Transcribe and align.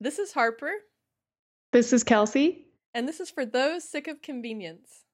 This 0.00 0.18
is 0.18 0.32
Harper, 0.32 0.70
This 1.72 1.92
is 1.92 2.04
Kelsey, 2.04 2.66
and 2.94 3.06
this 3.08 3.20
is 3.20 3.30
for 3.30 3.44
those 3.44 3.84
sick 3.88 4.06
of 4.08 4.22
convenience. 4.22 5.04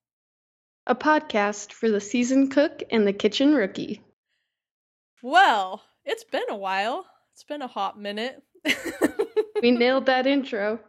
a 0.86 0.94
podcast 0.94 1.72
for 1.72 1.88
the 1.90 2.00
seasoned 2.00 2.50
cook 2.50 2.82
and 2.90 3.06
the 3.06 3.12
kitchen 3.12 3.54
rookie. 3.54 4.02
Well, 5.22 5.82
it's 6.04 6.24
been 6.24 6.50
a 6.50 6.56
while. 6.56 7.06
It's 7.32 7.44
been 7.44 7.62
a 7.62 7.66
hot 7.68 7.98
minute. 7.98 8.42
We 9.62 9.70
nailed 9.70 10.06
that 10.06 10.26
intro. 10.26 10.80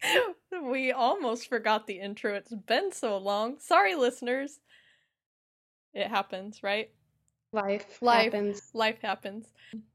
we 0.62 0.92
almost 0.92 1.48
forgot 1.48 1.86
the 1.86 2.00
intro. 2.00 2.32
It's 2.34 2.54
been 2.54 2.90
so 2.90 3.18
long. 3.18 3.58
Sorry, 3.58 3.96
listeners. 3.96 4.60
It 5.92 6.06
happens, 6.06 6.62
right? 6.62 6.88
Life, 7.54 7.98
Life. 8.02 8.24
happens. 8.32 8.70
Life 8.74 8.98
happens. 9.02 9.46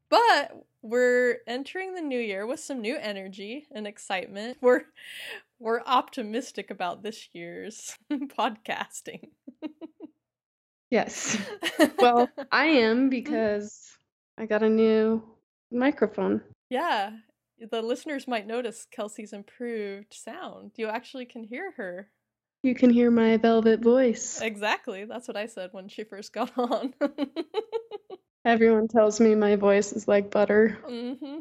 But 0.09 0.65
we're 0.81 1.37
entering 1.45 1.93
the 1.93 2.01
new 2.01 2.19
year 2.19 2.47
with 2.47 2.59
some 2.59 2.81
new 2.81 2.97
energy 2.97 3.67
and 3.71 3.85
excitement. 3.85 4.57
We're 4.61 4.83
we're 5.59 5.81
optimistic 5.85 6.71
about 6.71 7.03
this 7.03 7.27
year's 7.33 7.97
podcasting. 8.11 9.29
Yes. 10.89 11.37
Well, 11.99 12.29
I 12.51 12.65
am 12.67 13.09
because 13.09 13.91
I 14.37 14.45
got 14.45 14.63
a 14.63 14.69
new 14.69 15.21
microphone. 15.71 16.41
yeah, 16.69 17.11
the 17.71 17.81
listeners 17.81 18.27
might 18.27 18.47
notice 18.47 18.87
Kelsey's 18.89 19.33
improved 19.33 20.13
sound. 20.13 20.71
You 20.77 20.87
actually 20.87 21.25
can 21.25 21.43
hear 21.43 21.71
her. 21.77 22.09
You 22.61 22.75
can 22.75 22.89
hear 22.89 23.09
my 23.09 23.37
velvet 23.37 23.79
voice. 23.79 24.41
Exactly. 24.41 25.05
That's 25.05 25.27
what 25.27 25.37
I 25.37 25.45
said 25.45 25.69
when 25.71 25.87
she 25.87 26.03
first 26.03 26.33
got 26.33 26.51
on. 26.57 26.93
Everyone 28.45 28.87
tells 28.87 29.19
me 29.19 29.35
my 29.35 29.55
voice 29.55 29.93
is 29.93 30.07
like 30.07 30.31
butter. 30.31 30.77
hmm 30.87 31.39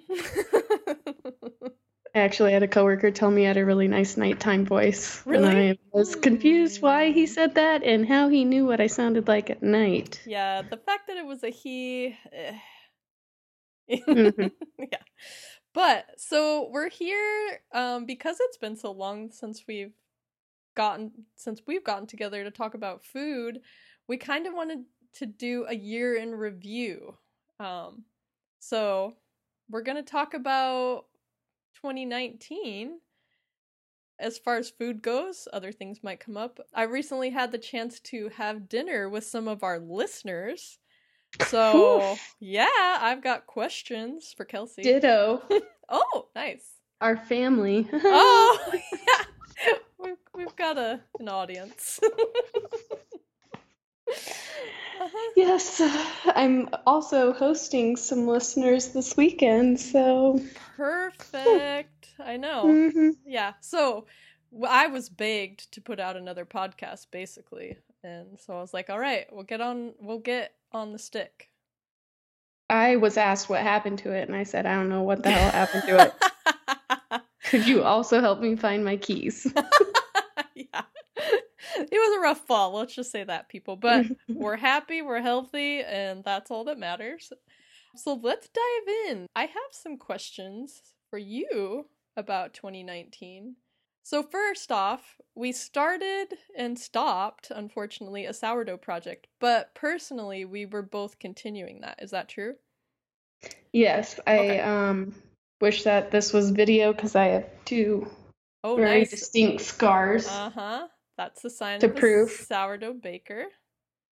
I 2.15 2.21
actually 2.21 2.53
had 2.53 2.63
a 2.63 2.69
coworker 2.69 3.11
tell 3.11 3.31
me 3.31 3.45
I 3.45 3.49
had 3.49 3.57
a 3.59 3.65
really 3.65 3.87
nice 3.89 4.17
nighttime 4.17 4.65
voice. 4.67 5.25
Really? 5.27 5.47
And 5.47 5.59
I 5.59 5.79
was 5.93 6.17
confused 6.17 6.83
why 6.83 7.13
he 7.13 7.27
said 7.27 7.55
that 7.57 7.83
and 7.85 8.07
how 8.07 8.29
he 8.29 8.45
knew 8.45 8.67
what 8.67 8.81
I 8.81 8.87
sounded 8.87 9.29
like 9.29 9.51
at 9.51 9.63
night. 9.63 10.21
yeah, 10.25 10.63
the 10.63 10.77
fact 10.77 11.07
that 11.09 11.17
it 11.17 11.27
was 11.27 11.43
a 11.45 11.51
he. 11.51 12.17
eh. 12.33 12.55
Mhm. 14.09 14.51
yeah. 14.79 14.99
But 15.75 16.07
so 16.19 16.69
we're 16.71 16.91
here 16.91 17.61
um, 17.73 18.07
because 18.07 18.39
it's 18.41 18.59
been 18.59 18.77
so 18.77 18.91
long 18.93 19.31
since 19.31 19.65
we've 19.67 19.93
gotten 20.79 21.11
since 21.35 21.61
we've 21.67 21.85
gotten 21.85 22.07
together 22.07 22.45
to 22.45 22.51
talk 22.51 22.75
about 22.75 23.05
food. 23.05 23.59
We 24.07 24.17
kind 24.17 24.47
of 24.47 24.55
wanted 24.55 24.85
to 25.15 25.27
do 25.27 25.67
a 25.69 25.75
year 25.75 26.15
in 26.15 26.35
review. 26.35 27.17
Um, 27.59 28.05
so 28.61 29.15
we're 29.69 29.83
gonna 29.83 30.05
talk 30.05 30.35
about 30.35 31.07
2019 31.83 33.01
as 34.21 34.39
far 34.39 34.57
as 34.57 34.71
food 34.71 35.03
goes, 35.03 35.49
other 35.53 35.73
things 35.73 36.03
might 36.03 36.21
come 36.21 36.37
up. 36.37 36.59
I 36.75 36.85
recently 36.85 37.31
had 37.31 37.53
the 37.53 37.59
chance 37.59 38.01
to 38.01 38.29
have 38.31 38.69
dinner 38.69 39.09
with 39.09 39.25
some 39.25 39.49
of 39.49 39.63
our 39.63 39.79
listeners. 39.79 40.79
So, 41.49 42.13
Oof. 42.13 42.35
yeah, 42.41 42.99
I've 43.01 43.23
got 43.23 43.47
questions 43.47 44.33
for 44.37 44.45
Kelsey. 44.45 44.83
Ditto. 44.83 45.43
oh, 45.89 46.29
nice. 46.35 46.65
Our 47.01 47.17
family. 47.17 47.89
Oh, 47.95 48.59
yeah. 48.73 48.73
We've, 48.73 48.83
we've 48.93 49.08
got 50.59 50.77
a 50.79 51.01
an 51.19 51.29
audience. 51.29 52.01
Uh-huh. 55.01 55.19
Yes, 55.37 55.81
I'm 56.35 56.69
also 56.87 57.33
hosting 57.33 57.97
some 57.97 58.27
listeners 58.27 58.89
this 58.89 59.17
weekend, 59.17 59.79
so 59.79 60.41
Perfect. 60.77 62.09
I 62.19 62.37
know. 62.37 62.65
Mhm. 62.65 63.13
Yeah. 63.25 63.53
So 63.61 64.07
I 64.67 64.89
was 64.89 65.09
begged 65.09 65.71
to 65.73 65.81
put 65.81 66.01
out 66.01 66.17
another 66.17 66.45
podcast, 66.45 67.07
basically, 67.13 67.77
and 68.03 68.41
so 68.41 68.55
I 68.55 68.61
was 68.61 68.75
like, 68.75 68.91
"All 68.91 68.99
right, 68.99 69.27
we'll 69.31 69.45
get 69.45 69.61
on. 69.61 69.95
We'll 70.01 70.19
get 70.19 70.55
on 70.73 70.93
the 70.93 70.99
stick." 70.99 71.51
I 72.71 72.97
was 72.97 73.17
asked 73.17 73.49
what 73.49 73.61
happened 73.63 73.99
to 74.01 74.13
it, 74.13 74.29
and 74.29 74.37
I 74.37 74.43
said, 74.43 74.67
I 74.67 74.75
don't 74.75 74.89
know 74.91 75.03
what 75.03 75.23
the 75.23 75.31
hell 75.31 75.51
happened 75.51 75.85
to 75.85 76.07
it. 76.07 77.23
Could 77.45 77.67
you 77.67 77.83
also 77.83 78.21
help 78.21 78.41
me 78.41 78.57
find 78.57 78.85
my 78.85 78.97
keys? 78.97 79.47
yeah. 80.73 80.83
It 81.77 81.91
was 81.93 82.17
a 82.19 82.21
rough 82.23 82.47
fall, 82.47 82.75
let's 82.75 82.95
just 82.95 83.11
say 83.11 83.25
that, 83.25 83.49
people. 83.49 83.77
But 83.77 84.07
we're 84.35 84.57
happy, 84.57 85.03
we're 85.03 85.21
healthy, 85.21 85.81
and 85.83 86.23
that's 86.25 86.51
all 86.51 86.65
that 86.65 86.79
matters. 86.79 87.33
So 87.97 88.15
let's 88.23 88.49
dive 88.49 88.95
in. 89.09 89.27
I 89.35 89.43
have 89.43 89.73
some 89.73 89.97
questions 89.97 90.83
for 91.11 91.19
you 91.19 91.87
about 92.17 92.55
2019. 92.55 93.57
So, 94.05 94.23
first 94.23 94.73
off, 94.73 95.17
we 95.35 95.53
started 95.53 96.29
and 96.57 96.79
stopped, 96.79 97.51
unfortunately, 97.51 98.25
a 98.25 98.33
sourdough 98.33 98.79
project, 98.79 99.27
but 99.41 99.75
personally, 99.75 100.45
we 100.47 100.65
were 100.67 100.83
both 100.83 101.19
continuing 101.19 101.81
that. 101.83 101.99
Is 102.03 102.11
that 102.13 102.29
true? 102.29 102.55
Yes, 103.73 104.19
I 104.27 104.39
Okay. 104.39 104.61
um 104.61 105.15
wish 105.61 105.85
that 105.85 106.11
this 106.11 106.33
was 106.33 106.51
video 106.51 106.93
because 106.93 107.17
I 107.17 107.27
have 107.29 107.47
two 107.65 108.09
Oh, 108.69 108.77
very 108.77 109.01
nice. 109.01 109.11
distinct 109.11 109.63
scars. 109.63 110.29
Uh 110.29 110.51
huh. 110.51 110.89
That's 111.17 111.43
the 111.43 111.51
sign 111.51 111.81
To 111.81 111.89
of 111.89 111.97
a 111.97 112.01
prove. 112.01 112.31
sourdough 112.31 112.95
baker. 112.95 113.47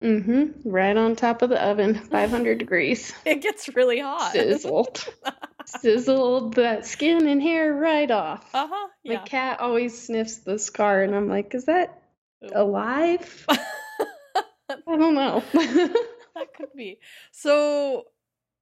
Mm-hmm. 0.02 0.68
Right 0.68 0.96
on 0.96 1.16
top 1.16 1.42
of 1.42 1.50
the 1.50 1.62
oven, 1.62 1.94
500 2.10 2.58
degrees. 2.58 3.14
It 3.24 3.42
gets 3.42 3.68
really 3.74 4.00
hot. 4.00 4.32
Sizzled. 4.32 5.06
Sizzled 5.66 6.54
that 6.54 6.86
skin 6.86 7.26
and 7.26 7.42
hair 7.42 7.72
right 7.74 8.10
off. 8.10 8.54
Uh 8.54 8.68
huh. 8.70 8.88
My 9.04 9.16
cat 9.16 9.60
always 9.60 10.00
sniffs 10.00 10.38
the 10.38 10.58
scar, 10.58 11.02
and 11.02 11.14
I'm 11.14 11.28
like, 11.28 11.54
is 11.54 11.64
that 11.64 12.02
Ooh. 12.44 12.50
alive? 12.54 13.46
I 13.48 14.96
don't 14.96 15.14
know. 15.14 15.42
that 15.52 16.54
could 16.56 16.72
be. 16.76 16.98
So, 17.32 18.04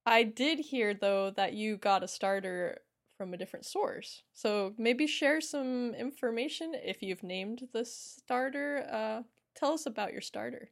I 0.05 0.23
did 0.23 0.59
hear 0.59 0.93
though 0.93 1.31
that 1.31 1.53
you 1.53 1.77
got 1.77 2.03
a 2.03 2.07
starter 2.07 2.79
from 3.17 3.33
a 3.33 3.37
different 3.37 3.65
source. 3.65 4.23
So 4.33 4.73
maybe 4.77 5.07
share 5.07 5.41
some 5.41 5.93
information 5.95 6.73
if 6.75 7.01
you've 7.01 7.23
named 7.23 7.67
the 7.73 7.85
starter. 7.85 8.87
Uh, 8.91 9.23
tell 9.55 9.73
us 9.73 9.85
about 9.85 10.11
your 10.11 10.21
starter. 10.21 10.69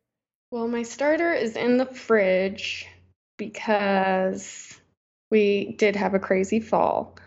Well, 0.51 0.67
my 0.67 0.83
starter 0.83 1.33
is 1.33 1.55
in 1.55 1.77
the 1.77 1.85
fridge 1.85 2.87
because 3.37 4.79
we 5.31 5.73
did 5.77 5.95
have 5.95 6.13
a 6.13 6.19
crazy 6.19 6.59
fall. 6.59 7.17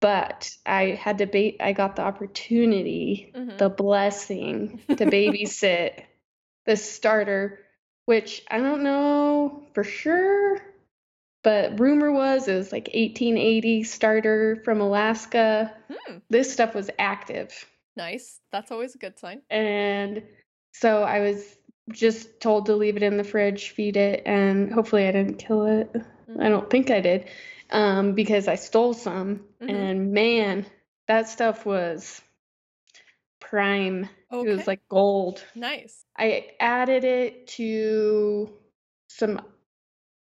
But 0.00 0.50
I 0.66 0.90
had 0.90 1.18
to 1.18 1.26
bait, 1.26 1.56
I 1.60 1.72
got 1.72 1.96
the 1.96 2.02
opportunity, 2.02 3.32
Mhm. 3.34 3.58
the 3.58 3.70
blessing 3.70 4.82
to 4.88 5.06
babysit 5.06 6.04
the 6.66 6.76
starter, 6.76 7.60
which 8.06 8.42
I 8.50 8.58
don't 8.58 8.82
know 8.82 9.66
for 9.74 9.84
sure, 9.84 10.60
but 11.44 11.78
rumor 11.78 12.10
was 12.10 12.48
it 12.48 12.56
was 12.56 12.72
like 12.72 12.88
1880 12.92 13.84
starter 13.84 14.60
from 14.64 14.80
Alaska. 14.80 15.72
Hmm. 15.88 16.18
This 16.30 16.52
stuff 16.52 16.74
was 16.74 16.90
active. 16.98 17.52
Nice. 17.96 18.40
That's 18.50 18.72
always 18.72 18.96
a 18.96 18.98
good 18.98 19.18
sign. 19.18 19.42
And 19.50 20.24
so 20.72 21.04
I 21.04 21.20
was 21.20 21.56
just 21.92 22.40
told 22.40 22.66
to 22.66 22.74
leave 22.74 22.96
it 22.96 23.02
in 23.04 23.16
the 23.18 23.24
fridge, 23.24 23.70
feed 23.70 23.96
it, 23.96 24.22
and 24.26 24.72
hopefully 24.72 25.06
I 25.06 25.12
didn't 25.12 25.36
kill 25.38 25.66
it. 25.66 25.94
I 26.40 26.48
don't 26.48 26.68
think 26.68 26.90
I 26.90 27.00
did, 27.00 27.28
um, 27.70 28.14
because 28.14 28.48
I 28.48 28.56
stole 28.56 28.94
some. 28.94 29.44
Mhm. 29.60 29.70
And 29.70 30.12
man, 30.12 30.66
that 31.06 31.28
stuff 31.28 31.64
was 31.66 32.20
prime. 33.38 34.08
It 34.32 34.48
was 34.48 34.66
like 34.66 34.80
gold. 34.88 35.44
nice. 35.54 36.04
I 36.16 36.50
added 36.58 37.04
it 37.04 37.46
to 37.48 38.50
some 39.08 39.40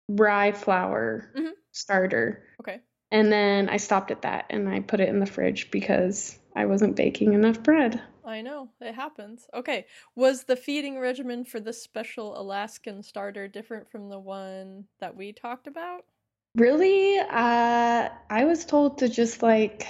rye 0.08 0.52
flour 0.52 1.30
Mhm. 1.36 1.52
starter. 1.72 2.42
Okay. 2.60 2.80
And 3.10 3.32
then 3.32 3.68
I 3.68 3.76
stopped 3.78 4.10
at 4.10 4.22
that 4.22 4.46
and 4.50 4.68
I 4.68 4.80
put 4.80 5.00
it 5.00 5.08
in 5.08 5.18
the 5.18 5.26
fridge 5.26 5.70
because 5.70 6.38
I 6.54 6.66
wasn't 6.66 6.96
baking 6.96 7.32
enough 7.34 7.62
bread. 7.62 8.02
I 8.24 8.42
know, 8.42 8.68
it 8.80 8.94
happens. 8.94 9.48
Okay. 9.54 9.86
Was 10.14 10.44
the 10.44 10.56
feeding 10.56 10.98
regimen 10.98 11.44
for 11.44 11.60
this 11.60 11.82
special 11.82 12.38
Alaskan 12.38 13.02
starter 13.02 13.48
different 13.48 13.90
from 13.90 14.10
the 14.10 14.18
one 14.18 14.84
that 15.00 15.16
we 15.16 15.32
talked 15.32 15.66
about? 15.66 16.04
Really, 16.54 17.18
uh, 17.18 18.08
I 18.30 18.44
was 18.44 18.64
told 18.66 18.98
to 18.98 19.08
just 19.08 19.42
like, 19.42 19.86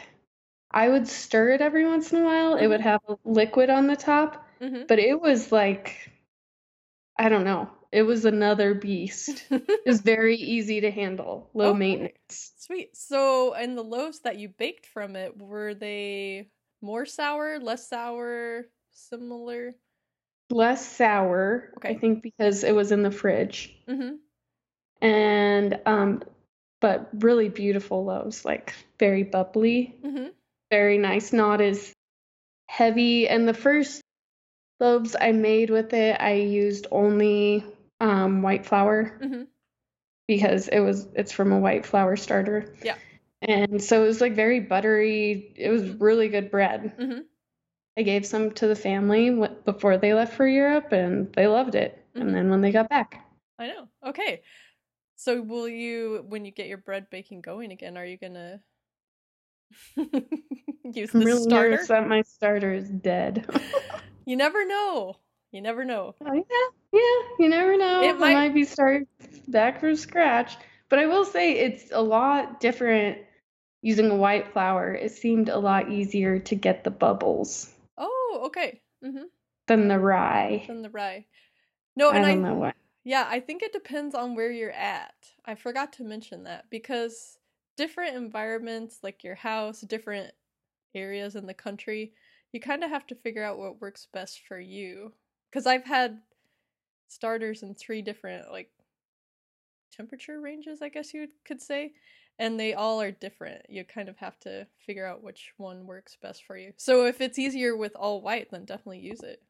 I 0.71 0.88
would 0.88 1.09
stir 1.09 1.50
it 1.50 1.61
every 1.61 1.85
once 1.87 2.12
in 2.12 2.21
a 2.21 2.25
while. 2.25 2.56
It 2.56 2.67
would 2.69 2.81
have 2.82 3.00
liquid 3.25 3.71
on 3.71 3.87
the 3.87 3.97
top, 3.97 4.44
Mm-hmm. 4.61 4.82
but 4.88 4.99
it 4.99 5.21
was 5.21 5.50
like, 5.53 6.11
I 7.17 7.29
don't 7.29 7.44
know. 7.44 7.71
It 7.90 8.02
was 8.02 8.25
another 8.25 8.75
beast. 8.75 9.44
It 9.50 9.93
was 9.93 10.00
very 10.02 10.37
easy 10.37 10.82
to 10.82 10.90
handle, 10.90 11.49
low 11.55 11.70
Okay. 11.70 11.79
maintenance. 11.79 12.52
Sweet. 12.58 12.94
So, 12.94 13.55
and 13.55 13.76
the 13.79 13.82
loaves 13.82 14.20
that 14.20 14.37
you 14.38 14.50
baked 14.50 14.85
from 14.85 15.17
it, 15.17 15.40
were 15.40 15.73
they 15.73 16.50
more 16.82 17.06
sour, 17.06 17.58
less 17.58 17.88
sour, 17.88 18.67
similar? 18.90 19.75
Less 20.50 20.87
sour, 20.87 21.73
okay. 21.79 21.90
I 21.90 21.94
think, 21.96 22.23
because 22.23 22.64
it 22.64 22.75
was 22.75 22.93
in 22.93 23.02
the 23.02 23.11
fridge. 23.11 23.75
Mm-hmm. 23.88 24.17
And 25.00 25.81
um, 25.87 26.23
but 26.81 27.08
really 27.14 27.49
beautiful 27.49 28.05
loaves, 28.05 28.44
like 28.44 28.75
very 28.99 29.23
bubbly. 29.23 29.94
Mm-hmm. 30.05 30.26
very 30.70 30.99
nice, 30.99 31.32
not 31.32 31.62
as 31.62 31.93
heavy. 32.69 33.26
And 33.29 33.49
the 33.49 33.55
first 33.55 34.02
loaves 34.81 35.17
I 35.19 35.32
made 35.32 35.70
with 35.70 35.94
it, 35.94 36.20
I 36.20 36.35
used 36.35 36.87
only 36.90 37.64
um, 38.00 38.43
white 38.43 38.67
flour 38.67 39.19
hmm 39.21 39.43
because 40.27 40.69
it 40.69 40.81
was 40.81 41.09
it's 41.15 41.33
from 41.33 41.53
a 41.53 41.59
white 41.59 41.87
flour 41.87 42.17
starter. 42.17 42.75
Yeah. 42.83 42.97
And 43.43 43.83
so 43.83 44.03
it 44.05 44.06
was 44.06 44.21
like 44.21 44.35
very 44.35 44.61
buttery. 44.61 45.53
It 45.56 45.71
was 45.71 45.89
really 45.95 46.29
good 46.29 46.50
bread. 46.50 46.93
hmm 46.99 47.21
I 47.99 48.03
gave 48.03 48.25
some 48.27 48.53
to 48.53 48.67
the 48.69 48.77
family 48.77 49.31
before 49.65 49.99
they 49.99 50.15
left 50.15 50.35
for 50.35 50.47
Europe, 50.47 50.93
and 50.93 51.33
they 51.35 51.47
loved 51.49 51.75
it. 51.75 52.05
Mhm. 52.15 52.21
And 52.23 52.35
then 52.35 52.50
when 52.50 52.61
they 52.61 52.73
got 52.73 52.89
back, 52.89 53.25
I 53.59 53.67
know. 53.69 53.89
Okay. 54.06 54.43
So 55.17 55.43
will 55.43 55.69
you 55.69 56.25
when 56.29 56.45
you 56.45 56.53
get 56.53 56.69
your 56.69 56.79
bread 56.79 57.11
baking 57.11 57.43
going 57.43 57.73
again, 57.73 57.97
are 57.97 58.06
you 58.06 58.17
gonna 58.19 58.62
use 60.85 61.12
I'm 61.15 61.21
the 61.21 61.27
really 61.27 61.43
starter? 61.43 61.71
nervous 61.71 61.89
that 61.89 62.06
my 62.09 62.23
starter 62.23 62.73
is 62.73 62.89
dead. 62.89 63.47
You 64.25 64.37
never 64.37 64.65
know. 64.65 65.17
You 65.50 65.61
never 65.61 65.85
know. 65.85 66.15
Oh, 66.21 66.33
yeah, 66.33 66.77
yeah, 66.93 67.00
you 67.38 67.49
never 67.49 67.76
know. 67.76 68.02
It 68.02 68.11
It 68.11 68.19
might- 68.19 68.35
might 68.35 68.55
be 68.55 68.64
starting 68.64 69.06
back 69.49 69.81
from 69.81 69.96
scratch. 69.96 70.56
But 70.88 70.99
I 71.00 71.06
will 71.06 71.25
say 71.26 71.52
it's 71.52 71.90
a 71.93 72.00
lot 72.00 72.61
different 72.61 73.19
using 73.82 74.11
a 74.11 74.17
white 74.17 74.49
flour. 74.52 74.94
It 74.94 75.12
seemed 75.12 75.49
a 75.50 75.58
lot 75.58 75.90
easier 75.93 76.38
to 76.38 76.55
get 76.55 76.82
the 76.85 76.90
bubbles 76.90 77.75
Oh, 77.99 78.40
okay. 78.46 78.81
Mm-hmm. 79.05 79.25
than 79.67 79.88
the 79.88 79.99
rye. 79.99 80.64
Then 80.67 80.82
the 80.82 80.88
rye. 80.90 81.26
No, 81.94 82.11
and 82.11 82.25
I, 82.25 82.32
don't 82.32 82.43
know 82.43 82.55
why. 82.55 82.73
yeah, 83.05 83.26
I 83.29 83.40
think 83.40 83.62
it 83.62 83.73
depends 83.73 84.14
on 84.14 84.35
where 84.35 84.50
you're 84.50 84.70
at. 84.70 85.14
I 85.44 85.55
forgot 85.56 85.93
to 85.94 86.05
mention 86.05 86.44
that 86.44 86.70
because 86.70 87.38
different 87.76 88.17
environments, 88.17 89.00
like 89.02 89.23
your 89.23 89.35
house, 89.35 89.82
different 89.82 90.32
areas 90.94 91.37
in 91.37 91.46
the 91.46 91.55
country, 91.55 92.14
you 92.52 92.61
kind 92.61 92.82
of 92.82 92.90
have 92.90 93.06
to 93.08 93.14
figure 93.14 93.44
out 93.44 93.58
what 93.58 93.81
works 93.81 94.06
best 94.12 94.40
for 94.49 94.58
you. 94.58 95.12
Because 95.50 95.67
I've 95.67 95.85
had 95.85 96.20
starters 97.08 97.62
in 97.62 97.75
three 97.75 98.02
different 98.02 98.50
like 98.50 98.70
temperature 99.96 100.40
ranges, 100.40 100.81
I 100.82 100.88
guess 100.88 101.12
you 101.12 101.26
could 101.44 101.60
say, 101.60 101.93
and 102.38 102.58
they 102.58 102.75
all 102.75 103.00
are 103.00 103.10
different. 103.10 103.62
You 103.69 103.84
kind 103.84 104.08
of 104.08 104.16
have 104.19 104.38
to 104.40 104.66
figure 104.87 105.06
out 105.06 105.22
which 105.22 105.52
one 105.56 105.87
works 105.87 106.16
best 106.20 106.44
for 106.44 106.56
you. 106.56 106.72
So 106.76 107.06
if 107.06 107.20
it's 107.20 107.38
easier 107.38 107.76
with 107.76 107.96
all 107.96 108.22
white, 108.22 108.50
then 108.50 108.64
definitely 108.64 109.00
use 109.00 109.22
it. 109.22 109.43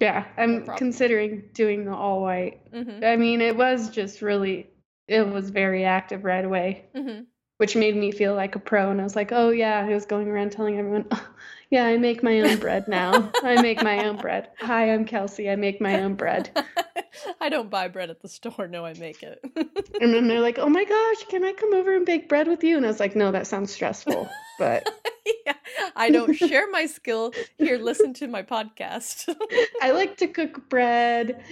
Yeah, 0.00 0.26
I'm 0.36 0.64
problem. 0.64 0.78
considering 0.78 1.44
doing 1.54 1.84
the 1.84 1.94
all 1.94 2.22
white. 2.22 2.60
Mm-hmm. 2.72 3.04
I 3.04 3.16
mean, 3.16 3.40
it 3.40 3.56
was 3.56 3.90
just 3.90 4.22
really, 4.22 4.68
it 5.06 5.26
was 5.26 5.50
very 5.50 5.84
active 5.84 6.24
right 6.24 6.44
away, 6.44 6.84
Mm-hmm. 6.94 7.22
Which 7.58 7.76
made 7.76 7.94
me 7.96 8.10
feel 8.10 8.34
like 8.34 8.54
a 8.56 8.58
pro. 8.58 8.90
And 8.90 9.00
I 9.00 9.04
was 9.04 9.14
like, 9.16 9.30
oh, 9.32 9.50
yeah, 9.50 9.84
I 9.86 9.94
was 9.94 10.06
going 10.06 10.28
around 10.28 10.52
telling 10.52 10.78
everyone, 10.78 11.06
oh, 11.10 11.28
yeah, 11.70 11.84
I 11.84 11.98
make 11.98 12.22
my 12.22 12.40
own 12.40 12.58
bread 12.58 12.88
now. 12.88 13.30
I 13.42 13.60
make 13.60 13.82
my 13.82 14.04
own 14.06 14.16
bread. 14.16 14.48
Hi, 14.60 14.92
I'm 14.92 15.04
Kelsey. 15.04 15.50
I 15.50 15.56
make 15.56 15.80
my 15.80 16.00
own 16.02 16.14
bread. 16.14 16.50
I 17.40 17.48
don't 17.48 17.70
buy 17.70 17.88
bread 17.88 18.10
at 18.10 18.20
the 18.20 18.28
store. 18.28 18.68
No, 18.68 18.84
I 18.84 18.94
make 18.94 19.22
it. 19.22 19.40
And 20.00 20.14
then 20.14 20.28
they're 20.28 20.40
like, 20.40 20.58
oh 20.58 20.68
my 20.68 20.84
gosh, 20.84 21.24
can 21.28 21.42
I 21.44 21.52
come 21.52 21.74
over 21.74 21.92
and 21.92 22.06
bake 22.06 22.28
bread 22.28 22.46
with 22.46 22.62
you? 22.62 22.76
And 22.76 22.86
I 22.86 22.88
was 22.88 23.00
like, 23.00 23.16
no, 23.16 23.32
that 23.32 23.48
sounds 23.48 23.72
stressful. 23.72 24.28
But 24.56 24.88
yeah, 25.46 25.54
I 25.96 26.10
don't 26.10 26.34
share 26.34 26.70
my 26.70 26.86
skill. 26.86 27.32
Here, 27.56 27.78
listen 27.78 28.14
to 28.14 28.28
my 28.28 28.44
podcast. 28.44 29.34
I 29.82 29.90
like 29.90 30.18
to 30.18 30.28
cook 30.28 30.68
bread 30.68 31.42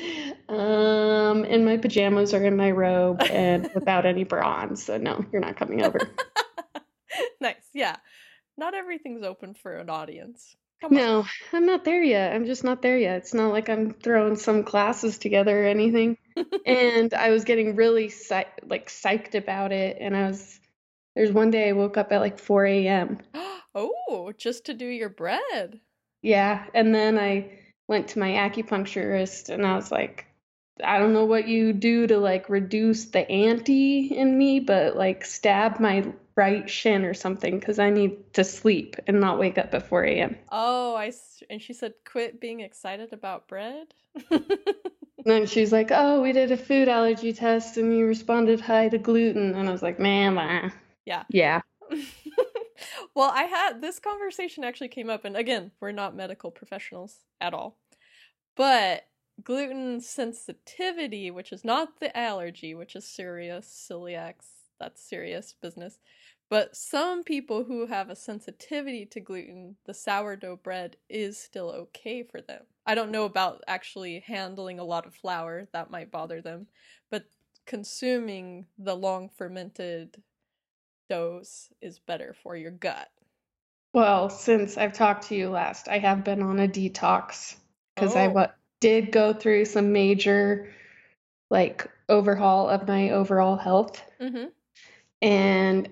um, 0.49 1.45
in 1.45 1.65
my 1.65 1.77
pajamas 1.77 2.35
or 2.35 2.45
in 2.45 2.57
my 2.57 2.71
robe 2.71 3.21
and 3.23 3.69
without 3.75 4.07
any 4.07 4.23
bra 4.23 4.61
on. 4.63 4.77
So, 4.77 4.97
no, 4.97 5.25
you're 5.33 5.43
not 5.43 5.57
coming 5.57 5.83
over. 5.83 5.99
nice. 7.41 7.69
Yeah. 7.75 7.97
Not 8.57 8.75
everything's 8.75 9.25
open 9.25 9.55
for 9.55 9.73
an 9.73 9.91
audience. 9.91 10.57
Come 10.81 10.97
on. 10.97 10.97
No, 10.97 11.27
I'm 11.53 11.67
not 11.67 11.85
there 11.85 12.03
yet. 12.03 12.35
I'm 12.35 12.47
just 12.47 12.65
not 12.65 12.83
there 12.83 12.99
yet. 12.99 13.19
It's 13.19 13.35
not 13.35 13.53
like 13.53 13.69
I'm 13.69 13.93
throwing 13.95 14.37
some 14.37 14.63
classes 14.65 15.19
together 15.19 15.65
or 15.65 15.67
anything. 15.67 16.19
And 16.67 17.15
I 17.15 17.31
was 17.31 17.45
getting 17.45 17.77
really 17.77 18.09
psy- 18.11 18.45
like 18.67 18.89
psyched 18.89 19.35
about 19.35 19.73
it. 19.73 19.99
And 20.01 20.17
I 20.17 20.27
was, 20.27 20.61
there's 21.15 21.33
one 21.33 21.51
day 21.51 21.69
I 21.69 21.73
woke 21.73 21.97
up 21.97 22.13
at 22.13 22.21
like 22.21 22.39
4 22.39 22.67
a.m. 22.67 23.21
oh, 23.75 24.33
just 24.37 24.67
to 24.67 24.75
do 24.75 24.87
your 24.87 25.09
bread. 25.09 25.81
Yeah, 26.23 26.67
and 26.75 26.95
then 26.95 27.19
I 27.19 27.59
went 27.89 28.09
to 28.09 28.19
my 28.19 28.31
acupuncturist 28.31 29.49
and 29.49 29.65
I 29.67 29.77
was 29.77 29.91
like, 29.91 30.27
I 30.85 30.99
don't 30.99 31.13
know 31.13 31.25
what 31.25 31.49
you 31.49 31.73
do 31.73 32.07
to 32.07 32.19
like 32.19 32.49
reduce 32.49 33.07
the 33.07 33.29
ante 33.31 34.07
in 34.15 34.37
me, 34.37 34.61
but 34.61 34.97
like 34.97 35.25
stab 35.25 35.81
my 35.81 36.13
right 36.37 36.69
shin 36.69 37.05
or 37.05 37.15
something 37.15 37.59
because 37.59 37.79
I 37.79 37.91
need 37.91 38.35
to 38.35 38.45
sleep 38.45 38.97
and 39.07 39.21
not 39.21 39.39
wake 39.39 39.59
up 39.59 39.73
at 39.75 39.89
4 39.89 40.05
a.m. 40.05 40.37
Oh, 40.51 40.95
I 40.95 41.13
and 41.49 41.63
she 41.63 41.73
said 41.73 41.95
quit 42.05 42.41
being 42.41 42.61
excited 42.61 43.13
about 43.13 43.49
bread. 43.49 43.95
And 45.27 45.35
then 45.35 45.47
she's 45.47 45.73
like, 45.73 45.89
Oh, 45.91 46.23
we 46.23 46.31
did 46.31 46.53
a 46.53 46.57
food 46.57 46.87
allergy 46.89 47.33
test 47.33 47.79
and 47.79 47.97
you 47.97 48.07
responded 48.07 48.61
high 48.61 48.89
to 48.91 48.99
gluten. 48.99 49.57
And 49.57 49.69
I 49.69 49.73
was 49.73 49.83
like, 49.83 49.99
Man, 49.99 50.73
Yeah. 51.05 51.25
yeah. 51.31 51.63
well, 53.15 53.31
I 53.35 53.43
had 53.43 53.81
this 53.83 53.99
conversation 53.99 54.63
actually 54.63 54.89
came 54.89 55.11
up, 55.11 55.25
and 55.25 55.37
again, 55.37 55.73
we're 55.81 55.91
not 55.93 56.15
medical 56.15 56.53
professionals 56.53 57.25
at 57.41 57.55
all. 57.55 57.77
But 58.57 59.07
gluten 59.43 60.01
sensitivity, 60.01 61.31
which 61.31 61.53
is 61.53 61.65
not 61.65 62.01
the 62.01 62.17
allergy, 62.17 62.75
which 62.75 62.97
is 62.97 63.07
serious, 63.07 63.67
celiacs, 63.91 64.47
that's 64.79 65.03
serious 65.03 65.55
business. 65.61 65.99
But 66.49 66.77
some 66.77 67.25
people 67.25 67.65
who 67.65 67.87
have 67.87 68.11
a 68.11 68.17
sensitivity 68.17 69.07
to 69.07 69.21
gluten, 69.21 69.77
the 69.87 69.95
sourdough 69.95 70.57
bread 70.63 70.97
is 71.09 71.39
still 71.39 71.71
okay 71.71 72.23
for 72.23 72.41
them. 72.41 72.65
I 72.87 72.95
don't 72.95 73.11
know 73.11 73.25
about 73.25 73.63
actually 73.67 74.21
handling 74.21 74.79
a 74.79 74.85
lot 74.85 75.07
of 75.07 75.15
flour, 75.15 75.69
that 75.73 75.91
might 75.91 76.11
bother 76.13 76.41
them, 76.43 76.69
but 77.11 77.27
consuming 77.67 78.67
the 78.79 78.95
long 78.97 79.29
fermented 79.29 80.23
doughs 81.09 81.73
is 81.83 81.99
better 81.99 82.35
for 82.35 82.57
your 82.57 82.71
gut. 82.71 83.11
Well, 83.93 84.31
since 84.31 84.77
I've 84.79 84.93
talked 84.93 85.25
to 85.29 85.35
you 85.35 85.51
last, 85.51 85.89
I 85.89 85.99
have 85.99 86.23
been 86.23 86.41
on 86.43 86.61
a 86.61 86.69
detox 86.69 87.57
because 87.95 88.15
I 88.15 88.29
Oh. 88.29 88.29
wa- 88.29 88.53
did 88.87 89.11
go 89.11 89.33
through 89.33 89.65
some 89.65 89.93
major 89.93 90.73
like 91.51 91.91
overhaul 92.09 92.69
of 92.69 92.87
my 92.87 93.11
overall 93.11 93.57
health 93.57 94.01
Mm-hmm. 94.21 94.45
and 95.21 95.89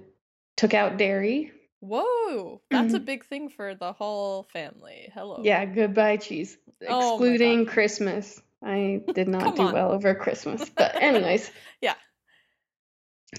took 0.56 0.74
out 0.74 0.96
dairy. 0.96 1.50
Whoa, 1.80 2.60
that's 2.70 2.94
a 2.94 3.00
big 3.00 3.24
thing 3.26 3.48
for 3.48 3.74
the 3.74 3.92
whole 3.92 4.44
family. 4.44 5.10
Hello. 5.12 5.40
Yeah, 5.42 5.64
goodbye 5.66 6.18
cheese, 6.18 6.56
Oh 6.88 7.14
excluding. 7.14 7.66
Christmas. 7.66 8.40
I 8.62 9.02
did 9.12 9.26
not 9.28 9.56
do 9.56 9.62
on. 9.62 9.72
well 9.72 9.90
over 9.92 10.14
Christmas, 10.14 10.70
but 10.76 10.94
anyways. 11.02 11.50
Yeah. 11.82 11.94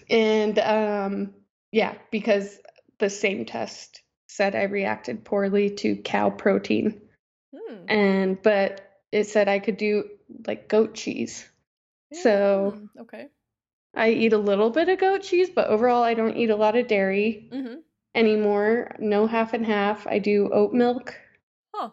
And 0.09 0.59
um 0.59 1.33
yeah, 1.71 1.95
because 2.11 2.59
the 2.99 3.09
same 3.09 3.45
test 3.45 4.01
said 4.27 4.53
I 4.53 4.63
reacted 4.63 5.23
poorly 5.23 5.69
to 5.75 5.95
cow 5.95 6.29
protein. 6.29 7.01
Hmm. 7.55 7.85
and 7.87 8.41
but 8.43 8.84
it 9.15 9.27
said 9.27 9.47
I 9.47 9.59
could 9.59 9.77
do 9.77 10.09
like 10.47 10.67
goat 10.67 10.93
cheese. 10.95 11.45
So 12.13 12.73
Mm, 12.75 13.01
okay. 13.03 13.27
I 13.95 14.09
eat 14.11 14.33
a 14.33 14.37
little 14.37 14.69
bit 14.69 14.89
of 14.89 14.99
goat 14.99 15.23
cheese, 15.23 15.49
but 15.49 15.67
overall 15.69 16.03
I 16.03 16.13
don't 16.13 16.35
eat 16.37 16.49
a 16.49 16.55
lot 16.55 16.75
of 16.75 16.87
dairy 16.87 17.49
Mm-hmm. 17.51 17.75
anymore. 18.13 18.95
No 18.99 19.25
half 19.27 19.53
and 19.53 19.65
half. 19.65 20.05
I 20.07 20.19
do 20.19 20.49
oat 20.53 20.73
milk. 20.73 21.15
Huh. 21.73 21.89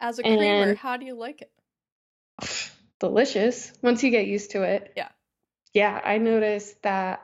As 0.00 0.18
a 0.18 0.22
creamer, 0.22 0.42
And- 0.70 0.78
how 0.78 0.96
do 0.98 1.06
you 1.06 1.14
like 1.14 1.42
it? 1.42 1.52
Delicious 3.00 3.72
once 3.82 4.02
you 4.02 4.10
get 4.10 4.26
used 4.26 4.52
to 4.52 4.62
it. 4.62 4.92
Yeah. 4.96 5.08
Yeah, 5.72 6.00
I 6.02 6.18
noticed 6.18 6.80
that 6.82 7.22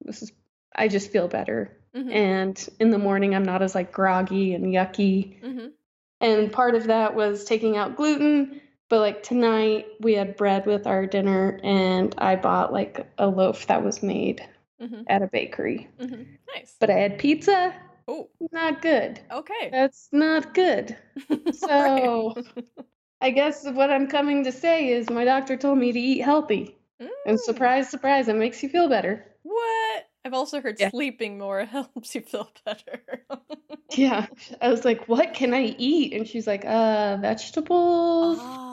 this 0.00 0.22
is 0.22 0.32
I 0.74 0.88
just 0.88 1.10
feel 1.10 1.28
better. 1.28 1.76
Mm-hmm. 1.94 2.10
And 2.10 2.68
in 2.78 2.90
the 2.90 2.98
morning 2.98 3.34
I'm 3.34 3.42
not 3.44 3.62
as 3.62 3.74
like 3.74 3.92
groggy 3.92 4.54
and 4.54 4.64
yucky. 4.66 5.42
Mm-hmm. 5.42 5.66
And 6.22 6.52
part 6.52 6.74
of 6.74 6.84
that 6.86 7.14
was 7.14 7.44
taking 7.44 7.76
out 7.76 7.96
gluten. 7.96 8.60
But 8.90 8.98
like 9.00 9.22
tonight, 9.22 9.86
we 10.00 10.12
had 10.14 10.36
bread 10.36 10.66
with 10.66 10.86
our 10.86 11.06
dinner, 11.06 11.58
and 11.62 12.14
I 12.18 12.36
bought 12.36 12.72
like 12.74 13.06
a 13.18 13.26
loaf 13.28 13.66
that 13.68 13.82
was 13.82 14.02
made 14.02 14.46
Mm-hmm. 14.82 15.02
at 15.08 15.20
a 15.22 15.26
bakery. 15.26 15.88
Mm-hmm. 16.00 16.22
Nice. 16.56 16.74
But 16.80 16.88
I 16.88 16.94
had 16.94 17.18
pizza, 17.18 17.74
oh, 18.08 18.30
not 18.50 18.80
good. 18.80 19.20
okay. 19.30 19.68
That's 19.70 20.08
not 20.12 20.52
good. 20.54 20.96
So 21.52 22.34
I 23.20 23.30
guess 23.30 23.64
what 23.66 23.90
I'm 23.90 24.06
coming 24.08 24.44
to 24.44 24.52
say 24.52 24.88
is 24.88 25.10
my 25.10 25.26
doctor 25.26 25.56
told 25.58 25.76
me 25.78 25.92
to 25.92 26.00
eat 26.00 26.20
healthy. 26.22 26.76
And 26.98 27.10
Mm. 27.36 27.38
surprise, 27.38 27.90
surprise, 27.90 28.28
it 28.28 28.36
makes 28.36 28.62
you 28.62 28.70
feel 28.70 28.88
better. 28.88 29.26
What? 29.42 30.08
I've 30.24 30.32
also 30.32 30.60
heard 30.62 30.80
Yeah. 30.80 30.90
sleeping 30.90 31.36
more 31.38 31.64
helps 31.66 32.14
you 32.14 32.22
feel 32.22 32.50
better. 32.64 33.02
Yeah. 33.94 34.26
I 34.62 34.68
was 34.70 34.84
like, 34.86 35.08
what 35.08 35.34
can 35.34 35.52
I 35.52 35.74
eat? 35.76 36.14
And 36.14 36.26
she's 36.26 36.46
like, 36.46 36.64
uh, 36.64 37.18
vegetables, 37.20 38.38
ah. 38.40 38.69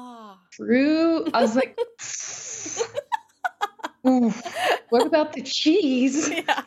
Fruit. 0.57 1.29
I 1.33 1.41
was 1.41 1.55
like, 1.55 1.77
what 4.89 5.05
about 5.05 5.33
the 5.33 5.41
cheese? 5.43 6.29
yeah. 6.31 6.63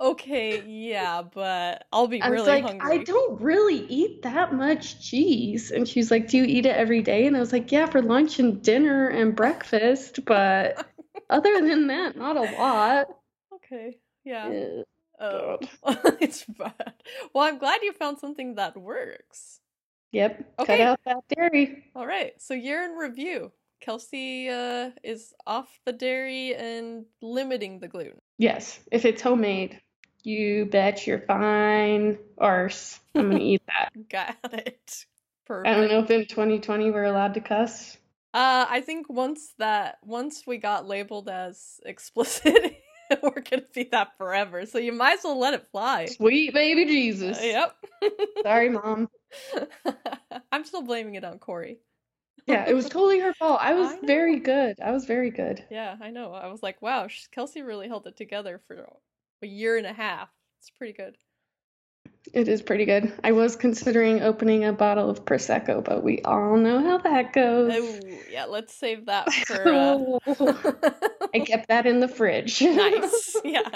Okay, 0.00 0.62
yeah, 0.66 1.22
but 1.22 1.86
I'll 1.92 2.06
be 2.08 2.22
I 2.22 2.30
was 2.30 2.46
like, 2.46 2.64
hungry. 2.64 3.00
I 3.00 3.02
don't 3.04 3.40
really 3.40 3.86
eat 3.86 4.22
that 4.22 4.54
much 4.54 5.00
cheese. 5.00 5.70
And 5.70 5.88
she's 5.88 6.10
like, 6.10 6.28
Do 6.28 6.38
you 6.38 6.44
eat 6.44 6.66
it 6.66 6.76
every 6.76 7.02
day? 7.02 7.26
And 7.26 7.36
I 7.36 7.40
was 7.40 7.52
like, 7.52 7.72
Yeah, 7.72 7.86
for 7.86 8.02
lunch 8.02 8.38
and 8.38 8.62
dinner 8.62 9.08
and 9.08 9.34
breakfast, 9.34 10.24
but 10.24 10.86
other 11.30 11.60
than 11.60 11.86
that, 11.88 12.16
not 12.16 12.36
a 12.36 12.42
lot. 12.42 13.08
Okay, 13.54 13.98
yeah. 14.24 14.82
Ugh, 15.20 15.68
Oh, 15.82 16.16
it's 16.20 16.44
bad. 16.44 16.94
Well, 17.34 17.44
I'm 17.44 17.58
glad 17.58 17.82
you 17.82 17.92
found 17.92 18.18
something 18.18 18.54
that 18.54 18.76
works. 18.76 19.59
Yep, 20.12 20.56
cut 20.58 20.70
Okay. 20.70 20.82
out 20.82 21.00
that 21.04 21.18
dairy. 21.28 21.84
All 21.94 22.06
right, 22.06 22.32
so 22.40 22.54
year 22.54 22.82
in 22.84 22.92
review. 22.92 23.52
Kelsey 23.80 24.48
uh, 24.50 24.90
is 25.02 25.32
off 25.46 25.68
the 25.86 25.92
dairy 25.92 26.54
and 26.54 27.06
limiting 27.22 27.78
the 27.80 27.88
gluten. 27.88 28.20
Yes, 28.36 28.78
if 28.92 29.04
it's 29.06 29.22
homemade, 29.22 29.80
you 30.22 30.66
bet 30.66 31.06
you're 31.06 31.20
fine. 31.20 32.18
Arse, 32.38 33.00
I'm 33.14 33.30
gonna 33.30 33.38
eat 33.42 33.62
that. 33.68 33.90
Got 34.10 34.36
it. 34.52 35.06
I 35.48 35.72
don't 35.74 35.88
know 35.88 36.00
if 36.00 36.10
in 36.10 36.26
2020 36.26 36.90
we're 36.90 37.04
allowed 37.04 37.34
to 37.34 37.40
cuss. 37.40 37.96
Uh, 38.32 38.66
I 38.68 38.82
think 38.82 39.08
once 39.10 39.52
that 39.58 39.96
once 40.04 40.44
we 40.46 40.58
got 40.58 40.86
labeled 40.86 41.28
as 41.28 41.80
explicit, 41.84 42.76
we're 43.22 43.40
gonna 43.40 43.62
be 43.74 43.88
that 43.90 44.16
forever. 44.18 44.66
So 44.66 44.78
you 44.78 44.92
might 44.92 45.18
as 45.18 45.24
well 45.24 45.38
let 45.40 45.54
it 45.54 45.66
fly. 45.72 46.06
Sweet 46.06 46.54
baby 46.54 46.84
Uh, 46.84 46.86
Jesus. 46.86 47.42
yep. 47.42 47.74
Sorry, 48.44 48.68
mom. 48.68 49.08
I'm 50.52 50.64
still 50.64 50.82
blaming 50.82 51.14
it 51.14 51.24
on 51.24 51.38
Corey. 51.38 51.78
Yeah, 52.46 52.68
it 52.68 52.74
was 52.74 52.88
totally 52.88 53.20
her 53.20 53.32
fault. 53.34 53.58
I 53.60 53.74
was 53.74 53.92
I 53.92 54.06
very 54.06 54.38
good. 54.38 54.76
I 54.82 54.92
was 54.92 55.04
very 55.04 55.30
good. 55.30 55.64
Yeah, 55.70 55.96
I 56.00 56.10
know. 56.10 56.32
I 56.32 56.48
was 56.48 56.62
like, 56.62 56.80
wow, 56.82 57.08
Kelsey 57.32 57.62
really 57.62 57.88
held 57.88 58.06
it 58.06 58.16
together 58.16 58.60
for 58.66 58.88
a 59.42 59.46
year 59.46 59.76
and 59.76 59.86
a 59.86 59.92
half. 59.92 60.28
It's 60.58 60.70
pretty 60.70 60.92
good. 60.92 61.16
It 62.32 62.48
is 62.48 62.62
pretty 62.62 62.84
good. 62.84 63.12
I 63.24 63.32
was 63.32 63.56
considering 63.56 64.22
opening 64.22 64.64
a 64.64 64.72
bottle 64.72 65.08
of 65.08 65.24
Prosecco, 65.24 65.82
but 65.82 66.04
we 66.04 66.20
all 66.22 66.56
know 66.56 66.80
how 66.82 66.98
that 66.98 67.32
goes. 67.32 67.72
Oh, 67.74 68.18
yeah, 68.30 68.44
let's 68.44 68.74
save 68.74 69.06
that 69.06 69.32
for 69.46 69.66
uh 69.66 70.18
I 71.34 71.40
kept 71.40 71.68
that 71.68 71.86
in 71.86 72.00
the 72.00 72.08
fridge. 72.08 72.60
nice. 72.62 73.36
Yeah. 73.44 73.68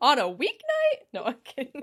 On 0.00 0.18
a 0.18 0.24
weeknight? 0.24 1.04
No, 1.12 1.24
I'm 1.24 1.36
kidding. 1.44 1.82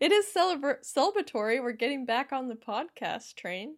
It 0.00 0.12
is 0.12 0.26
celebra- 0.34 0.84
celebratory. 0.84 1.62
We're 1.62 1.72
getting 1.72 2.04
back 2.06 2.32
on 2.32 2.48
the 2.48 2.54
podcast 2.54 3.34
train. 3.34 3.76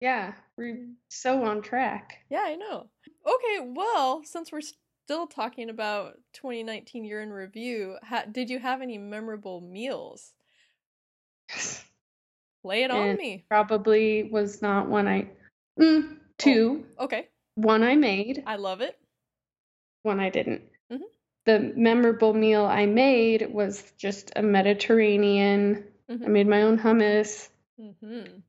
yeah, 0.00 0.32
we're 0.56 0.86
so 1.08 1.44
on 1.44 1.62
track. 1.62 2.18
Yeah, 2.30 2.42
I 2.44 2.56
know. 2.56 2.88
Okay, 3.26 3.66
well, 3.74 4.22
since 4.24 4.52
we're 4.52 4.60
still 5.06 5.26
talking 5.26 5.70
about 5.70 6.14
2019 6.34 7.04
year 7.04 7.22
in 7.22 7.30
review, 7.30 7.96
ha- 8.02 8.24
did 8.30 8.50
you 8.50 8.58
have 8.58 8.82
any 8.82 8.98
memorable 8.98 9.60
meals? 9.60 10.32
Lay 12.62 12.82
it 12.84 12.90
on 12.90 13.16
me. 13.16 13.44
probably 13.48 14.28
was 14.32 14.62
not 14.62 14.88
one 14.88 15.06
I. 15.06 15.28
Mm, 15.78 16.16
two. 16.38 16.84
Okay, 16.98 17.28
One 17.56 17.82
I 17.82 17.94
made, 17.96 18.42
I 18.46 18.56
love 18.56 18.80
it. 18.80 18.98
one 20.02 20.18
I 20.20 20.30
didn't. 20.30 20.62
The 21.46 21.72
memorable 21.76 22.32
meal 22.32 22.64
I 22.64 22.86
made 22.86 23.52
was 23.52 23.82
just 23.98 24.32
a 24.34 24.42
Mediterranean. 24.42 25.84
I 26.08 26.12
Mhm. 26.14 26.28
made 26.28 26.46
my 26.46 26.62
own 26.62 26.78
hummus, 26.78 27.48
Mhm. 27.78 28.42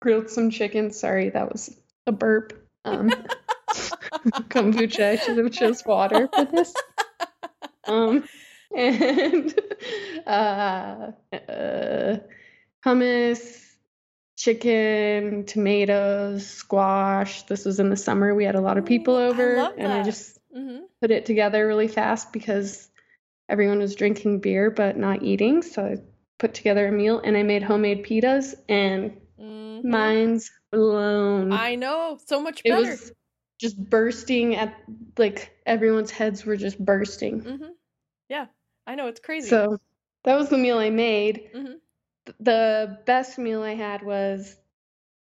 grilled 0.00 0.30
some 0.30 0.50
chicken. 0.50 0.90
Sorry, 0.90 1.30
that 1.30 1.52
was 1.52 1.74
a 2.06 2.12
burp. 2.12 2.52
Um, 2.84 3.10
kombucha. 4.48 5.10
I 5.12 5.16
should 5.16 5.38
have 5.38 5.52
chose 5.52 5.84
water 5.86 6.28
for 6.28 6.44
this. 6.44 6.74
Um, 7.86 8.28
and 8.76 9.54
uh, 10.26 11.12
uh, 11.32 12.16
hummus, 12.84 13.72
chicken, 14.36 15.44
tomatoes, 15.46 16.46
squash. 16.46 17.42
This 17.44 17.64
was 17.64 17.78
in 17.80 17.90
the 17.90 17.96
summer. 17.96 18.34
We 18.34 18.44
had 18.44 18.56
a 18.56 18.60
lot 18.60 18.78
of 18.78 18.84
people 18.84 19.16
I 19.16 19.24
over, 19.26 19.56
love 19.56 19.74
and 19.78 19.92
I 19.92 20.02
just 20.02 20.38
Mhm. 20.54 20.82
put 21.00 21.10
it 21.10 21.26
together 21.26 21.66
really 21.66 21.88
fast 21.88 22.32
because 22.32 22.88
everyone 23.48 23.78
was 23.78 23.94
drinking 23.94 24.40
beer 24.40 24.70
but 24.70 24.96
not 24.96 25.22
eating. 25.22 25.62
So 25.62 25.84
I 25.84 25.96
put 26.38 26.54
together 26.54 26.88
a 26.88 26.92
meal 26.92 27.20
and 27.20 27.36
I 27.36 27.42
made 27.42 27.62
homemade 27.62 28.04
pitas, 28.04 28.54
and 28.68 29.20
Mhm. 29.38 29.84
mine's 29.84 30.50
blown. 30.70 31.52
I 31.52 31.74
know, 31.74 32.18
so 32.26 32.40
much 32.40 32.62
It 32.64 32.70
better. 32.70 32.90
was 32.90 33.12
just 33.58 33.78
bursting 33.90 34.56
at 34.56 34.74
like 35.16 35.56
everyone's 35.66 36.10
heads 36.10 36.44
were 36.44 36.56
just 36.56 36.78
bursting. 36.84 37.40
hmm 37.40 37.72
Yeah, 38.28 38.46
I 38.86 38.94
know, 38.94 39.06
it's 39.08 39.20
crazy. 39.20 39.48
So 39.48 39.78
that 40.24 40.36
was 40.36 40.48
the 40.48 40.58
meal 40.58 40.78
I 40.78 40.90
made. 40.90 41.50
Mhm. 41.54 41.80
The 42.40 42.98
best 43.06 43.38
meal 43.38 43.62
I 43.62 43.74
had 43.74 44.02
was 44.02 44.56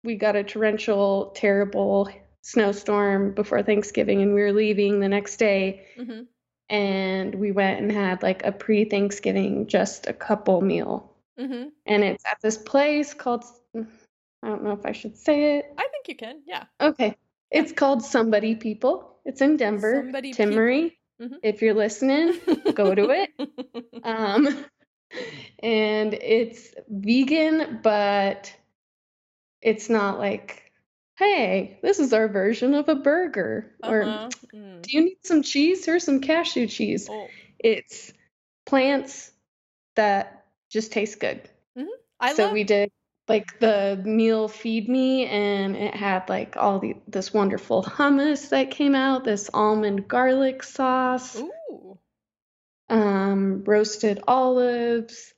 we 0.04 0.16
got 0.16 0.36
a 0.36 0.44
torrential, 0.44 1.32
terrible 1.34 2.10
snowstorm 2.42 3.32
before 3.34 3.62
Thanksgiving, 3.62 4.22
and 4.22 4.34
we 4.34 4.40
were 4.40 4.52
leaving 4.52 5.00
the 5.00 5.08
next 5.08 5.36
day, 5.36 5.86
Mhm. 5.96 6.26
and 6.68 7.34
we 7.34 7.52
went 7.52 7.80
and 7.80 7.92
had 7.92 8.22
like 8.22 8.44
a 8.44 8.52
pre-Thanksgiving, 8.52 9.66
just 9.66 10.06
a 10.06 10.12
couple 10.12 10.60
meal. 10.60 11.14
Mhm. 11.38 11.72
And 11.86 12.04
it's 12.04 12.24
at 12.24 12.38
this 12.40 12.56
place 12.58 13.14
called, 13.14 13.44
I 13.74 14.48
don't 14.48 14.62
know 14.64 14.72
if 14.72 14.86
I 14.86 14.92
should 14.92 15.16
say 15.16 15.58
it. 15.58 15.72
I 15.78 15.88
think 15.88 16.08
you 16.08 16.16
can. 16.16 16.42
Yeah. 16.46 16.64
Okay. 16.80 17.16
It's 17.50 17.72
called 17.72 18.02
Somebody 18.02 18.54
People. 18.54 19.18
It's 19.24 19.40
in 19.40 19.56
Denver. 19.56 20.02
Somebody 20.04 20.32
Tim 20.32 20.50
People. 20.50 20.62
Marie, 20.62 20.98
Mhm. 21.20 21.38
if 21.42 21.62
you're 21.62 21.74
listening, 21.74 22.38
go 22.74 22.94
to 22.94 23.10
it. 23.10 23.30
Um, 24.04 24.64
and 25.62 26.14
it's 26.14 26.74
vegan, 26.88 27.80
but 27.82 28.54
it's 29.60 29.90
not 29.90 30.18
like, 30.18 30.69
hey, 31.20 31.78
this 31.82 31.98
is 32.00 32.12
our 32.12 32.28
version 32.28 32.74
of 32.74 32.88
a 32.88 32.94
burger. 32.96 33.70
Or 33.84 34.02
Uh-huh. 34.02 34.28
Mm. 34.54 34.82
do 34.82 34.90
you 34.96 35.04
need 35.04 35.18
some 35.22 35.42
cheese? 35.42 35.84
Here's 35.84 36.02
some 36.04 36.20
cashew 36.20 36.66
cheese. 36.66 37.08
Oh, 37.10 37.28
It's 37.58 38.12
plants 38.66 39.30
that 39.96 40.46
just 40.70 40.92
taste 40.92 41.20
good. 41.20 41.48
I 42.22 42.32
so 42.34 42.44
love. 42.44 42.52
we 42.52 42.64
did 42.64 42.90
like 43.28 43.58
the 43.60 44.00
meal 44.04 44.48
feed 44.48 44.88
me 44.88 45.26
and 45.26 45.76
it 45.76 45.94
had 45.94 46.28
like 46.28 46.56
all 46.56 46.78
the 46.78 46.96
this 47.08 47.32
wonderful 47.32 47.82
hummus 47.82 48.50
that 48.50 48.70
came 48.70 48.94
out, 48.94 49.24
this 49.24 49.48
almond 49.54 50.06
garlic 50.08 50.62
sauce, 50.62 51.36
Ooh. 51.36 51.98
um, 52.90 53.64
roasted 53.64 54.22
olives. 54.28 55.32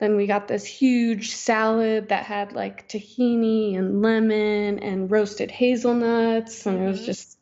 Then 0.00 0.16
we 0.16 0.26
got 0.26 0.46
this 0.46 0.64
huge 0.64 1.32
salad 1.32 2.08
that 2.10 2.24
had 2.24 2.52
like 2.52 2.88
tahini 2.88 3.76
and 3.76 4.00
lemon 4.00 4.78
and 4.78 5.10
roasted 5.10 5.50
hazelnuts, 5.50 6.66
and 6.66 6.82
it 6.82 6.86
was 6.86 7.00
Mhm. 7.02 7.06
just. 7.06 7.34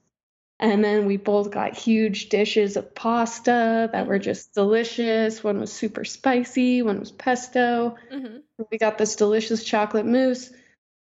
And 0.59 0.83
then 0.83 1.05
we 1.05 1.19
both 1.19 1.51
got 1.51 1.77
huge 1.77 2.31
dishes 2.31 2.79
of 2.79 2.95
pasta 2.95 3.91
that 3.93 4.07
were 4.07 4.19
Mhm. 4.19 4.23
just 4.23 4.55
delicious. 4.55 5.45
One 5.45 5.61
was 5.61 5.71
super 5.71 6.03
spicy, 6.03 6.81
one 6.81 6.99
was 6.99 7.13
pesto. 7.13 7.97
Mhm. 8.11 8.43
We 8.71 8.79
got 8.79 8.97
this 8.97 9.17
delicious 9.17 9.63
chocolate 9.63 10.07
mousse 10.07 10.51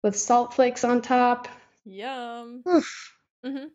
with 0.03 0.15
salt 0.15 0.53
flakes 0.53 0.83
on 0.83 1.01
top. 1.01 1.47
Yum. 1.83 2.63
Mhm. 3.43 3.71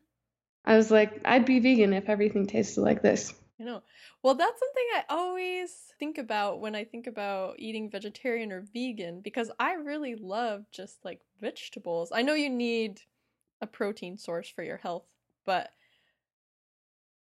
I 0.64 0.76
was 0.76 0.92
like, 0.92 1.20
I'd 1.24 1.44
be 1.44 1.58
vegan 1.58 1.92
if 1.92 2.08
everything 2.08 2.46
tasted 2.46 2.82
like 2.82 3.02
this. 3.02 3.34
I 3.64 3.66
know. 3.66 3.82
Well, 4.22 4.34
that's 4.34 4.60
something 4.60 4.84
I 4.94 5.04
always 5.08 5.72
think 5.98 6.18
about 6.18 6.60
when 6.60 6.74
I 6.74 6.84
think 6.84 7.06
about 7.06 7.54
eating 7.58 7.88
vegetarian 7.88 8.52
or 8.52 8.60
vegan 8.60 9.22
because 9.22 9.50
I 9.58 9.72
really 9.72 10.16
love 10.16 10.66
just 10.70 11.02
like 11.02 11.22
vegetables. 11.40 12.12
I 12.12 12.20
know 12.20 12.34
you 12.34 12.50
need 12.50 13.00
a 13.62 13.66
protein 13.66 14.18
source 14.18 14.50
for 14.50 14.62
your 14.62 14.76
health, 14.76 15.04
but 15.46 15.70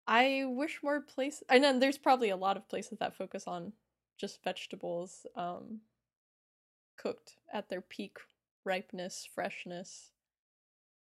I 0.07 0.45
wish 0.47 0.83
more 0.83 1.03
places. 1.03 1.45
I 1.51 1.59
know 1.59 1.79
there's 1.79 1.99
probably 1.99 2.31
a 2.31 2.37
lot 2.37 2.57
of 2.57 2.69
places 2.71 2.99
that 3.01 3.17
focus 3.17 3.47
on 3.47 3.75
just 4.17 4.43
vegetables 4.43 5.27
um, 5.37 5.81
cooked 6.97 7.37
at 7.53 7.69
their 7.69 7.83
peak 7.83 8.17
ripeness, 8.65 9.29
freshness. 9.35 10.11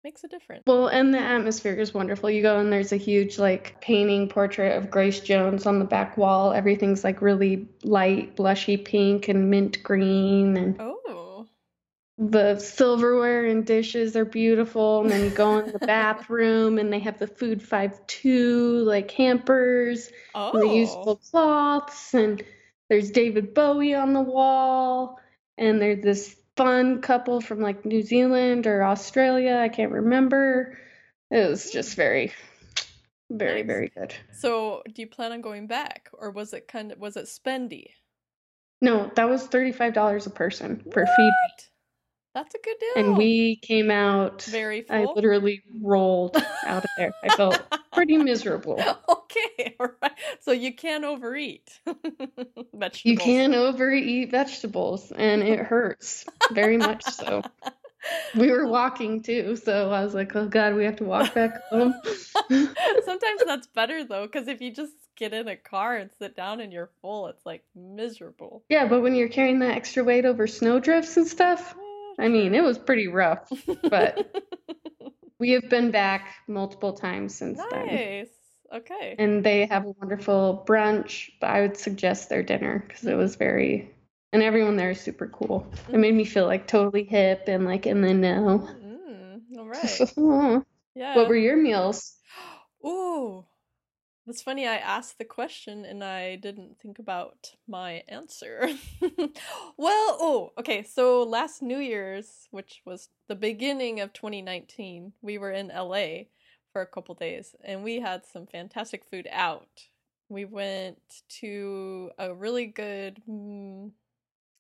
Makes 0.04 0.24
a 0.26 0.28
difference. 0.28 0.64
Well, 0.68 0.88
and 0.88 1.14
the 1.14 1.20
atmosphere 1.20 1.76
is 1.76 1.94
wonderful. 1.94 2.30
You 2.30 2.42
go 2.42 2.60
and 2.60 2.72
there's 2.74 2.92
a 2.92 2.98
huge 2.98 3.40
like 3.40 3.80
painting 3.80 4.28
portrait 4.28 4.78
of 4.78 4.92
Grace 4.92 5.22
Jones 5.22 5.66
on 5.66 5.80
the 5.80 5.86
back 5.86 6.18
wall. 6.18 6.52
Everything's 6.52 7.06
like 7.06 7.22
really 7.22 7.70
light, 7.84 8.36
blushy 8.36 8.84
pink 8.84 9.30
and 9.30 9.50
mint 9.50 9.82
green 9.82 10.58
and 10.58 10.76
Oh. 10.80 11.48
the 12.18 12.60
silverware 12.60 13.46
and 13.46 13.66
dishes 13.66 14.18
are 14.18 14.26
beautiful. 14.26 15.04
And 15.04 15.10
then 15.12 15.24
you 15.24 15.30
go 15.30 15.60
in 15.60 15.72
the 15.72 15.80
bathroom 15.88 16.80
and 16.80 16.92
they 16.92 17.00
have 17.00 17.18
the 17.18 17.28
food 17.28 17.62
five 17.62 18.06
two 18.06 18.80
like 18.86 19.10
hampers 19.12 20.12
and 20.36 20.62
the 20.62 20.88
Oh. 20.98 21.16
cloths 21.32 22.14
and 22.14 22.44
there's 22.90 23.10
David 23.12 23.54
Bowie 23.54 23.96
on 23.96 24.12
the 24.12 24.22
wall 24.22 25.18
and 25.58 25.82
there's 25.82 26.04
this 26.04 26.36
fun 26.58 27.02
couple 27.02 27.42
from 27.42 27.60
like 27.62 27.86
New 27.86 28.02
Zealand 28.02 28.68
or 28.68 28.84
Australia, 28.84 29.56
I 29.58 29.70
can't 29.70 29.92
remember. 29.92 30.78
It 31.32 31.50
was 31.50 31.72
just 31.72 31.96
very 31.96 32.32
Very, 33.32 33.62
Nice. 33.64 33.68
very 33.68 33.90
good. 33.98 34.14
So, 34.34 34.84
do 34.94 35.02
you 35.02 35.08
plan 35.08 35.32
on 35.32 35.42
going 35.42 35.66
back, 35.68 36.10
or 36.14 36.30
was 36.32 36.54
it 36.54 36.68
kind 36.68 36.92
of 36.92 37.00
was 37.00 37.18
it 37.18 37.26
spendy? 37.26 37.88
No, 38.82 39.10
that 39.16 39.30
was 39.30 39.48
$35 39.48 40.28
a 40.28 40.30
person 40.30 40.84
for 40.92 41.06
feed. 41.06 41.66
That's 42.34 42.56
a 42.56 42.58
good 42.64 42.76
deal. 42.80 43.04
And 43.06 43.18
we 43.18 43.58
came 43.58 43.92
out, 43.92 44.42
very 44.44 44.82
full. 44.82 44.96
I 44.96 45.14
literally 45.14 45.62
rolled 45.82 46.36
out 46.66 46.84
of 46.84 46.90
there. 46.98 47.12
I 47.24 47.36
felt 47.36 47.62
pretty 47.94 48.18
miserable. 48.18 48.82
okay, 49.08 49.76
all 49.80 49.90
right. 50.02 50.12
So 50.42 50.52
you 50.52 50.74
can't 50.74 51.04
overeat 51.04 51.80
vegetables. 52.74 53.02
You 53.06 53.18
can 53.18 53.54
overeat 53.54 54.32
vegetables 54.32 55.12
and 55.12 55.44
it 55.44 55.60
hurts 55.60 56.26
very 56.52 56.78
much 56.78 57.04
so. 57.04 57.44
We 58.36 58.52
were 58.52 58.68
walking 58.68 59.22
too, 59.22 59.56
so 59.56 59.92
I 59.92 60.04
was 60.04 60.14
like, 60.14 60.36
oh 60.36 60.48
God, 60.48 60.74
we 60.76 60.84
have 60.86 60.98
to 60.98 61.06
walk 61.06 61.34
back 61.34 61.62
home. 61.70 61.94
Sometimes 62.50 63.44
that's 63.46 63.68
better 63.68 64.04
though, 64.04 64.26
because 64.26 64.48
if 64.48 64.60
you 64.60 64.74
just 64.74 64.94
get 65.16 65.34
in 65.34 65.48
a 65.48 65.56
car 65.56 65.96
and 65.96 66.10
sit 66.20 66.36
down 66.36 66.60
and 66.60 66.74
you're 66.74 66.90
full, 67.02 67.28
it's 67.28 67.46
like 67.46 67.64
miserable. 67.76 68.64
Yeah, 68.70 68.88
but 68.88 69.02
when 69.02 69.16
you're 69.16 69.30
carrying 69.30 69.60
that 69.60 69.78
extra 69.78 70.04
weight 70.04 70.26
over 70.26 70.48
snowdrifts 70.48 71.16
and 71.16 71.28
stuff, 71.28 71.76
I 72.20 72.28
mean, 72.28 72.56
it 72.56 72.64
was 72.64 72.78
pretty 72.78 73.08
rough, 73.08 73.52
but 73.90 74.36
we 75.40 75.52
have 75.52 75.70
been 75.70 75.92
back 75.92 76.36
multiple 76.48 76.94
times 76.94 77.36
since 77.36 77.60
then. 77.72 77.88
nice. 77.88 78.28
Okay. 78.74 79.16
And 79.20 79.44
they 79.44 79.66
have 79.68 79.86
a 79.86 79.92
wonderful 80.00 80.64
brunch, 80.68 81.30
but 81.40 81.50
I 81.50 81.62
would 81.62 81.78
suggest 81.78 82.30
their 82.30 82.44
dinner 82.44 82.84
because 82.88 83.06
it 83.06 83.16
was 83.16 83.36
very, 83.36 83.94
and 84.32 84.42
everyone 84.42 84.78
there 84.78 84.92
is 84.92 85.02
super 85.02 85.28
cool. 85.28 85.68
It 85.90 85.98
made 85.98 86.16
me 86.16 86.26
feel 86.26 86.46
like 86.46 86.68
totally 86.68 87.04
hip 87.04 87.44
and 87.48 87.66
like 87.66 87.86
in 87.86 88.02
the 88.02 88.14
know. 88.14 88.68
Mm, 88.84 89.42
all 89.58 89.68
right. 89.68 90.60
Yeah. 90.96 91.16
What 91.16 91.28
were 91.28 91.36
your 91.36 91.58
meals? 91.58 92.16
Ooh, 92.86 93.46
that's 94.26 94.42
funny. 94.42 94.68
I 94.68 94.76
asked 94.76 95.18
the 95.18 95.26
question 95.26 95.84
and 95.84 96.04
I 96.04 96.38
didn't 96.38 96.80
think 96.80 96.98
about 96.98 97.52
my 97.68 98.04
answer. 98.08 98.70
well, 99.78 100.18
oh, 100.20 100.54
okay. 100.58 100.84
So 100.84 101.24
last 101.24 101.62
New 101.62 101.80
Year's, 101.80 102.48
which 102.52 102.82
was 102.86 103.10
the 103.28 103.36
beginning 103.36 104.00
of 104.00 104.14
2019, 104.14 105.14
we 105.22 105.38
were 105.38 105.52
in 105.52 105.68
LA 105.68 106.26
for 106.72 106.82
a 106.82 106.88
couple 106.88 107.16
days 107.16 107.54
and 107.66 107.84
we 107.84 108.00
had 108.00 108.26
some 108.26 108.48
fantastic 108.48 109.04
food 109.04 109.28
out. 109.30 109.88
We 110.30 110.46
went 110.46 111.02
to 111.42 112.12
a 112.18 112.34
really 112.34 112.68
good, 112.68 113.22
mm, 113.30 113.92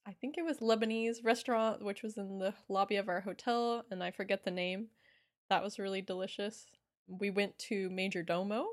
I 0.05 0.11
think 0.11 0.35
it 0.37 0.43
was 0.43 0.59
Lebanese 0.59 1.23
restaurant, 1.23 1.83
which 1.83 2.03
was 2.03 2.17
in 2.17 2.37
the 2.37 2.53
lobby 2.67 2.97
of 2.97 3.07
our 3.07 3.21
hotel, 3.21 3.85
and 3.89 4.03
I 4.03 4.11
forget 4.11 4.43
the 4.43 4.51
name. 4.51 4.87
That 5.49 5.63
was 5.63 5.79
really 5.79 6.01
delicious. 6.01 6.65
We 7.07 7.29
went 7.29 7.57
to 7.69 7.89
Majordomo, 7.89 8.65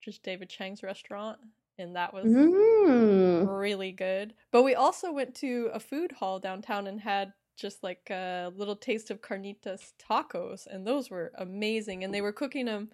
which 0.00 0.14
is 0.16 0.18
David 0.20 0.48
Chang's 0.50 0.82
restaurant, 0.82 1.40
and 1.78 1.96
that 1.96 2.12
was 2.14 2.38
Mm. 2.86 3.44
really 3.44 3.92
good. 3.92 4.34
But 4.50 4.62
we 4.62 4.74
also 4.74 5.12
went 5.12 5.34
to 5.36 5.70
a 5.72 5.80
food 5.80 6.12
hall 6.12 6.38
downtown 6.40 6.86
and 6.86 7.00
had 7.00 7.32
just 7.56 7.82
like 7.82 8.08
a 8.10 8.52
little 8.54 8.76
taste 8.76 9.10
of 9.10 9.20
carnitas 9.20 9.92
tacos, 9.98 10.66
and 10.66 10.86
those 10.86 11.10
were 11.10 11.32
amazing. 11.36 12.04
And 12.04 12.14
they 12.14 12.22
were 12.22 12.32
cooking 12.32 12.66
them, 12.66 12.90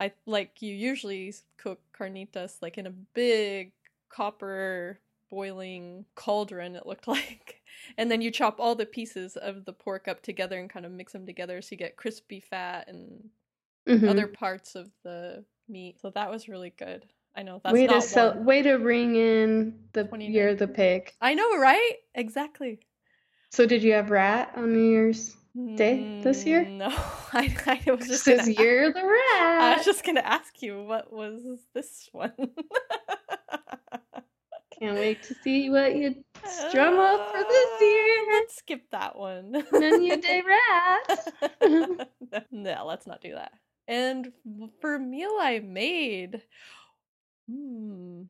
I 0.00 0.14
like 0.26 0.62
you 0.62 0.74
usually 0.74 1.34
cook 1.58 1.82
carnitas 1.98 2.58
like 2.62 2.78
in 2.78 2.86
a 2.86 2.90
big 2.90 3.72
copper 4.10 5.00
boiling 5.30 6.06
cauldron. 6.16 6.76
It 6.76 6.86
looked 6.86 7.08
like, 7.08 7.62
and 7.98 8.10
then 8.10 8.22
you 8.22 8.30
chop 8.30 8.60
all 8.60 8.74
the 8.76 8.86
pieces 8.86 9.36
of 9.36 9.64
the 9.66 9.72
pork 9.74 10.08
up 10.08 10.22
together 10.22 10.58
and 10.60 10.70
kind 10.70 10.86
of 10.86 10.92
mix 10.92 11.12
them 11.12 11.26
together 11.26 11.62
so 11.62 11.70
you 11.72 11.78
get 11.78 11.96
crispy 11.96 12.40
fat 12.40 12.88
and 12.88 13.30
Mhm. 13.86 14.06
other 14.06 14.28
parts 14.28 14.74
of 14.74 14.92
the 15.04 15.44
meat. 15.68 16.00
So 16.00 16.10
that 16.10 16.30
was 16.30 16.48
really 16.48 16.70
good. 16.70 17.06
I 17.34 17.42
know 17.42 17.60
that's 17.62 17.74
way 17.74 17.86
not 17.86 18.00
to 18.00 18.06
sell, 18.06 18.34
one. 18.34 18.44
way 18.46 18.62
to 18.62 18.74
ring 18.74 19.16
in 19.16 19.78
the 19.92 20.08
year 20.20 20.48
of 20.50 20.58
the 20.58 20.66
2019. 20.66 20.74
pig. 20.74 21.12
I 21.20 21.34
know, 21.34 21.58
right? 21.58 21.92
Exactly. 22.14 22.80
So 23.50 23.66
did 23.66 23.82
you 23.82 23.92
have 23.92 24.10
rat 24.10 24.52
on 24.56 24.72
New 24.72 24.88
Year's 24.90 25.36
Day 25.76 26.20
this 26.22 26.46
year? 26.46 26.64
Mm, 26.64 26.78
No, 26.78 26.88
I, 27.32 27.54
I 27.66 27.90
was 27.90 28.00
This 28.08 28.24
just 28.24 28.26
gonna. 28.26 28.42
is 28.42 28.48
year 28.58 28.92
the 28.92 29.00
I 29.00 29.74
was 29.76 29.84
just 29.84 30.04
gonna 30.04 30.20
ask 30.20 30.62
you 30.62 30.82
what 30.84 31.12
was 31.12 31.42
this 31.74 32.08
one. 32.12 32.32
Can't 34.78 34.98
wait 34.98 35.22
to 35.22 35.34
see 35.42 35.70
what 35.70 35.96
you 35.96 36.22
strum 36.44 36.98
up 36.98 37.30
for 37.32 37.42
this 37.42 37.70
Uh, 37.80 37.84
year. 37.84 38.26
Let's 38.32 38.56
skip 38.56 38.90
that 38.90 39.16
one. 39.18 39.52
Menu 39.72 40.20
day 40.20 40.42
rat. 40.46 41.18
no, 42.50 42.84
let's 42.86 43.06
not 43.06 43.22
do 43.22 43.32
that. 43.34 43.52
And 43.88 44.32
for 44.80 44.98
meal 44.98 45.36
I 45.40 45.58
made, 45.60 46.42
hmm, 47.48 48.26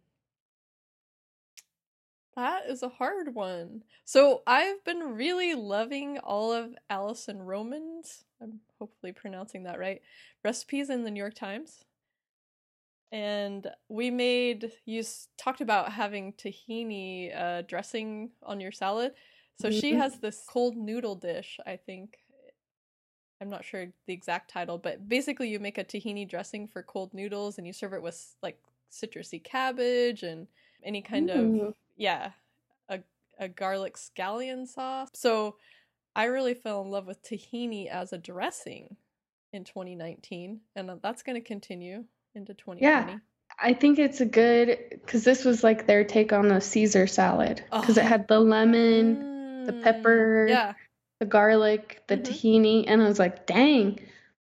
that 2.37 2.67
is 2.67 2.83
a 2.83 2.89
hard 2.89 3.35
one. 3.35 3.83
So 4.05 4.43
I've 4.47 4.85
been 4.85 5.15
really 5.15 5.55
loving 5.55 6.19
all 6.19 6.53
of 6.53 6.77
Alison 6.91 7.41
Roman's, 7.43 8.25
I'm 8.41 8.61
hopefully 8.79 9.13
pronouncing 9.13 9.63
that 9.65 9.79
right, 9.79 10.03
recipes 10.45 10.91
in 10.91 11.05
the 11.05 11.11
New 11.11 11.21
York 11.21 11.35
Times. 11.35 11.85
And 13.13 13.71
we 13.89 14.11
made, 14.11 14.73
you 14.85 15.03
talked 15.39 15.61
about 15.61 15.93
having 15.93 16.33
tahini 16.33 17.35
uh, 17.37 17.63
dressing 17.63 18.31
on 18.43 18.61
your 18.61 18.73
salad. 18.73 19.15
So 19.57 19.71
she 19.71 19.95
Mhm. 19.95 19.99
has 19.99 20.19
this 20.19 20.43
cold 20.47 20.77
noodle 20.77 21.15
dish, 21.15 21.59
I 21.65 21.77
think. 21.77 22.26
I'm 23.41 23.51
not 23.51 23.65
sure 23.65 23.87
the 24.07 24.13
exact 24.15 24.51
title, 24.51 24.79
but 24.79 25.09
basically 25.09 25.49
you 25.49 25.59
make 25.61 25.79
a 25.79 25.85
tahini 25.85 26.29
dressing 26.29 26.67
for 26.69 26.83
cold 26.83 27.13
noodles 27.13 27.59
and 27.59 27.67
you 27.67 27.73
serve 27.73 27.93
it 27.93 28.03
with 28.03 28.35
like 28.43 28.59
citrusy 28.91 29.43
cabbage 29.43 30.23
and 30.23 30.47
any 30.83 31.03
kind 31.03 31.31
of 31.31 31.53
yeah, 31.97 32.31
a 32.89 33.01
a 33.39 33.49
garlic 33.49 33.97
scallion 33.97 34.67
sauce. 34.67 35.09
So 35.15 35.57
I 36.15 36.25
really 36.27 36.55
fell 36.55 36.83
in 36.83 36.91
love 36.91 37.07
with 37.07 37.23
tahini 37.23 37.89
as 37.89 38.13
a 38.13 38.19
dressing 38.19 38.97
in 39.53 39.65
2019 39.65 40.61
and 40.75 40.91
uh, 40.91 40.97
that's 41.03 41.23
going 41.23 41.37
to 41.41 41.47
continue 41.47 42.05
into 42.35 42.55
2020. 42.55 43.13
Yeah. 43.13 43.19
I 43.59 43.73
think 43.73 43.99
it's 43.99 44.21
a 44.21 44.27
good 44.27 44.79
because 44.91 45.25
this 45.25 45.45
was 45.45 45.65
like 45.65 45.87
their 45.87 46.05
take 46.05 46.33
on 46.33 46.49
the 46.49 46.61
Caesar 46.61 47.07
salad 47.07 47.65
because 47.81 47.97
it 47.97 48.05
Oh. 48.05 48.09
had 48.09 48.29
the 48.29 48.39
lemon, 48.41 49.29
the 49.65 49.73
Mm, 49.73 49.83
pepper, 49.83 50.47
Yeah. 50.49 50.75
The 51.21 51.27
garlic, 51.27 52.03
the 52.09 52.17
Mhm. 52.17 52.19
tahini, 52.19 52.85
and 52.87 53.03
I 53.03 53.09
was 53.09 53.19
like, 53.19 53.47
dang, 53.47 53.99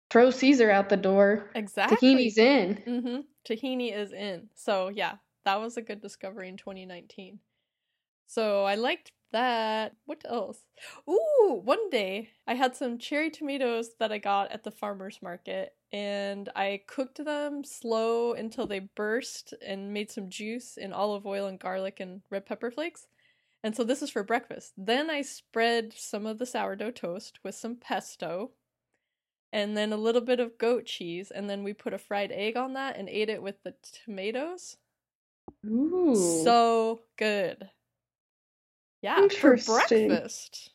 throw 0.09 0.29
Caesar 0.31 0.69
out 0.71 0.89
the 0.89 0.97
door. 0.97 1.49
Exactly. 1.55 1.97
Tahini's 1.97 2.37
in. 2.37 2.83
Mm-hmm. 2.87 3.21
Tahini 3.45 3.93
is 3.93 4.13
in. 4.13 4.49
So 4.55 4.89
yeah, 4.89 5.17
that 5.45 5.55
was 5.59 5.77
a 5.77 5.81
good 5.81 6.01
discovery 6.01 6.49
in 6.49 6.57
2019. 6.57 7.39
So 8.27 8.65
I 8.65 8.75
liked 8.75 9.11
that. 9.31 9.95
What 10.05 10.23
else? 10.25 10.63
Ooh, 11.09 11.61
one 11.63 11.89
day 11.89 12.31
I 12.47 12.55
had 12.55 12.75
some 12.75 12.97
cherry 12.99 13.29
tomatoes 13.31 13.95
that 13.99 14.11
I 14.11 14.17
got 14.19 14.51
at 14.51 14.63
the 14.63 14.71
farmer's 14.71 15.21
market 15.21 15.75
and 15.91 16.49
I 16.55 16.83
cooked 16.87 17.23
them 17.23 17.63
slow 17.63 18.33
until 18.33 18.67
they 18.67 18.79
burst 18.79 19.53
and 19.65 19.93
made 19.93 20.11
some 20.11 20.29
juice 20.29 20.77
in 20.77 20.93
olive 20.93 21.25
oil 21.27 21.47
and 21.47 21.59
garlic 21.59 21.99
and 21.99 22.21
red 22.29 22.45
pepper 22.45 22.71
flakes. 22.71 23.07
And 23.67 23.75
so 23.75 23.83
this 23.83 24.01
is 24.01 24.09
for 24.09 24.23
breakfast. 24.23 24.71
Then 24.77 25.09
I 25.09 25.21
spread 25.21 25.91
some 25.93 26.25
of 26.25 26.37
the 26.37 26.45
sourdough 26.45 26.91
toast 26.91 27.39
with 27.43 27.53
some 27.53 27.75
pesto 27.75 28.51
and 29.51 29.75
then 29.75 29.91
a 29.91 29.97
little 29.97 30.21
bit 30.21 30.39
of 30.39 30.57
goat 30.57 30.85
cheese, 30.85 31.31
and 31.31 31.49
then 31.49 31.65
we 31.65 31.73
put 31.73 31.93
a 31.93 31.97
fried 31.97 32.31
egg 32.31 32.55
on 32.55 32.75
that 32.75 32.95
and 32.95 33.09
ate 33.09 33.27
it 33.27 33.43
with 33.43 33.61
the 33.63 33.73
tomatoes. 34.05 34.77
Ooh. 35.65 36.15
So 36.45 37.01
good. 37.17 37.69
Yeah, 39.01 39.27
for 39.27 39.57
breakfast. 39.57 40.71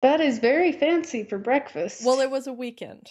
that 0.00 0.22
is 0.22 0.38
very 0.38 0.72
fancy 0.72 1.24
for 1.24 1.36
breakfast. 1.36 2.06
Well, 2.06 2.20
it 2.20 2.30
was 2.30 2.46
a 2.46 2.54
weekend. 2.54 3.10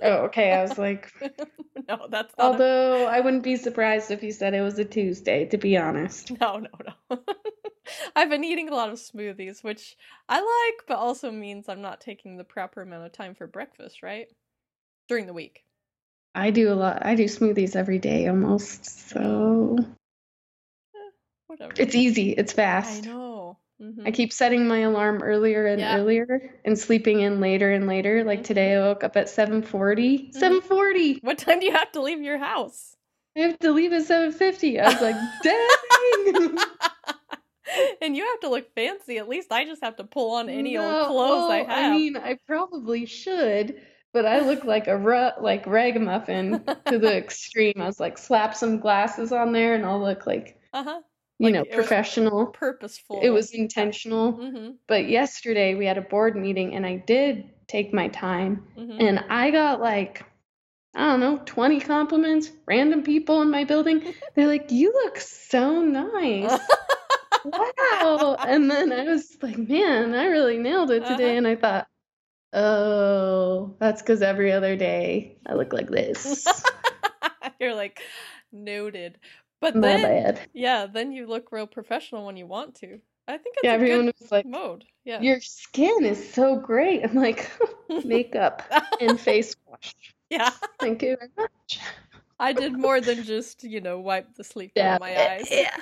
Oh, 0.00 0.24
okay. 0.24 0.52
I 0.52 0.62
was 0.62 0.78
like, 0.78 1.12
no, 1.88 2.06
that's 2.08 2.32
not. 2.38 2.46
although 2.46 3.06
I 3.06 3.20
wouldn't 3.20 3.42
be 3.42 3.56
surprised 3.56 4.10
if 4.10 4.22
you 4.22 4.32
said 4.32 4.54
it 4.54 4.62
was 4.62 4.78
a 4.78 4.84
Tuesday, 4.84 5.44
to 5.46 5.58
be 5.58 5.76
honest. 5.76 6.30
No, 6.40 6.58
no, 6.58 6.70
no. 7.10 7.18
I've 8.16 8.30
been 8.30 8.44
eating 8.44 8.68
a 8.68 8.74
lot 8.74 8.90
of 8.90 8.96
smoothies, 8.98 9.62
which 9.62 9.96
I 10.28 10.40
like, 10.40 10.86
but 10.86 10.98
also 10.98 11.30
means 11.30 11.68
I'm 11.68 11.82
not 11.82 12.00
taking 12.00 12.36
the 12.36 12.44
proper 12.44 12.82
amount 12.82 13.06
of 13.06 13.12
time 13.12 13.34
for 13.34 13.46
breakfast, 13.46 14.02
right? 14.02 14.28
During 15.08 15.26
the 15.26 15.32
week. 15.32 15.64
I 16.34 16.50
do 16.50 16.72
a 16.72 16.74
lot. 16.74 17.04
I 17.04 17.14
do 17.14 17.24
smoothies 17.24 17.74
every 17.74 17.98
day 17.98 18.28
almost. 18.28 19.08
So 19.10 19.76
Whatever. 21.48 21.72
it's 21.78 21.94
easy. 21.94 22.32
It's 22.32 22.52
fast. 22.52 23.04
I 23.04 23.08
know. 23.08 23.58
Mhm. 23.80 24.06
I 24.06 24.10
keep 24.10 24.32
setting 24.34 24.68
my 24.68 24.80
alarm 24.80 25.22
earlier 25.22 25.66
and 25.66 25.80
Yeah. 25.80 25.96
earlier 25.96 26.60
and 26.64 26.78
sleeping 26.78 27.20
in 27.20 27.40
later 27.40 27.72
and 27.72 27.86
later. 27.86 28.22
Like 28.22 28.40
Mhm. 28.40 28.44
today 28.44 28.74
I 28.76 28.80
woke 28.80 29.02
up 29.02 29.16
at 29.16 29.30
7:40. 29.30 30.30
Mhm. 30.30 30.34
7:40. 30.34 31.18
What 31.22 31.38
time 31.38 31.60
do 31.60 31.66
you 31.66 31.72
have 31.72 31.90
to 31.92 32.02
leave 32.02 32.20
your 32.20 32.38
house? 32.38 32.96
I 33.34 33.40
have 33.40 33.58
to 33.60 33.72
leave 33.72 33.92
at 33.94 34.02
7:50. 34.02 34.78
I 34.78 34.90
was 34.90 35.00
like, 35.00 35.16
"Dang." 35.42 36.58
and 38.02 38.16
you 38.16 38.24
have 38.26 38.40
to 38.40 38.48
look 38.50 38.74
fancy. 38.74 39.18
At 39.18 39.28
least 39.28 39.52
I 39.52 39.64
just 39.64 39.82
have 39.82 39.96
to 39.96 40.04
pull 40.04 40.34
on 40.36 40.48
any 40.48 40.74
No, 40.74 40.82
old 41.00 41.06
clothes 41.08 41.50
I 41.50 41.58
have. 41.58 41.68
I 41.70 41.96
mean, 41.96 42.16
I 42.16 42.38
probably 42.46 43.06
should, 43.06 43.80
but 44.12 44.26
I 44.26 44.40
look 44.40 44.64
like 44.64 44.86
a 44.88 44.96
ru- 44.96 45.30
like 45.42 45.66
ragamuffin 45.66 46.64
to 46.86 46.98
the 46.98 47.16
extreme. 47.22 47.74
I 47.78 47.86
was 47.86 48.00
like, 48.00 48.18
slap 48.18 48.54
some 48.54 48.78
glasses 48.78 49.32
on 49.32 49.52
there, 49.52 49.74
and 49.74 49.84
I'll 49.84 50.00
look 50.00 50.26
like 50.26 50.58
Uh 50.72 50.84
huh. 50.84 51.00
you 51.38 51.46
Like 51.46 51.54
know 51.54 51.64
professional. 51.64 52.46
Purposeful. 52.46 53.20
It 53.22 53.30
was 53.30 53.52
intentional. 53.52 54.32
Mm-hmm. 54.34 54.70
But 54.86 55.08
yesterday 55.08 55.74
we 55.74 55.86
had 55.86 55.98
a 55.98 56.02
board 56.02 56.36
meeting, 56.36 56.74
and 56.74 56.86
I 56.86 56.96
did 57.06 57.44
take 57.66 57.92
my 57.92 58.08
time, 58.08 58.64
Mm-hmm. 58.76 59.00
and 59.00 59.24
I 59.28 59.50
got 59.50 59.80
like. 59.80 60.24
I 60.94 61.10
don't 61.10 61.20
know, 61.20 61.40
20 61.44 61.80
compliments, 61.80 62.50
random 62.66 63.02
people 63.02 63.42
in 63.42 63.50
my 63.50 63.62
building. 63.64 64.14
They're 64.34 64.46
like, 64.48 64.72
You 64.72 64.90
look 65.04 65.18
so 65.18 65.82
nice. 65.82 66.58
Wow. 67.44 68.36
And 68.46 68.70
then 68.70 68.92
I 68.92 69.04
was 69.04 69.36
like, 69.42 69.58
man, 69.58 70.14
I 70.14 70.26
really 70.26 70.58
nailed 70.58 70.90
it 70.90 71.00
today. 71.06 71.30
Uh-huh. 71.30 71.38
And 71.38 71.46
I 71.46 71.56
thought, 71.56 71.86
oh, 72.52 73.74
that's 73.78 74.02
because 74.02 74.22
every 74.22 74.52
other 74.52 74.76
day 74.76 75.38
I 75.46 75.54
look 75.54 75.72
like 75.72 75.88
this. 75.88 76.44
You're 77.60 77.74
like 77.74 78.00
noted, 78.52 79.18
but 79.60 79.74
My 79.74 79.88
then 79.88 80.02
bad. 80.02 80.40
yeah, 80.52 80.86
then 80.86 81.12
you 81.12 81.26
look 81.26 81.50
real 81.52 81.66
professional 81.66 82.24
when 82.26 82.36
you 82.36 82.46
want 82.46 82.76
to. 82.76 83.00
I 83.26 83.36
think 83.36 83.56
it's 83.58 83.64
Yeah, 83.64 83.72
everyone 83.72 84.10
was 84.20 84.32
like, 84.32 84.46
mode. 84.46 84.84
Yeah. 85.04 85.20
your 85.20 85.40
skin 85.40 86.04
is 86.04 86.32
so 86.32 86.56
great. 86.56 87.04
I'm 87.04 87.14
like, 87.14 87.50
makeup 88.04 88.62
and 89.00 89.20
face 89.20 89.54
wash. 89.66 89.94
yeah. 90.30 90.50
Thank 90.80 91.02
you 91.02 91.16
very 91.18 91.30
much. 91.36 91.80
I 92.40 92.52
did 92.52 92.78
more 92.78 93.00
than 93.00 93.24
just 93.24 93.64
you 93.64 93.80
know 93.80 93.98
wipe 93.98 94.34
the 94.36 94.44
sleep 94.44 94.72
out 94.78 94.94
of 94.94 95.00
my 95.00 95.30
eyes. 95.32 95.48
Yeah. 95.50 95.76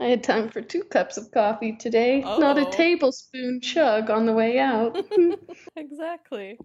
I 0.00 0.06
had 0.06 0.24
time 0.24 0.48
for 0.48 0.62
two 0.62 0.82
cups 0.84 1.16
of 1.16 1.30
coffee 1.30 1.76
today, 1.76 2.20
not 2.22 2.58
a 2.58 2.64
Oh. 2.64 2.70
tablespoon 2.70 3.60
chug 3.60 4.10
on 4.10 4.26
the 4.26 4.32
way 4.32 4.58
out. 4.58 4.96
exactly. 5.76 6.58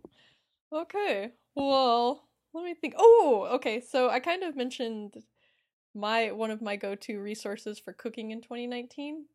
Okay. 0.73 1.31
Well, 1.55 2.27
let 2.53 2.63
me 2.63 2.73
think. 2.73 2.95
Oh, 2.97 3.47
okay. 3.53 3.81
So 3.81 4.09
I 4.09 4.19
kind 4.19 4.43
of 4.43 4.55
mentioned 4.55 5.15
my 5.93 6.31
one 6.31 6.51
of 6.51 6.61
my 6.61 6.75
go-to 6.75 7.19
resources 7.19 7.79
for 7.79 7.93
cooking 7.93 8.31
in 8.31 8.41
2019, 8.41 9.25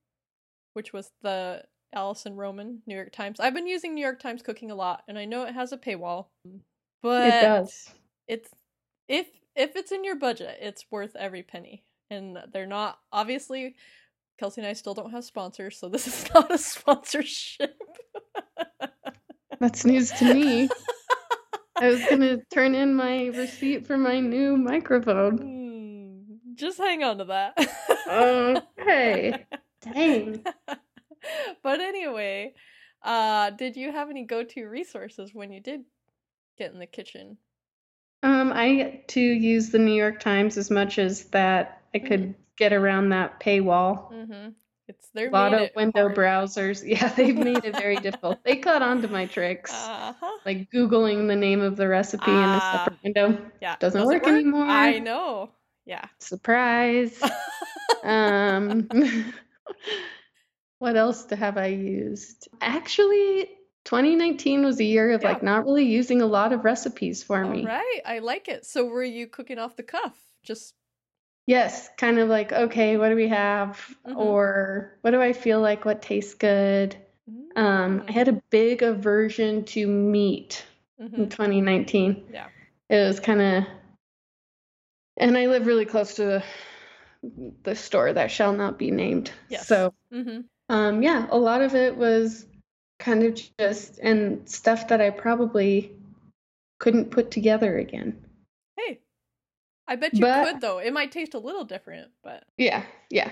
which 0.75 0.93
was 0.93 1.11
the 1.23 1.65
Alison 1.95 2.37
Roman 2.37 2.83
New 2.87 2.95
York 2.95 3.13
Times. 3.13 3.41
I've 3.41 3.55
been 3.55 3.67
using 3.67 3.95
New 3.95 4.03
York 4.03 4.21
Times 4.21 4.43
Cooking 4.43 4.71
a 4.71 4.75
lot, 4.75 5.03
and 5.09 5.19
I 5.19 5.25
know 5.25 5.45
it 5.45 5.55
has 5.55 5.73
a 5.73 5.79
paywall, 5.79 6.27
but 7.03 7.27
it 7.27 7.41
does. 7.41 7.91
it's 8.29 8.51
if 9.09 9.27
if 9.57 9.77
it's 9.77 9.93
in 9.93 10.05
your 10.05 10.17
budget, 10.17 10.59
it's 10.61 10.87
worth 10.91 11.17
every 11.17 11.43
penny. 11.43 11.85
And 12.11 12.38
they're 12.53 12.66
not 12.66 12.99
obviously 13.12 13.77
Kelsey 14.40 14.62
and 14.62 14.68
I 14.68 14.73
still 14.73 14.94
don't 14.94 15.11
have 15.11 15.25
sponsors, 15.25 15.79
so 15.79 15.88
this 15.88 16.07
is 16.09 16.29
not 16.35 16.53
a 16.53 16.59
sponsorship. 16.59 17.77
That's 19.61 19.85
news 19.85 20.11
to 20.12 20.35
me. 20.35 20.68
I 21.77 21.88
was 21.88 22.01
gonna 22.09 22.38
turn 22.53 22.75
in 22.75 22.94
my 22.94 23.27
receipt 23.27 23.87
for 23.87 23.99
my 23.99 24.18
new 24.18 24.57
microphone. 24.57 25.38
Hmm, 25.38 26.55
just 26.55 26.79
hang 26.79 27.05
on 27.05 27.18
to 27.18 27.25
that. 27.25 27.55
Okay. 28.09 29.46
Dang. 29.83 30.42
but 31.62 31.81
anyway, 31.81 32.55
uh 33.03 33.51
did 33.51 33.77
you 33.77 33.92
have 33.92 34.11
any 34.11 34.25
go-to 34.25 34.64
resources 34.64 35.35
when 35.35 35.53
you 35.53 35.61
did 35.61 35.83
get 36.59 36.73
in 36.73 36.79
the 36.79 36.87
kitchen? 36.87 37.37
Um, 38.23 38.53
I 38.53 38.75
get 38.75 39.09
to 39.09 39.20
use 39.20 39.70
the 39.70 39.79
New 39.79 39.94
York 39.94 40.20
Times 40.20 40.59
as 40.59 40.70
much 40.70 40.99
as 40.99 41.25
that 41.31 41.80
I 41.94 41.98
could 41.98 42.35
get 42.57 42.72
around 42.72 43.11
that 43.11 43.40
paywall. 43.40 44.12
Mhm. 44.12 44.55
It's 44.88 45.09
their 45.11 45.29
A 45.29 45.31
lot 45.31 45.55
of 45.55 45.70
window 45.76 46.09
browsers. 46.09 46.83
Yeah, 46.87 47.09
they've 47.14 47.37
made 47.37 47.64
it 47.64 47.76
very 47.76 47.96
difficult. 48.07 48.42
They 48.44 48.57
caught 48.57 48.83
on 48.83 49.03
to 49.03 49.09
my 49.09 49.26
tricks. 49.26 49.72
Uh-huh. 49.72 50.38
Like 50.44 50.70
Googling 50.72 51.29
the 51.29 51.37
name 51.37 51.61
of 51.61 51.76
the 51.76 51.87
recipe 51.88 52.31
in 52.31 52.37
a 52.37 52.59
Ah. 52.61 52.83
separate 52.85 53.03
window. 53.05 53.50
Yeah. 53.62 53.76
Doesn't 53.79 54.00
Does 54.00 54.11
it 54.11 54.14
work 54.14 54.26
anymore. 54.26 54.64
I 54.66 54.98
know. 54.98 55.50
Yeah. 55.87 56.05
Surprise. 56.18 57.20
Um, 58.03 58.88
what 60.79 60.96
else 60.96 61.24
to 61.26 61.37
have 61.37 61.59
I 61.59 61.66
used? 61.66 62.48
Actually, 62.61 63.48
2019 63.85 64.64
was 64.64 64.81
a 64.81 64.85
year 64.85 65.11
of 65.12 65.22
Yeah. 65.22 65.29
like 65.29 65.42
not 65.42 65.64
really 65.66 65.85
using 65.85 66.22
a 66.22 66.26
lot 66.26 66.53
of 66.53 66.64
recipes 66.64 67.22
for 67.22 67.44
All 67.44 67.50
me. 67.50 67.66
right. 67.66 68.00
I 68.07 68.20
like 68.20 68.48
it. 68.48 68.64
So 68.64 68.87
were 68.87 69.05
you 69.05 69.26
cooking 69.26 69.59
off 69.59 69.76
the 69.76 69.83
cuff? 69.83 70.16
Just 70.42 70.74
Yes, 71.51 71.91
kind 71.97 72.21
of 72.21 72.29
like, 72.29 72.53
okay, 72.53 72.97
what 72.97 73.09
do 73.09 73.17
we 73.17 73.27
have? 73.27 73.85
Mhm. 74.07 74.17
Or 74.17 74.97
what 75.01 75.11
do 75.11 75.21
I 75.21 75.33
feel 75.33 75.61
like? 75.61 75.85
What 75.85 76.01
tastes 76.01 76.35
good? 76.35 76.97
Um, 77.57 78.05
I 78.07 78.13
had 78.13 78.29
a 78.29 78.41
big 78.51 78.85
aversion 78.85 79.65
to 79.65 79.85
meat 79.89 80.65
in 81.01 81.27
Mhm. 81.27 81.31
2019. 81.31 82.29
Yeah. 82.33 82.47
It 82.89 83.05
was 83.05 83.19
kind 83.19 83.41
of, 83.41 83.65
and 85.17 85.37
I 85.37 85.47
live 85.47 85.67
really 85.67 85.87
close 85.87 86.15
to 86.15 86.25
the, 86.25 86.45
the 87.65 87.75
store 87.75 88.13
that 88.13 88.31
shall 88.31 88.53
not 88.53 88.79
be 88.79 88.93
named. 88.93 89.33
Yes. 89.49 89.67
So, 89.67 89.93
Mhm. 90.13 90.45
um, 90.69 91.03
yeah, 91.03 91.27
a 91.31 91.37
lot 91.37 91.63
of 91.63 91.75
it 91.75 91.97
was 91.97 92.47
kind 93.01 93.25
of 93.25 93.35
just 93.59 93.99
and 93.99 94.49
stuff 94.49 94.87
that 94.87 95.01
I 95.01 95.11
probably 95.11 95.97
couldn't 96.79 97.11
put 97.11 97.33
together 97.33 97.77
again. 97.77 98.25
I 99.90 99.96
bet 99.96 100.14
you 100.14 100.20
But- 100.20 100.44
could 100.44 100.61
though. 100.61 100.79
It 100.79 100.92
might 100.92 101.11
taste 101.12 101.35
a 101.35 101.38
little 101.38 101.64
different, 101.64 102.09
but 102.22 102.44
Yeah, 102.57 102.85
yeah. 103.11 103.31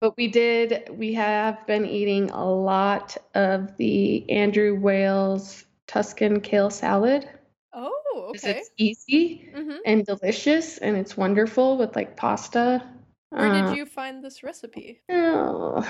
But 0.00 0.16
we 0.16 0.26
did, 0.28 0.88
we 0.96 1.12
have 1.14 1.66
been 1.66 1.84
eating 1.84 2.30
a 2.30 2.44
lot 2.50 3.16
of 3.34 3.76
the 3.76 4.28
Andrew 4.30 4.74
Weil's 4.80 5.64
Tuscan 5.86 6.40
kale 6.40 6.70
salad. 6.70 7.28
Oh, 7.74 8.30
okay. 8.30 8.58
It's 8.58 8.70
easy 8.78 9.50
Mhm. 9.54 9.78
and 9.84 10.06
delicious 10.06 10.78
and 10.78 10.96
it's 10.96 11.16
wonderful 11.16 11.76
with 11.76 11.94
like 11.94 12.16
pasta. 12.16 12.82
Where 13.30 13.46
Uh, 13.46 13.68
did 13.68 13.76
you 13.76 13.84
find 13.86 14.24
this 14.24 14.42
recipe? 14.42 15.02
Oh, 15.10 15.84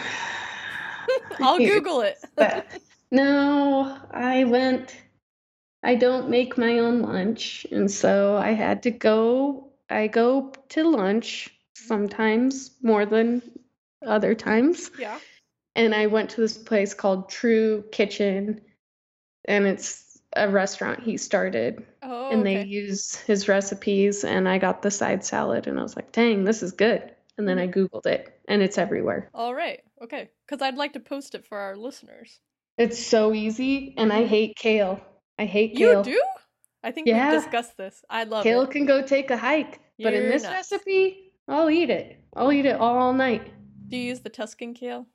I'll 1.41 1.59
Google 1.59 2.01
it. 2.03 2.19
No, 3.11 3.97
I 4.11 4.45
went, 4.45 4.95
I 5.83 5.95
don't 5.95 6.29
make 6.29 6.59
my 6.59 6.79
own 6.81 7.01
lunch. 7.01 7.67
And 7.73 7.91
so 7.91 8.37
I 8.37 8.51
had 8.51 8.83
to 8.83 8.91
go, 8.91 9.68
I 9.91 10.07
go 10.07 10.53
to 10.71 10.85
lunch 10.89 11.51
sometimes 11.75 12.71
more 12.83 13.07
than 13.07 13.43
other 14.07 14.35
times. 14.35 14.91
yeah. 14.99 15.19
And 15.75 15.95
I 15.95 16.07
went 16.07 16.31
to 16.31 16.41
this 16.41 16.59
place 16.59 16.93
called 16.93 17.29
True 17.29 17.85
Kitchen, 17.93 18.61
and 19.45 19.65
it's 19.65 20.21
a 20.35 20.49
restaurant 20.49 21.03
he 21.03 21.17
started. 21.17 21.87
Oh, 22.03 22.31
and 22.31 22.45
they 22.45 22.65
use 22.65 23.15
his 23.15 23.49
recipes, 23.49 24.25
and 24.25 24.49
I 24.49 24.59
got 24.59 24.83
the 24.83 24.91
side 24.91 25.25
salad, 25.25 25.67
and 25.67 25.79
I 25.79 25.83
was 25.83 25.95
like, 25.95 26.13
dang, 26.13 26.45
this 26.45 26.63
is 26.63 26.73
good. 26.73 27.15
And 27.37 27.47
then 27.47 27.59
I 27.59 27.69
mm-hmm. 27.69 27.81
Googled 27.81 28.07
it, 28.07 28.41
and 28.49 28.61
it's 28.61 28.79
everywhere. 28.79 29.31
All 29.33 29.55
right. 29.55 29.81
Okay. 30.03 30.29
Because 30.47 30.63
I'd 30.63 30.77
like 30.77 30.95
to 30.95 31.01
post 31.01 31.37
it 31.37 31.47
for 31.47 31.59
our 31.59 31.77
listeners. 31.77 32.41
It's 32.77 32.99
so 32.99 33.33
easy, 33.33 33.95
and 33.97 34.13
I 34.13 34.21
mm-hmm. 34.21 34.29
hate 34.29 34.57
kale. 34.57 35.01
I 35.39 35.45
hate 35.45 35.77
kale. 35.77 35.99
You 35.99 36.13
do? 36.13 36.23
I 36.83 36.91
think 36.93 37.07
Yeah. 37.09 37.33
we've 37.33 37.41
discussed 37.43 37.77
this. 37.77 38.05
I 38.09 38.25
love 38.25 38.45
Kale 38.45 38.63
it. 38.63 38.71
can 38.71 38.87
go 38.87 39.03
take 39.03 39.31
a 39.31 39.37
hike, 39.37 39.81
but 39.99 40.15
in 40.15 40.29
this 40.29 40.45
nuts. 40.45 40.71
recipe, 40.73 41.33
I'll 41.49 41.71
eat 41.71 41.91
it. 41.91 42.19
I'll 42.37 42.53
eat 42.53 42.67
it 42.67 42.77
all 42.81 43.13
night. 43.13 43.51
Do 43.89 43.97
you 43.97 44.05
use 44.05 44.21
the 44.21 44.29
Tuscan 44.31 44.75
kale? 44.75 45.07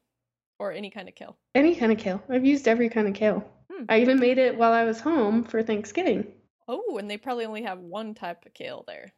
Or 0.59 0.71
any 0.71 0.89
kind 0.89 1.07
of 1.09 1.15
kale? 1.15 1.37
Any 1.55 1.75
kind 1.75 1.91
of 1.91 1.97
kale. 1.97 2.21
I've 2.29 2.45
used 2.45 2.67
every 2.67 2.89
kind 2.89 3.07
of 3.07 3.13
kale. 3.13 3.43
Hmm. 3.71 3.85
I 3.89 3.99
even 4.01 4.19
made 4.19 4.37
it 4.37 4.57
while 4.57 4.71
I 4.71 4.83
was 4.83 4.99
home 4.99 5.43
for 5.43 5.61
Thanksgiving. 5.63 6.27
Oh, 6.67 6.97
and 6.97 7.09
they 7.09 7.17
probably 7.17 7.45
only 7.45 7.63
have 7.63 7.79
one 7.79 8.13
type 8.13 8.45
of 8.45 8.53
kale 8.53 8.83
there. 8.87 9.13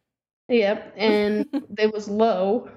Yep, 0.49 0.93
and 0.97 1.45
it 1.79 1.93
was 1.93 2.07
low, 2.07 2.69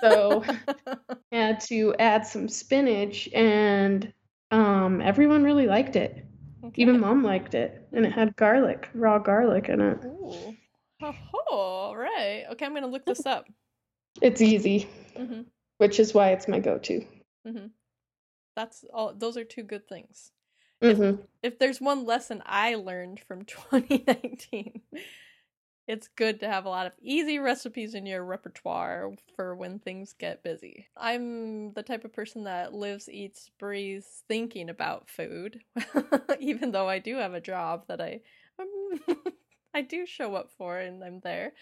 So- 0.00 0.44
had 1.32 1.60
to 1.62 1.94
add 1.98 2.26
some 2.26 2.48
spinach, 2.48 3.28
and 3.34 4.12
um, 4.50 5.00
everyone 5.02 5.44
really 5.44 5.66
liked 5.66 5.96
it. 5.96 6.24
Okay. 6.68 6.82
Even 6.82 7.00
mom 7.00 7.22
liked 7.22 7.54
it, 7.54 7.88
and 7.92 8.04
it 8.04 8.12
had 8.12 8.36
garlic, 8.36 8.88
raw 8.94 9.18
garlic 9.18 9.68
in 9.68 9.80
it. 9.80 9.98
Ooh. 10.04 10.56
Oh, 11.00 11.14
all 11.50 11.96
right. 11.96 12.44
Okay, 12.52 12.66
I'm 12.66 12.74
gonna 12.74 12.86
look 12.88 13.06
this 13.06 13.24
up. 13.24 13.46
It's 14.20 14.40
easy, 14.42 14.88
hmm 15.16 15.42
which 15.78 16.00
is 16.00 16.12
why 16.12 16.30
it's 16.32 16.48
my 16.48 16.58
go-to. 16.58 17.04
hmm 17.46 17.66
That's 18.56 18.84
all. 18.92 19.14
Those 19.14 19.36
are 19.36 19.44
two 19.44 19.62
good 19.62 19.88
things. 19.88 20.32
hmm 20.82 21.12
If 21.42 21.58
there's 21.58 21.80
one 21.80 22.04
lesson 22.04 22.42
I 22.44 22.74
learned 22.74 23.20
from 23.20 23.44
2019, 23.46 24.82
it's 25.88 26.08
good 26.08 26.40
to 26.40 26.48
have 26.48 26.66
a 26.66 26.70
lot 26.70 26.86
of 26.86 26.92
easy 27.02 27.40
recipes 27.40 27.94
in 27.94 28.06
your 28.06 28.24
repertoire 28.24 29.12
for 29.36 29.56
when 29.56 29.80
things 29.80 30.12
get 30.12 30.44
busy. 30.44 30.88
I'm 30.96 31.72
the 31.72 31.82
type 31.82 32.04
of 32.04 32.12
person 32.12 32.44
that 32.44 32.74
lives, 32.74 33.08
eats, 33.08 33.50
breathes 33.58 34.24
thinking 34.28 34.70
about 34.70 35.08
food, 35.08 35.62
even 36.40 36.72
though 36.72 36.88
I 36.88 37.00
do 37.00 37.16
have 37.16 37.34
a 37.34 37.40
job 37.40 37.86
that 37.88 38.00
I 38.00 38.20
I 39.74 39.82
do 39.82 40.06
show 40.06 40.34
up 40.34 40.50
for 40.50 40.78
and 40.78 41.02
I'm 41.04 41.20
there. 41.20 41.54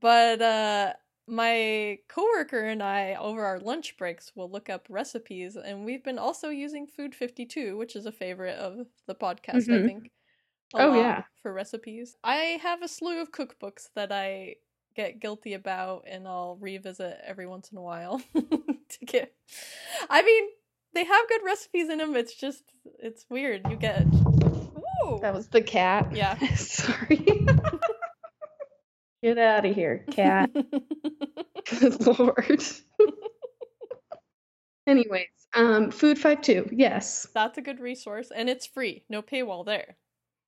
But 0.00 0.42
uh 0.42 0.94
my 1.28 1.98
coworker 2.08 2.60
and 2.64 2.82
I, 2.82 3.14
over 3.14 3.44
our 3.44 3.60
lunch 3.60 3.96
breaks, 3.96 4.34
will 4.36 4.50
look 4.50 4.68
up 4.70 4.86
recipes, 4.90 5.56
and 5.56 5.84
we've 5.84 6.04
been 6.04 6.18
also 6.18 6.50
using 6.50 6.86
Food 6.86 7.14
52, 7.14 7.76
which 7.76 7.96
is 7.96 8.06
a 8.06 8.12
favorite 8.12 8.58
of 8.58 8.88
the 9.06 9.14
podcast, 9.14 9.72
I 9.72 9.78
Mhm. 9.78 9.80
think. 9.80 10.10
Oh, 10.74 10.94
yeah. 10.94 11.22
For 11.42 11.52
recipes. 11.52 12.16
I 12.24 12.58
have 12.62 12.82
a 12.82 12.88
slew 12.88 13.20
of 13.20 13.32
cookbooks 13.32 13.88
that 13.94 14.12
I 14.12 14.56
get 14.94 15.20
guilty 15.20 15.54
about, 15.54 16.04
and 16.08 16.26
I'll 16.26 16.56
revisit 16.60 17.18
every 17.24 17.46
once 17.46 17.70
in 17.70 17.78
a 17.78 17.82
while 17.82 18.20
to 18.34 19.04
get. 19.06 19.32
I 20.10 20.22
mean, 20.22 20.44
they 20.94 21.04
have 21.04 21.28
good 21.28 21.42
recipes 21.44 21.88
in 21.88 21.98
them, 21.98 22.16
it's 22.16 22.34
just, 22.34 22.64
it's 22.98 23.24
weird. 23.28 23.62
You 23.70 23.76
get. 23.76 24.02
Ooh! 24.02 25.18
That 25.20 25.34
was 25.34 25.48
the 25.48 25.62
cat. 25.62 26.14
Yeah. 26.14 26.36
Sorry. 26.56 27.24
Get 29.22 29.38
out 29.38 29.64
of 29.64 29.74
here, 29.74 30.04
cat. 30.10 30.50
Good 30.52 32.06
lord. 32.06 32.62
Anyways, 34.86 35.28
um, 35.54 35.92
Food 35.92 36.18
Five 36.18 36.42
Two. 36.42 36.68
Yes. 36.72 37.28
That's 37.32 37.56
a 37.56 37.62
good 37.62 37.78
resource, 37.78 38.32
and 38.34 38.50
it's 38.50 38.66
free. 38.66 39.04
No 39.08 39.22
paywall 39.22 39.64
there. 39.64 39.96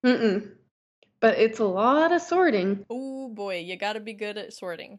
Mm-mm. 0.05 0.51
But 1.21 1.39
it's 1.39 1.59
a 1.59 1.65
lot 1.65 2.13
of 2.13 2.21
sorting, 2.21 2.85
Oh 2.91 3.29
boy, 3.31 3.61
you 3.61 3.77
gotta 3.77 4.01
be 4.01 4.13
good 4.13 4.37
at 4.37 4.53
sorting. 4.53 4.99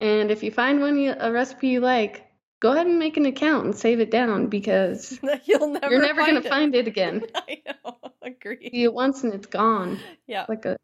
and 0.00 0.30
if 0.30 0.42
you 0.42 0.50
find 0.50 0.80
one 0.80 0.98
you, 0.98 1.14
a 1.18 1.32
recipe 1.32 1.68
you 1.68 1.80
like, 1.80 2.26
go 2.60 2.72
ahead 2.72 2.86
and 2.86 2.98
make 2.98 3.16
an 3.16 3.26
account 3.26 3.64
and 3.64 3.74
save 3.74 4.00
it 4.00 4.10
down 4.10 4.48
because 4.48 5.18
You'll 5.44 5.68
never. 5.68 5.90
you're 5.90 6.02
never 6.02 6.20
gonna 6.20 6.40
it. 6.40 6.48
find 6.48 6.74
it 6.74 6.86
again. 6.86 7.24
I 7.34 7.62
know. 7.66 7.98
Agree. 8.22 8.70
See 8.70 8.82
it 8.84 8.92
once 8.92 9.24
and 9.24 9.32
it's 9.32 9.46
gone, 9.46 9.98
Yeah. 10.26 10.44
like 10.48 10.66
a 10.66 10.76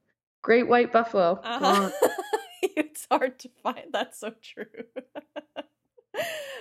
great 0.43 0.67
white 0.69 0.93
buffalo. 0.93 1.41
Uh-huh. 1.43 1.91
It's 2.77 3.07
hard 3.11 3.39
to 3.41 3.51
find. 3.63 3.93
That's 3.93 4.19
so 4.19 4.33
true. 4.41 4.65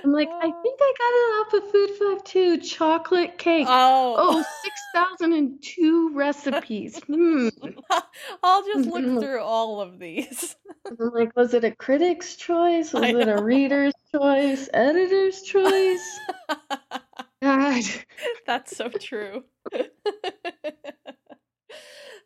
I'm 0.04 0.12
like, 0.12 0.30
I 0.30 0.52
think 0.52 0.80
I 0.82 0.94
got 1.00 1.14
it 1.14 1.32
off 1.40 1.54
of 1.64 1.72
Food 1.72 1.90
Five 2.00 2.24
Two 2.26 2.58
chocolate 2.60 3.38
cake. 3.38 3.68
Oh. 3.70 4.16
Oh, 4.18 4.46
6,002 4.96 6.12
recipes. 6.16 7.00
Hmm. 7.08 7.50
I'll 8.44 8.66
just 8.66 8.90
look 8.90 9.22
through 9.22 9.42
all 9.42 9.80
of 9.82 10.00
these. 10.00 10.56
I'm 10.88 11.12
like, 11.14 11.36
was 11.36 11.54
it 11.54 11.64
a 11.64 11.72
critic's 11.72 12.36
choice? 12.36 12.94
Was 12.94 13.04
it 13.04 13.28
a 13.30 13.42
reader's 13.42 13.94
choice? 14.12 14.70
Editor's 14.74 15.42
choice? 15.42 16.20
God. 17.42 17.84
That's 18.46 18.76
so 18.76 18.90
true. 18.90 19.44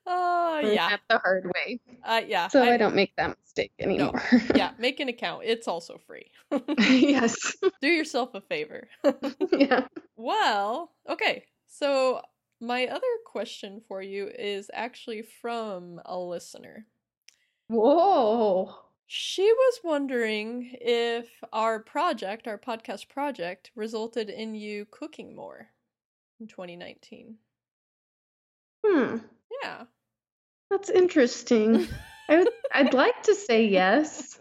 Oh, 0.10 0.62
Learned 0.64 0.74
yeah. 0.76 0.98
the 1.10 1.18
hard 1.20 1.46
way. 1.54 1.80
Uh, 2.04 2.22
yeah. 2.26 2.48
So 2.48 2.64
I- 2.64 2.74
I, 2.74 2.78
don't 2.78 2.96
make 2.96 3.14
that 3.18 3.38
mistake 3.44 3.74
anymore. 3.80 4.22
yeah, 4.56 4.72
make 4.80 5.00
an 5.02 5.10
account. 5.10 5.44
It's 5.46 5.68
also 5.68 6.00
free. 6.08 6.32
yes. 6.80 7.36
Do 7.82 7.88
yourself 7.88 8.34
a 8.34 8.42
favor. 8.42 8.88
yeah. 9.52 9.86
Well, 10.16 10.94
okay. 11.10 11.44
So 11.68 12.22
my 12.62 12.88
other 12.88 13.02
question 13.26 13.82
for 13.88 14.02
you 14.02 14.30
is 14.34 14.72
actually 14.74 15.24
from 15.42 16.00
a 16.06 16.18
listener. 16.18 16.86
Whoa. 17.68 18.74
She 19.08 19.44
was 19.44 19.80
wondering 19.84 20.70
if 20.82 21.28
our 21.54 21.80
project, 21.80 22.48
our 22.48 22.58
podcast 22.58 23.10
project, 23.10 23.72
resulted 23.76 24.30
in 24.30 24.56
you 24.56 24.86
cooking 24.90 25.36
more 25.36 25.68
in 26.40 26.48
2019. 26.48 27.36
Hmm. 28.86 29.18
Yeah. 29.64 29.84
That's 30.70 30.90
interesting. 30.90 31.88
I 32.30 32.38
would, 32.38 32.50
I'd 32.74 32.94
like 32.94 33.24
to 33.24 33.36
say 33.36 33.68
yes, 33.68 34.38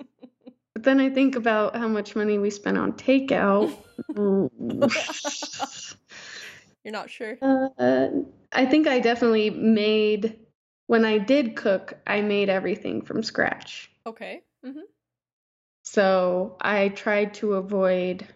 but 0.75 0.83
then 0.83 1.01
I 1.01 1.11
think 1.11 1.37
about 1.37 1.77
how 1.77 1.89
much 1.89 2.17
money 2.17 2.39
we 2.39 2.51
spent 2.51 2.77
on 2.79 2.93
takeout. 2.95 3.77
You're 6.85 6.93
not 6.93 7.11
sure? 7.11 7.39
Uh, 7.41 8.09
I 8.53 8.67
think 8.67 8.87
I 8.87 9.01
definitely 9.01 9.51
made, 9.51 10.39
when 10.87 11.05
I 11.05 11.19
did 11.19 11.57
cook, 11.57 11.95
I 12.07 12.23
made 12.23 12.49
everything 12.49 13.03
from 13.03 13.23
scratch. 13.23 13.91
Okay. 14.07 14.43
Mm-hmm. 14.65 14.81
So 15.83 16.57
I 16.61 16.89
tried 16.89 17.35
to 17.35 17.55
avoid 17.55 18.27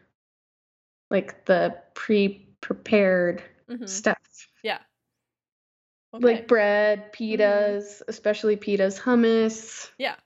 like 1.11 1.45
the 1.45 1.77
pre-prepared 1.95 3.43
hmm 3.69 3.87
stuff, 3.87 4.19
Yeah. 4.63 4.79
Like 6.13 6.49
bread, 6.49 7.13
pitas, 7.13 8.03
especially 8.09 8.57
pitas, 8.57 8.99
hummus. 9.01 9.91
Yeah. 9.99 10.17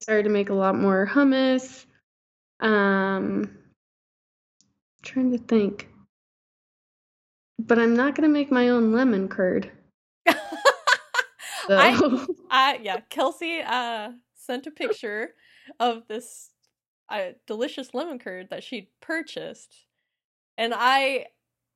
Started 0.00 0.24
to 0.24 0.30
make 0.30 0.50
a 0.50 0.54
lot 0.54 0.76
more 0.78 1.06
hummus. 1.10 1.86
Um, 2.60 3.56
trying 5.02 5.32
to 5.32 5.38
think. 5.38 5.88
But 7.58 7.78
I'm 7.78 7.94
not 7.94 8.14
gonna 8.14 8.28
make 8.28 8.50
my 8.50 8.68
own 8.68 8.92
lemon 8.92 9.28
curd. 9.28 9.70
So 11.66 11.78
I- 11.78 12.26
I 12.50 12.80
yeah, 12.82 13.00
Kelsey 13.08 13.60
uh 13.66 14.10
sent 14.34 14.66
a 14.66 14.70
picture 14.70 15.30
of 15.80 16.06
this 16.08 16.50
uh, 17.08 17.30
delicious 17.46 17.94
lemon 17.94 18.18
curd 18.18 18.48
that 18.50 18.62
she'd 18.64 18.88
purchased. 19.00 19.86
And 20.58 20.74
I 20.76 21.28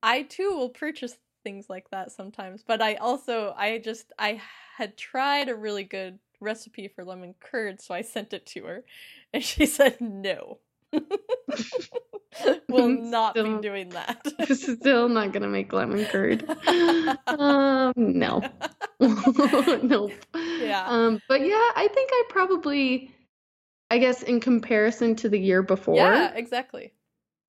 I 0.03 0.25
too 0.25 0.51
will 0.51 0.69
purchase 0.69 1.17
things 1.49 1.71
like 1.71 1.89
that 1.89 2.13
sometimes, 2.13 2.63
but 2.63 2.83
I 2.83 2.97
also 2.97 3.55
I 3.57 3.79
just 3.79 4.13
I 4.19 4.39
had 4.77 4.99
tried 4.99 5.49
a 5.49 5.55
really 5.55 5.83
good 5.83 6.19
recipe 6.41 6.89
for 6.89 7.07
lemon 7.07 7.35
curd, 7.41 7.81
so 7.81 7.95
I 7.95 8.03
sent 8.03 8.35
it 8.35 8.45
to 8.49 8.65
her 8.65 8.85
and 9.33 9.43
she 9.43 9.65
said 9.65 9.99
no. 9.99 10.59
will 12.69 12.89
not 12.89 13.35
be 13.35 13.59
doing 13.63 13.89
that. 13.91 14.27
still 14.55 15.09
not 15.09 15.33
gonna 15.33 15.49
make 15.49 15.73
lemon 15.73 16.05
curd. 16.05 16.45
Um, 17.27 17.95
no. 17.97 18.43
nope. 19.01 20.13
Yeah. 20.61 20.85
Um, 20.87 21.21
but 21.29 21.41
yeah, 21.41 21.71
I 21.77 21.89
think 21.95 22.11
I 22.13 22.23
probably, 22.29 23.11
I 23.91 23.97
guess, 23.97 24.23
in 24.23 24.41
comparison 24.41 25.17
to 25.17 25.31
the 25.31 25.39
year 25.39 25.63
before, 25.63 25.97
yeah, 25.97 26.35
exactly. 26.35 26.93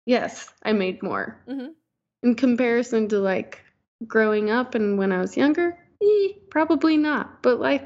yes, 0.06 0.48
I 0.62 0.72
made 0.72 1.02
more. 1.02 1.38
Mhm. 1.46 1.74
In 2.22 2.36
comparison 2.36 3.08
to 3.08 3.18
like 3.18 3.61
growing 4.06 4.50
up 4.50 4.74
and 4.74 4.98
when 4.98 5.12
I 5.12 5.20
was 5.20 5.36
younger, 5.36 5.78
eh, 6.02 6.28
probably 6.50 6.96
not. 6.96 7.42
But 7.42 7.60
life 7.60 7.82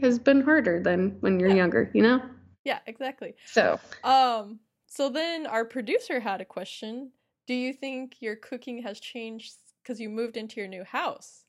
has 0.00 0.18
been 0.18 0.42
harder 0.42 0.82
than 0.82 1.16
when 1.20 1.38
you're 1.40 1.48
Yeah. 1.50 1.56
younger, 1.56 1.90
you 1.94 2.02
know? 2.02 2.22
Yeah, 2.64 2.80
exactly. 2.86 3.34
So, 3.46 3.78
Um, 4.02 4.60
so 4.86 5.08
then 5.08 5.46
our 5.46 5.64
producer 5.64 6.20
had 6.20 6.40
a 6.40 6.44
question. 6.44 7.12
Do 7.46 7.54
you 7.54 7.72
think 7.72 8.22
your 8.22 8.36
cooking 8.36 8.82
has 8.82 9.00
changed 9.00 9.56
because 9.82 10.00
you 10.00 10.08
moved 10.08 10.36
into 10.36 10.60
your 10.60 10.68
new 10.68 10.84
house 10.84 11.44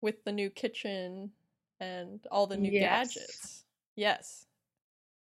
with 0.00 0.24
the 0.24 0.32
new 0.32 0.50
kitchen 0.50 1.32
and 1.80 2.26
all 2.30 2.46
the 2.46 2.56
new 2.56 2.70
Yes. 2.72 3.14
gadgets? 3.14 3.64
Yes. 3.94 4.46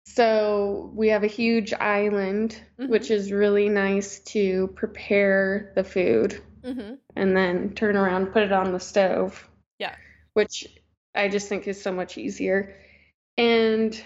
so 0.04 0.90
we 0.94 1.08
have 1.08 1.22
a 1.24 1.28
huge 1.28 1.72
island, 1.74 2.60
Mhm. 2.78 2.88
which 2.88 3.10
is 3.10 3.32
really 3.32 3.68
nice 3.68 4.18
to 4.20 4.66
prepare 4.74 5.72
the 5.76 5.84
food. 5.84 6.42
Mm-hmm. 6.64 6.94
and 7.16 7.36
then 7.36 7.74
turn 7.74 7.96
around 7.96 8.32
put 8.32 8.42
it 8.42 8.52
on 8.52 8.72
the 8.72 8.80
stove. 8.80 9.48
Yeah. 9.78 9.94
Which 10.34 10.66
I 11.14 11.28
just 11.28 11.48
think 11.48 11.66
is 11.66 11.80
so 11.82 11.92
much 11.92 12.16
easier. 12.18 12.76
And 13.36 14.00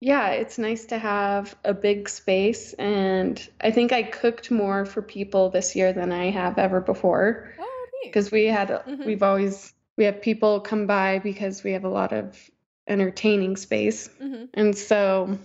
yeah, 0.00 0.30
it's 0.30 0.58
nice 0.58 0.84
to 0.86 0.98
have 0.98 1.56
a 1.64 1.72
big 1.72 2.08
space. 2.08 2.74
And 2.74 3.40
I 3.60 3.70
think 3.70 3.92
I 3.92 4.02
cooked 4.02 4.50
more 4.50 4.84
for 4.84 5.00
people 5.00 5.50
this 5.50 5.74
year 5.74 5.92
than 5.92 6.12
I 6.12 6.30
have 6.30 6.58
ever 6.58 6.80
before. 6.80 7.52
Oh. 7.58 7.86
Because 8.04 8.30
we 8.30 8.44
had, 8.44 8.68
Mhm. 8.68 9.06
we've 9.06 9.22
always, 9.22 9.72
we 9.96 10.04
have 10.04 10.20
people 10.20 10.60
come 10.60 10.86
by 10.86 11.20
because 11.20 11.64
we 11.64 11.72
have 11.72 11.84
a 11.84 11.88
lot 11.88 12.12
of 12.12 12.38
entertaining 12.86 13.56
space. 13.56 14.08
Mm-hmm. 14.20 14.44
And 14.52 14.76
so 14.76 15.38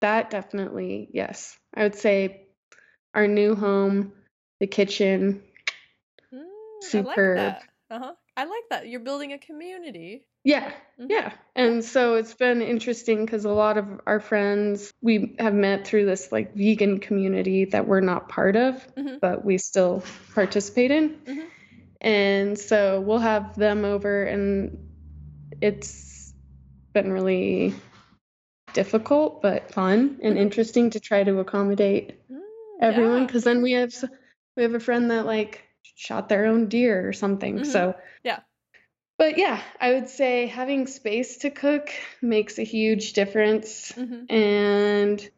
that 0.00 0.30
definitely, 0.30 1.08
yes, 1.12 1.56
I 1.72 1.84
would 1.84 1.94
say 1.94 2.42
our 3.14 3.28
new 3.28 3.54
home, 3.54 4.12
the 4.58 4.66
kitchen, 4.66 5.42
Superb. 6.90 7.38
I 7.38 7.42
like 7.44 7.54
that. 7.54 7.62
Uh-huh. 7.90 8.12
I 8.36 8.44
like 8.44 8.64
that. 8.70 8.88
You're 8.88 9.00
building 9.00 9.32
a 9.32 9.38
community. 9.38 10.26
Yeah, 10.44 10.72
Mhm. 11.00 11.06
yeah. 11.10 11.32
And 11.54 11.84
so 11.84 12.14
it's 12.16 12.34
been 12.34 12.62
interesting 12.62 13.24
because 13.24 13.44
a 13.44 13.50
lot 13.50 13.78
of 13.78 14.00
our 14.06 14.20
friends 14.20 14.92
we 15.00 15.34
have 15.38 15.54
met 15.54 15.86
through 15.86 16.06
this 16.06 16.30
like 16.30 16.54
vegan 16.54 16.98
community 17.00 17.64
that 17.66 17.86
we're 17.88 18.00
not 18.00 18.28
part 18.28 18.54
of, 18.56 18.86
Mhm. 18.94 19.20
but 19.20 19.44
we 19.44 19.58
still 19.58 20.04
participate 20.34 20.90
in. 20.90 21.16
Mhm. 21.26 21.46
And 22.00 22.58
so 22.58 23.00
we'll 23.00 23.18
have 23.18 23.56
them 23.56 23.84
over, 23.84 24.22
and 24.24 24.78
it's 25.60 26.32
been 26.92 27.12
really 27.12 27.74
difficult 28.72 29.40
but 29.42 29.72
fun 29.72 30.18
and 30.22 30.36
Mhm. 30.36 30.40
interesting 30.40 30.90
to 30.90 31.00
try 31.00 31.24
to 31.24 31.38
accommodate 31.38 32.20
Mm, 32.30 32.42
everyone 32.80 33.20
yeah. 33.20 33.26
because 33.26 33.44
then 33.44 33.62
we 33.62 33.72
have 33.72 33.94
we 34.56 34.62
have 34.62 34.74
a 34.74 34.80
friend 34.80 35.10
that 35.10 35.24
like 35.24 35.65
shot 35.94 36.28
their 36.28 36.46
own 36.46 36.68
deer 36.68 37.06
or 37.08 37.12
something. 37.12 37.60
Mhm. 37.60 37.66
So 37.66 37.94
Yeah. 38.24 38.40
But 39.18 39.38
yeah, 39.38 39.62
I 39.80 39.94
would 39.94 40.08
say 40.08 40.46
having 40.46 40.86
space 40.86 41.38
to 41.38 41.50
cook 41.50 41.90
makes 42.20 42.58
a 42.58 42.64
huge 42.64 43.14
difference. 43.14 43.92
Mhm. 43.92 44.30
And 44.30 45.30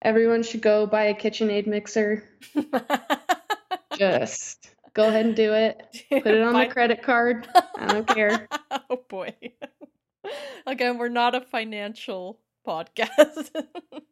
everyone 0.00 0.42
should 0.42 0.62
go 0.62 0.86
buy 0.86 1.04
a 1.04 1.14
KitchenAid 1.14 1.66
mixer. 1.66 2.24
Just 3.98 4.70
go 4.94 5.08
ahead 5.08 5.26
and 5.26 5.36
do 5.36 5.52
it. 5.52 6.04
Put 6.10 6.26
it 6.26 6.42
on 6.42 6.54
the 6.54 6.66
credit 6.66 7.02
card. 7.02 7.48
I 7.76 7.86
don't 7.86 8.06
care. 8.06 8.48
oh 8.90 9.04
boy. 9.08 9.34
Again, 10.66 10.98
we're 10.98 11.08
not 11.08 11.34
a 11.34 11.40
financial 11.40 12.40
podcast. 12.66 13.50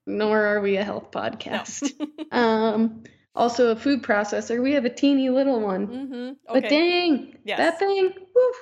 Nor 0.06 0.46
are 0.46 0.60
we 0.60 0.76
a 0.76 0.84
health 0.84 1.10
podcast. 1.10 1.90
Um, 2.32 3.04
also 3.36 3.70
a 3.70 3.76
food 3.76 4.02
processor. 4.02 4.62
We 4.62 4.72
have 4.72 4.84
a 4.84 4.90
teeny 4.90 5.28
little 5.30 5.60
one. 5.60 5.86
mm-hmm. 5.86 6.32
But 6.52 6.68
dang, 6.68 7.36
Yes. 7.44 7.58
that 7.58 7.78
thing, 7.78 8.12
woo. 8.34 8.52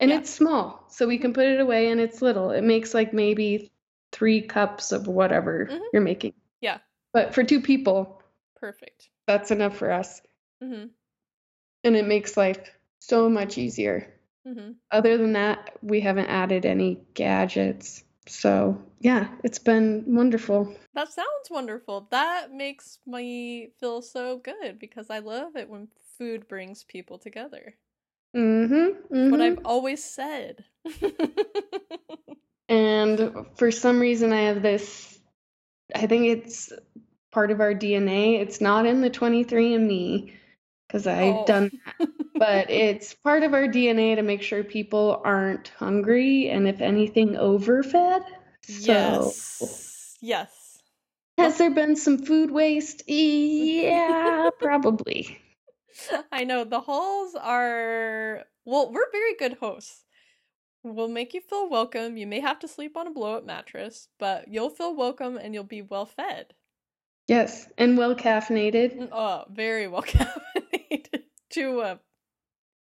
And 0.00 0.10
Yeah. 0.10 0.18
it's 0.18 0.30
small, 0.30 0.84
so 0.88 1.06
we 1.06 1.18
can 1.18 1.32
put 1.32 1.46
it 1.46 1.60
away 1.60 1.88
and 1.90 2.00
it's 2.00 2.20
little. 2.22 2.50
It 2.50 2.62
makes 2.62 2.92
like 2.94 3.12
maybe 3.12 3.70
three 4.10 4.42
cups 4.42 4.92
of 4.92 5.06
whatever 5.06 5.66
Mhm. 5.70 5.80
you're 5.92 6.02
making. 6.02 6.34
Yeah. 6.60 6.78
But 7.12 7.34
for 7.34 7.44
two 7.44 7.60
people, 7.60 8.22
Perfect. 8.56 9.08
that's 9.26 9.50
enough 9.50 9.76
for 9.76 9.90
us. 9.90 10.20
Mm-hmm. 10.62 10.88
And 11.84 11.96
it 11.96 12.06
makes 12.06 12.36
life 12.36 12.70
so 12.98 13.28
much 13.28 13.58
easier. 13.58 14.12
Mm-hmm. 14.46 14.72
Other 14.90 15.16
than 15.18 15.32
that, 15.34 15.76
we 15.82 16.00
haven't 16.00 16.26
added 16.26 16.66
any 16.66 17.00
gadgets. 17.14 18.04
So, 18.26 18.80
yeah, 19.00 19.28
it's 19.44 19.58
been 19.58 20.04
wonderful. 20.06 20.74
That 20.94 21.12
sounds 21.12 21.50
wonderful. 21.50 22.08
That 22.10 22.50
makes 22.50 22.98
me 23.06 23.68
feel 23.78 24.00
so 24.00 24.38
good 24.38 24.78
because 24.78 25.10
I 25.10 25.18
love 25.18 25.54
it 25.56 25.68
when 25.68 25.88
food 26.16 26.48
brings 26.48 26.82
people 26.84 27.18
together. 27.18 27.76
Mm-hmm. 28.36 29.14
What 29.28 29.40
mhm. 29.40 29.40
I've 29.40 29.58
always 29.64 30.04
said. 30.04 30.64
And 32.68 33.46
for 33.56 33.70
some 33.70 34.00
reason, 34.00 34.32
I 34.32 34.42
have 34.42 34.62
this, 34.62 35.18
I 35.94 36.06
think 36.06 36.26
it's 36.26 36.72
part 37.32 37.50
of 37.50 37.60
our 37.60 37.74
DNA. 37.74 38.36
It's 38.40 38.60
not 38.60 38.86
in 38.86 39.00
the 39.02 39.10
23andMe 39.10 40.32
because 40.88 41.06
I've 41.06 41.44
Oh. 41.44 41.44
done 41.44 41.70
that, 42.00 42.08
but 42.34 42.70
it's 42.70 43.14
part 43.14 43.42
of 43.42 43.54
our 43.54 43.66
DNA 43.66 44.16
to 44.16 44.22
make 44.22 44.42
sure 44.42 44.64
people 44.64 45.20
aren't 45.24 45.68
hungry 45.68 46.48
and, 46.48 46.66
if 46.68 46.80
anything, 46.80 47.36
overfed. 47.36 48.28
So, 48.62 49.32
yes. 49.40 50.16
Yes. 50.20 50.78
has 51.38 51.58
there 51.58 51.70
been 51.70 51.96
some 51.96 52.18
food 52.18 52.50
waste? 52.50 53.02
Yeah, 53.08 54.50
probably. 54.60 55.38
I 56.30 56.44
know 56.44 56.64
the 56.64 56.80
halls 56.80 57.34
are 57.34 58.44
well, 58.64 58.92
we're 58.92 59.10
very 59.10 59.34
good 59.34 59.54
hosts. 59.54 60.04
We'll 60.84 61.08
make 61.08 61.34
you 61.34 61.40
feel 61.40 61.68
welcome. 61.68 62.16
You 62.16 62.26
may 62.26 62.40
have 62.40 62.58
to 62.60 62.68
sleep 62.68 62.96
on 62.96 63.06
a 63.06 63.12
blow 63.12 63.36
up 63.36 63.44
mattress, 63.44 64.08
but 64.18 64.48
you'll 64.48 64.70
feel 64.70 64.94
welcome 64.94 65.36
and 65.36 65.54
you'll 65.54 65.64
be 65.64 65.82
well 65.82 66.06
fed. 66.06 66.54
Yes, 67.28 67.68
and 67.78 67.96
well 67.96 68.14
caffeinated. 68.14 69.08
Oh, 69.12 69.44
very 69.50 69.86
well 69.86 70.02
caffeinated 70.06 71.22
to 71.50 71.80
uh 71.80 71.96
to 71.96 71.98
an 71.98 71.98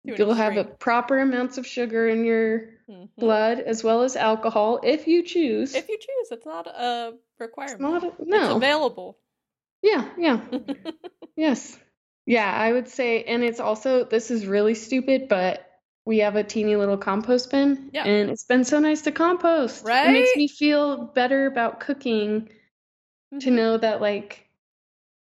You'll 0.04 0.34
have 0.34 0.56
a 0.56 0.64
proper 0.64 1.18
amounts 1.18 1.58
of 1.58 1.66
sugar 1.66 2.08
in 2.08 2.24
your 2.24 2.70
Mhm. 2.88 3.08
blood 3.18 3.60
as 3.60 3.84
well 3.84 4.02
as 4.02 4.16
alcohol 4.16 4.80
if 4.82 5.06
you 5.06 5.22
choose. 5.22 5.74
If 5.74 5.88
you 5.88 5.98
choose, 5.98 6.30
it's 6.32 6.46
not 6.46 6.66
a 6.66 7.12
It's 7.12 7.40
requirement. 7.40 7.80
not 7.80 8.04
a, 8.04 8.06
It's 8.08 8.28
no. 8.28 8.56
available. 8.56 9.18
Yeah, 9.82 10.08
yeah. 10.18 10.40
Yes. 11.36 11.78
Yeah, 12.26 12.50
I 12.50 12.72
would 12.72 12.88
say, 12.88 13.24
and 13.24 13.42
it's 13.42 13.60
also, 13.60 14.04
this 14.04 14.30
is 14.30 14.46
really 14.46 14.74
stupid, 14.74 15.28
but 15.28 15.66
we 16.04 16.18
have 16.18 16.36
a 16.36 16.44
teeny 16.44 16.76
little 16.76 16.98
compost 16.98 17.50
bin, 17.50 17.90
Yeah. 17.92 18.04
and 18.04 18.30
it's 18.30 18.44
been 18.44 18.64
so 18.64 18.78
nice 18.78 19.02
to 19.02 19.12
compost. 19.12 19.84
Right? 19.84 20.06
It 20.08 20.12
makes 20.12 20.36
me 20.36 20.48
feel 20.48 21.04
better 21.06 21.46
about 21.46 21.80
cooking 21.80 22.48
to 23.40 23.50
Mhm. 23.50 23.54
know 23.54 23.76
that, 23.78 24.00
like, 24.00 24.46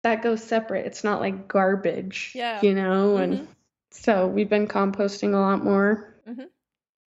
that 0.04 0.22
goes 0.24 0.44
separate. 0.44 0.86
It's 0.88 1.04
not 1.04 1.20
like 1.22 1.48
garbage, 1.48 2.32
Yeah. 2.36 2.62
you 2.64 2.74
know? 2.74 3.18
And 3.18 3.40
Mhm. 3.40 3.48
So 3.98 4.28
we've 4.28 4.50
been 4.50 4.68
composting 4.68 5.34
a 5.34 5.38
lot 5.38 5.64
more. 5.64 6.16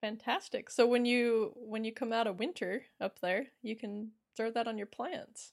Fantastic. 0.01 0.69
So 0.69 0.87
when 0.87 1.05
you 1.05 1.51
when 1.55 1.83
you 1.83 1.91
come 1.91 2.13
out 2.13 2.27
of 2.27 2.39
winter 2.39 2.85
up 3.01 3.19
there, 3.19 3.47
you 3.61 3.75
can 3.75 4.11
throw 4.37 4.51
that 4.51 4.67
on 4.67 4.77
your 4.77 4.87
plants. 4.87 5.51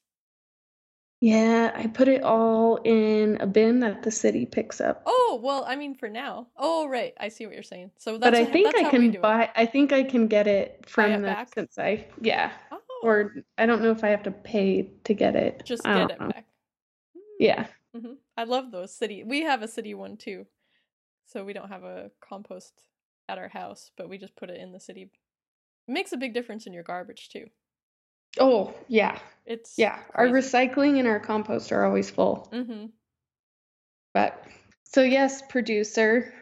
Yeah, 1.20 1.70
I 1.74 1.86
put 1.86 2.08
it 2.08 2.22
all 2.22 2.76
in 2.84 3.38
a 3.40 3.46
bin 3.46 3.80
that 3.80 4.02
the 4.02 4.10
city 4.10 4.44
picks 4.44 4.80
up. 4.80 5.02
Oh, 5.06 5.40
well, 5.42 5.64
I 5.66 5.76
mean 5.76 5.94
for 5.94 6.08
now. 6.08 6.48
Oh, 6.56 6.86
right. 6.88 7.14
I 7.18 7.28
see 7.28 7.46
what 7.46 7.54
you're 7.54 7.62
saying. 7.62 7.92
So 7.98 8.18
that's 8.18 8.22
But 8.22 8.34
I 8.34 8.44
think 8.44 8.76
I 8.76 8.84
can 8.90 9.10
it. 9.10 9.20
buy, 9.22 9.50
I 9.56 9.66
think 9.66 9.92
I 9.92 10.02
can 10.02 10.26
get 10.26 10.46
it 10.46 10.84
from 10.88 11.22
the 11.22 11.36
since 11.54 11.78
I, 11.78 12.06
yeah. 12.20 12.52
Oh, 12.70 12.80
Or 13.02 13.32
I 13.58 13.66
don't 13.66 13.82
know 13.82 13.90
if 13.90 14.04
I 14.04 14.08
have 14.08 14.22
to 14.24 14.30
pay 14.30 14.90
to 15.04 15.14
get 15.14 15.34
it. 15.36 15.64
just 15.64 15.90
get 15.92 16.10
it 16.10 16.18
know. 16.18 16.28
back. 16.28 16.46
Yeah. 17.38 17.66
hmm 17.94 18.14
I 18.36 18.44
love 18.44 18.70
those 18.70 18.94
city. 18.94 19.22
We 19.24 19.42
have 19.42 19.62
a 19.62 19.68
city 19.68 19.94
one 19.94 20.16
too. 20.16 20.46
So 21.26 21.44
we 21.44 21.52
don't 21.52 21.68
have 21.70 21.84
a 21.84 22.10
compost 22.20 22.82
at 23.28 23.38
our 23.38 23.48
house, 23.48 23.90
but 23.96 24.08
we 24.08 24.18
just 24.18 24.36
put 24.36 24.50
it 24.50 24.60
in 24.60 24.72
the 24.72 24.80
city. 24.80 25.10
It 25.88 25.92
makes 25.92 26.12
a 26.12 26.16
big 26.16 26.34
difference 26.34 26.66
in 26.66 26.72
your 26.72 26.82
garbage 26.82 27.28
too. 27.30 27.46
Oh, 28.38 28.74
yeah. 28.88 29.18
It's 29.46 29.74
Yeah. 29.76 29.98
Our 30.14 30.28
recycling 30.28 30.98
and 30.98 31.06
our 31.08 31.20
compost 31.20 31.72
are 31.72 31.84
always 31.84 32.10
full. 32.10 32.48
Mm-hmm. 32.52 32.86
But 34.14 34.42
so 34.84 35.02
yes, 35.02 35.42
producer, 35.48 36.34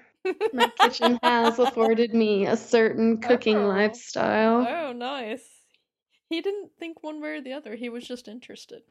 my 0.53 0.69
kitchen 0.81 1.19
has 1.23 1.59
afforded 1.59 2.15
me 2.15 2.47
a 2.47 2.57
certain 2.57 3.21
cooking 3.21 3.59
Oh. 3.59 3.69
lifestyle. 3.69 4.67
Oh, 4.69 4.93
nice. 4.93 5.45
He 6.29 6.41
didn't 6.41 6.71
think 6.79 7.03
one 7.03 7.21
way 7.21 7.31
or 7.37 7.41
the 7.41 7.53
other. 7.55 7.75
He 7.75 7.89
was 7.89 8.07
just 8.07 8.29
interested. 8.29 8.83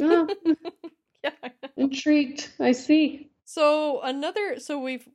Oh, 0.00 0.28
yeah. 1.24 1.30
I 1.42 1.52
intrigued. 1.76 2.48
I 2.58 2.72
see. 2.72 3.30
So 3.44 4.00
another 4.02 4.58
so 4.60 4.78
we've 4.78 5.06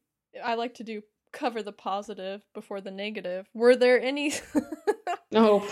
I 0.43 0.55
like 0.55 0.75
to 0.75 0.83
do 0.83 1.01
cover 1.31 1.61
the 1.63 1.71
positive 1.73 2.41
before 2.53 2.81
the 2.81 2.91
negative. 2.91 3.47
Were 3.53 3.75
there 3.75 4.01
any 4.01 4.33
Oh, 5.35 5.67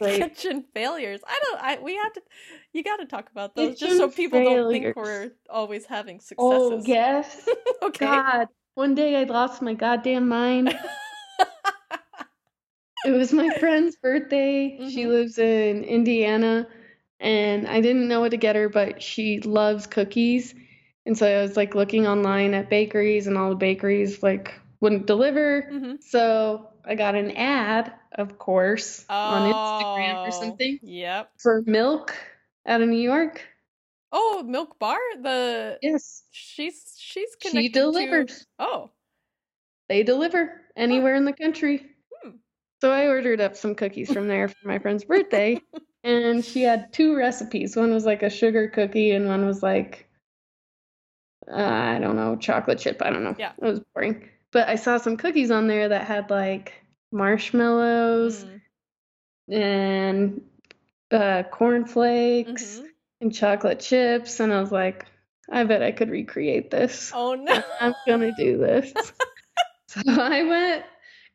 Great. 0.00 0.18
kitchen 0.20 0.64
failures? 0.74 1.20
I 1.26 1.38
don't 1.44 1.62
I 1.62 1.78
we 1.82 1.94
had 1.94 2.10
to 2.14 2.22
you 2.72 2.82
got 2.82 2.96
to 2.98 3.06
talk 3.06 3.30
about 3.30 3.54
those 3.56 3.78
just 3.78 3.96
so 3.96 4.08
Kitchen 4.08 4.16
people 4.30 4.44
don't 4.44 4.70
think 4.70 4.96
we're 4.96 5.30
always 5.48 5.86
having 5.86 6.20
successes. 6.20 6.38
oh 6.38 6.82
yes. 6.86 7.48
okay. 7.82 8.06
God. 8.06 8.48
One 8.74 8.94
day 8.94 9.16
I 9.16 9.24
lost 9.24 9.62
my 9.62 9.74
goddamn 9.74 10.28
mind. 10.28 10.74
It 13.04 13.10
was 13.10 13.32
my 13.32 13.50
friend's 13.58 13.96
birthday. 13.96 14.78
She 14.88 15.02
Mhm. 15.04 15.08
lives 15.08 15.38
in 15.38 15.82
Indiana, 15.82 16.68
and 17.18 17.66
I 17.66 17.80
didn't 17.80 18.06
know 18.06 18.20
what 18.20 18.30
to 18.30 18.36
get 18.36 18.54
her, 18.54 18.68
but 18.68 19.02
she 19.02 19.40
loves 19.40 19.88
cookies. 19.88 20.54
And 21.06 21.16
so 21.18 21.26
I 21.26 21.42
was 21.42 21.56
like 21.56 21.74
looking 21.74 22.06
online 22.06 22.54
at 22.54 22.70
bakeries, 22.70 23.26
and 23.26 23.36
all 23.36 23.50
the 23.50 23.56
bakeries 23.56 24.22
like 24.22 24.54
wouldn't 24.80 25.06
deliver. 25.06 25.68
Mhm. 25.72 26.02
So 26.02 26.68
I 26.84 26.94
got 26.94 27.14
an 27.14 27.32
ad, 27.32 27.92
of 28.12 28.38
course, 28.38 29.04
on 29.08 29.52
Instagram 29.52 30.14
or 30.24 30.26
Oh, 30.28 30.30
something 30.30 30.78
Yep. 30.82 31.30
for 31.38 31.62
milk 31.66 32.14
out 32.66 32.80
of 32.82 32.88
New 32.88 33.00
York. 33.00 33.42
Oh, 34.12 34.42
Milk 34.46 34.78
Bar, 34.78 34.98
the 35.20 35.78
Yes, 35.82 36.24
she's 36.30 36.94
she's 36.98 37.30
she 37.40 37.48
connected 37.48 37.72
to 37.74 37.80
delivers. 37.80 38.46
Oh. 38.58 38.90
They 39.88 40.02
deliver 40.02 40.60
anywhere 40.76 41.14
in 41.16 41.24
the 41.24 41.32
country. 41.32 41.86
Hmm. 42.22 42.36
So 42.80 42.90
I 42.92 43.08
ordered 43.08 43.40
up 43.40 43.56
some 43.56 43.74
cookies 43.74 44.12
from 44.12 44.28
there 44.28 44.48
for 44.48 44.68
my 44.68 44.78
friend's 44.78 45.04
birthday, 45.04 45.60
and 46.04 46.44
she 46.44 46.62
had 46.62 46.92
two 46.92 47.16
recipes. 47.16 47.74
One 47.76 47.92
was 47.92 48.04
like 48.06 48.22
a 48.22 48.30
sugar 48.30 48.68
cookie, 48.68 49.12
and 49.12 49.26
one 49.26 49.46
was 49.46 49.62
like, 49.62 50.06
uh, 51.50 51.54
I 51.54 51.98
don't 51.98 52.16
know, 52.16 52.36
chocolate 52.36 52.78
chip. 52.78 53.02
I 53.02 53.10
don't 53.10 53.24
know. 53.24 53.34
Yeah. 53.38 53.52
It 53.60 53.64
was 53.64 53.80
boring. 53.94 54.28
But 54.52 54.68
I 54.68 54.76
saw 54.76 54.98
some 54.98 55.16
cookies 55.16 55.50
on 55.50 55.66
there 55.66 55.88
that 55.88 56.06
had 56.06 56.30
like 56.30 56.72
marshmallows 57.10 58.44
Mm. 58.44 58.60
and 59.50 60.40
uh, 61.10 61.42
cornflakes 61.50 62.78
Mhm. 62.80 62.86
and 63.20 63.34
chocolate 63.34 63.80
chips, 63.80 64.40
and 64.40 64.52
I 64.52 64.60
was 64.60 64.72
like, 64.72 65.06
I 65.50 65.64
bet 65.64 65.82
I 65.82 65.92
could 65.92 66.10
recreate 66.10 66.70
this. 66.70 67.12
Oh 67.14 67.34
no. 67.34 67.62
I'm 67.80 67.94
gonna 68.06 68.32
do 68.36 68.58
this. 68.58 68.92
so 69.88 70.00
I 70.06 70.42
went 70.44 70.84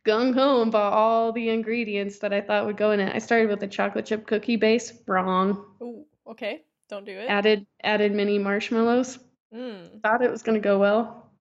gung 0.05 0.33
ho 0.33 0.61
and 0.61 0.71
bought 0.71 0.93
all 0.93 1.31
the 1.33 1.49
ingredients 1.49 2.19
that 2.19 2.33
I 2.33 2.41
thought 2.41 2.65
would 2.65 2.77
go 2.77 2.91
in 2.91 2.99
it. 2.99 3.13
I 3.13 3.19
started 3.19 3.49
with 3.49 3.61
a 3.63 3.67
chocolate 3.67 4.05
chip 4.05 4.25
cookie 4.25 4.55
base. 4.55 4.93
Wrong. 5.05 5.63
Ooh, 5.81 6.05
okay. 6.25 6.63
Don't 6.89 7.05
do 7.05 7.11
it. 7.11 7.25
Added 7.29 7.67
added 7.83 8.13
mini 8.13 8.39
marshmallows. 8.39 9.19
Mm. 9.53 10.01
Thought 10.01 10.23
it 10.23 10.31
was 10.31 10.43
gonna 10.43 10.59
go 10.59 10.79
well. 10.79 11.31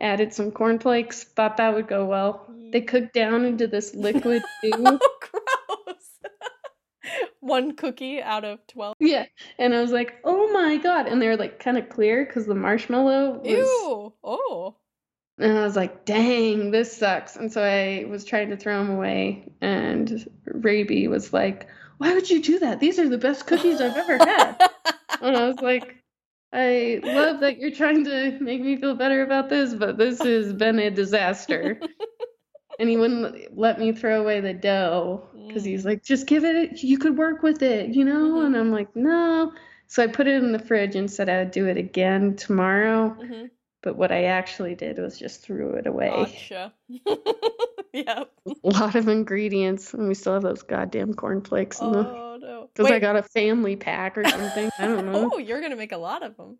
Added 0.00 0.32
some 0.32 0.52
cornflakes. 0.52 1.24
Thought 1.24 1.56
that 1.56 1.74
would 1.74 1.88
go 1.88 2.06
well. 2.06 2.46
They 2.72 2.80
cooked 2.82 3.14
down 3.14 3.44
into 3.44 3.66
this 3.66 3.94
liquid 3.94 4.42
goo. 4.62 4.70
Oh, 4.74 4.98
gross. 5.86 6.18
One 7.40 7.74
cookie 7.76 8.20
out 8.22 8.44
of 8.44 8.64
12. 8.68 8.96
Yeah, 9.00 9.26
and 9.58 9.74
I 9.74 9.80
was 9.80 9.90
like, 9.90 10.16
"Oh 10.24 10.52
my 10.52 10.76
god!" 10.76 11.06
And 11.06 11.20
they 11.20 11.28
were 11.28 11.36
like 11.36 11.58
kind 11.58 11.78
of 11.78 11.88
clear 11.88 12.24
because 12.24 12.46
the 12.46 12.54
marshmallow 12.54 13.40
was 13.42 13.50
Ew. 13.50 14.14
Oh. 14.22 14.76
And 15.38 15.56
I 15.56 15.62
was 15.62 15.76
like, 15.76 16.04
dang, 16.04 16.72
this 16.72 16.96
sucks. 16.96 17.36
And 17.36 17.52
so 17.52 17.62
I 17.62 18.06
was 18.08 18.24
trying 18.24 18.50
to 18.50 18.56
throw 18.56 18.78
them 18.78 18.90
away. 18.90 19.52
And 19.60 20.28
Raby 20.44 21.06
was 21.06 21.32
like, 21.32 21.68
why 21.98 22.12
would 22.12 22.28
you 22.28 22.42
do 22.42 22.58
that? 22.60 22.80
These 22.80 22.98
are 22.98 23.08
the 23.08 23.18
best 23.18 23.46
cookies 23.46 23.80
I've 23.80 23.96
ever 23.96 24.18
had. 24.18 24.68
and 25.22 25.36
I 25.36 25.46
was 25.46 25.60
like, 25.60 25.97
I 26.52 27.00
love 27.04 27.40
that 27.40 27.58
you're 27.58 27.70
trying 27.72 28.04
to 28.04 28.38
make 28.40 28.60
me 28.62 28.76
feel 28.76 28.94
better 28.94 29.22
about 29.22 29.48
this, 29.48 29.74
but 29.74 29.98
this 29.98 30.22
has 30.22 30.52
been 30.52 30.78
a 30.78 30.90
disaster. 30.90 31.80
and 32.78 32.88
he 32.88 32.96
wouldn't 32.96 33.56
let 33.58 33.78
me 33.78 33.92
throw 33.92 34.20
away 34.20 34.40
the 34.40 34.54
dough 34.54 35.28
because 35.46 35.64
he's 35.64 35.84
like, 35.84 36.04
just 36.04 36.26
give 36.26 36.44
it, 36.44 36.82
you 36.82 36.98
could 36.98 37.16
work 37.18 37.42
with 37.42 37.62
it, 37.62 37.94
you 37.94 38.04
know? 38.04 38.40
Mhm. 38.40 38.46
And 38.46 38.56
I'm 38.56 38.70
like, 38.72 38.94
no. 38.96 39.52
So 39.86 40.02
I 40.04 40.06
put 40.08 40.26
it 40.26 40.42
in 40.42 40.52
the 40.52 40.58
fridge 40.58 40.96
and 40.96 41.10
said 41.10 41.28
I 41.28 41.38
would 41.38 41.50
do 41.50 41.66
it 41.66 41.76
again 41.76 42.36
tomorrow. 42.36 43.16
hmm 43.18 43.46
But 43.82 43.96
what 43.96 44.10
I 44.10 44.24
actually 44.24 44.74
did 44.74 44.98
was 44.98 45.18
just 45.18 45.42
threw 45.42 45.74
it 45.74 45.86
away. 45.86 46.08
Gotcha. 46.08 46.72
yep. 47.92 48.30
A 48.46 48.52
lot 48.64 48.96
of 48.96 49.06
ingredients, 49.08 49.94
and 49.94 50.08
we 50.08 50.14
still 50.14 50.34
have 50.34 50.42
those 50.42 50.62
goddamn 50.62 51.14
cornflakes 51.14 51.80
in 51.80 51.92
the. 51.92 51.98
Oh 51.98 52.38
no. 52.40 52.68
Because 52.74 52.92
I 52.92 52.98
got 53.00 53.16
a 53.16 53.22
family 53.22 53.74
pack 53.74 54.16
or 54.16 54.24
something. 54.28 54.70
I 54.78 54.86
don't 54.86 55.10
know. 55.10 55.30
Oh, 55.32 55.38
you're 55.38 55.60
gonna 55.60 55.74
make 55.74 55.92
a 55.92 55.96
lot 55.98 56.22
of 56.22 56.36
them. 56.36 56.58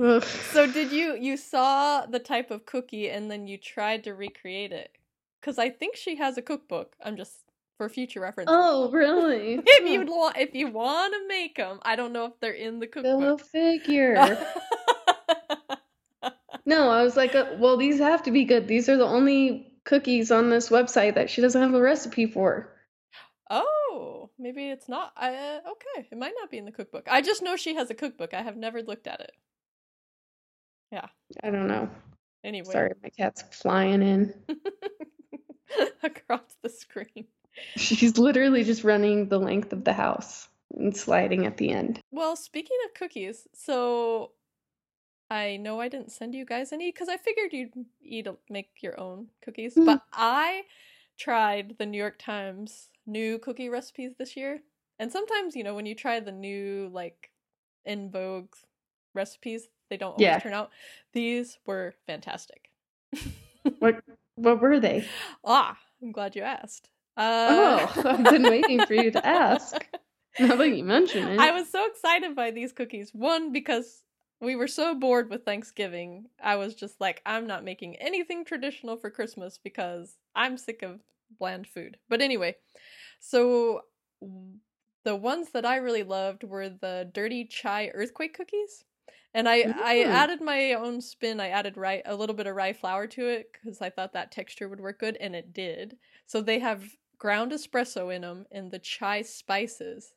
Ugh. 0.00 0.22
So 0.22 0.70
did 0.70 0.92
you 0.92 1.16
you 1.16 1.36
saw 1.36 2.06
the 2.06 2.20
type 2.20 2.50
of 2.50 2.64
cookie 2.64 3.08
and 3.10 3.30
then 3.30 3.46
you 3.48 3.58
tried 3.58 4.04
to 4.04 4.14
recreate 4.14 4.72
it? 4.72 4.96
Because 5.40 5.58
I 5.58 5.70
think 5.70 5.96
she 5.96 6.16
has 6.16 6.38
a 6.38 6.42
cookbook. 6.42 6.94
I'm 7.04 7.16
just 7.16 7.32
for 7.76 7.88
future 7.88 8.20
reference. 8.20 8.50
Oh, 8.52 8.90
really? 8.90 9.60
If 9.64 9.90
you 9.90 10.04
want, 10.04 10.36
if 10.36 10.54
you 10.54 10.68
want 10.68 11.14
to 11.14 11.28
make 11.28 11.56
them, 11.56 11.78
I 11.82 11.96
don't 11.96 12.12
know 12.12 12.26
if 12.26 12.38
they're 12.40 12.52
in 12.52 12.80
the 12.80 12.86
cookbook. 12.86 13.20
Go 13.20 13.36
figure. 13.38 14.38
No, 16.68 16.90
I 16.90 17.02
was 17.02 17.16
like, 17.16 17.34
uh, 17.34 17.46
well, 17.56 17.78
these 17.78 17.98
have 17.98 18.22
to 18.24 18.30
be 18.30 18.44
good. 18.44 18.68
These 18.68 18.90
are 18.90 18.98
the 18.98 19.06
only 19.06 19.72
cookies 19.86 20.30
on 20.30 20.50
this 20.50 20.68
website 20.68 21.14
that 21.14 21.30
she 21.30 21.40
doesn't 21.40 21.62
have 21.62 21.72
a 21.72 21.80
recipe 21.80 22.26
for. 22.26 22.76
oh, 23.48 24.28
maybe 24.38 24.68
it's 24.68 24.86
not. 24.86 25.14
Uh, 25.16 25.60
okay, 25.66 26.08
it 26.12 26.18
might 26.18 26.34
not 26.38 26.50
be 26.50 26.58
in 26.58 26.66
the 26.66 26.70
cookbook. 26.70 27.08
I 27.10 27.22
just 27.22 27.42
know 27.42 27.56
she 27.56 27.74
has 27.76 27.88
a 27.88 27.94
cookbook. 27.94 28.34
I 28.34 28.42
have 28.42 28.58
never 28.58 28.82
looked 28.82 29.06
at 29.06 29.20
it. 29.20 29.32
Yeah. 30.92 31.06
I 31.42 31.48
don't 31.48 31.68
know. 31.68 31.88
Anyway, 32.44 32.70
Sorry, 32.70 32.92
my 33.02 33.08
cat's 33.08 33.42
flying 33.50 34.02
in. 34.02 34.34
across 36.02 36.54
the 36.62 36.68
screen. 36.68 37.28
She's 37.76 38.18
literally 38.18 38.62
just 38.62 38.84
running 38.84 39.30
the 39.30 39.40
length 39.40 39.72
of 39.72 39.84
the 39.84 39.94
house 39.94 40.50
and 40.76 40.94
sliding 40.94 41.46
at 41.46 41.56
the 41.56 41.70
end. 41.70 41.98
Well, 42.10 42.36
speaking 42.36 42.76
of 42.84 42.92
cookies, 42.92 43.48
so 43.54 44.32
I 45.30 45.56
know 45.56 45.80
I 45.80 45.88
didn't 45.88 46.12
send 46.12 46.34
you 46.34 46.44
guys 46.44 46.72
any 46.72 46.90
because 46.90 47.08
I 47.08 47.16
figured 47.18 47.52
you'd 47.52 47.72
eat 48.02 48.26
make 48.48 48.70
your 48.82 48.98
own 48.98 49.28
cookies, 49.42 49.74
Mm. 49.74 49.84
but 49.86 50.02
I 50.12 50.64
tried 51.18 51.76
the 51.78 51.86
New 51.86 51.98
York 51.98 52.18
Times 52.18 52.88
new 53.06 53.38
cookie 53.38 53.68
recipes 53.68 54.12
this 54.18 54.36
year. 54.36 54.60
And 54.98 55.12
sometimes, 55.12 55.54
you 55.54 55.64
know, 55.64 55.74
when 55.74 55.86
you 55.86 55.94
try 55.94 56.20
the 56.20 56.32
new 56.32 56.88
like 56.92 57.30
in 57.84 58.10
vogue 58.10 58.54
recipes, 59.14 59.68
they 59.90 59.96
don't 59.96 60.12
always 60.12 60.24
Yeah. 60.24 60.38
turn 60.38 60.52
out. 60.54 60.70
These 61.12 61.58
were 61.66 61.94
fantastic. 62.06 62.70
What 63.80 63.96
what 64.36 64.60
were 64.60 64.80
they? 64.80 65.04
ah, 65.44 65.76
I'm 66.02 66.12
glad 66.12 66.36
you 66.36 66.42
asked. 66.42 66.88
Uh, 67.16 67.48
Oh, 67.50 67.92
I've 68.04 68.30
been 68.30 68.44
waiting 68.48 68.80
for 68.86 68.94
you 68.94 69.10
to 69.10 69.26
ask. 69.26 69.86
Now 70.38 70.56
that 70.56 70.68
you 70.76 70.84
mention 70.84 71.26
it. 71.28 71.40
I 71.40 71.50
was 71.50 71.68
so 71.68 71.84
excited 71.86 72.34
by 72.36 72.50
these 72.50 72.72
cookies. 72.72 73.12
One, 73.12 73.52
because 73.52 74.04
we 74.40 74.56
were 74.56 74.68
so 74.68 74.94
bored 74.94 75.30
with 75.30 75.44
Thanksgiving. 75.44 76.26
I 76.42 76.56
was 76.56 76.74
just 76.74 77.00
like, 77.00 77.22
I'm 77.26 77.46
not 77.46 77.64
making 77.64 77.96
anything 77.96 78.44
traditional 78.44 78.96
for 78.96 79.10
Christmas 79.10 79.58
because 79.62 80.16
I'm 80.34 80.56
sick 80.56 80.82
of 80.82 81.00
bland 81.38 81.66
food. 81.66 81.98
But 82.08 82.22
anyway, 82.22 82.56
so 83.20 83.82
the 85.04 85.16
ones 85.16 85.50
that 85.52 85.64
I 85.64 85.76
really 85.76 86.02
loved 86.02 86.44
were 86.44 86.68
the 86.68 87.10
dirty 87.12 87.44
chai 87.44 87.90
earthquake 87.94 88.36
cookies. 88.36 88.84
And 89.34 89.48
I, 89.48 89.66
I 89.78 90.04
added 90.04 90.40
my 90.40 90.72
own 90.72 91.00
spin. 91.00 91.38
I 91.38 91.48
added 91.48 91.76
rye, 91.76 92.02
a 92.06 92.16
little 92.16 92.34
bit 92.34 92.46
of 92.46 92.56
rye 92.56 92.72
flour 92.72 93.06
to 93.08 93.26
it 93.26 93.50
because 93.52 93.80
I 93.82 93.90
thought 93.90 94.12
that 94.14 94.32
texture 94.32 94.68
would 94.68 94.80
work 94.80 95.00
good, 95.00 95.16
and 95.20 95.36
it 95.36 95.52
did. 95.52 95.96
So 96.26 96.40
they 96.40 96.58
have 96.60 96.96
ground 97.18 97.52
espresso 97.52 98.14
in 98.14 98.22
them 98.22 98.46
and 98.50 98.70
the 98.70 98.78
chai 98.78 99.22
spices. 99.22 100.12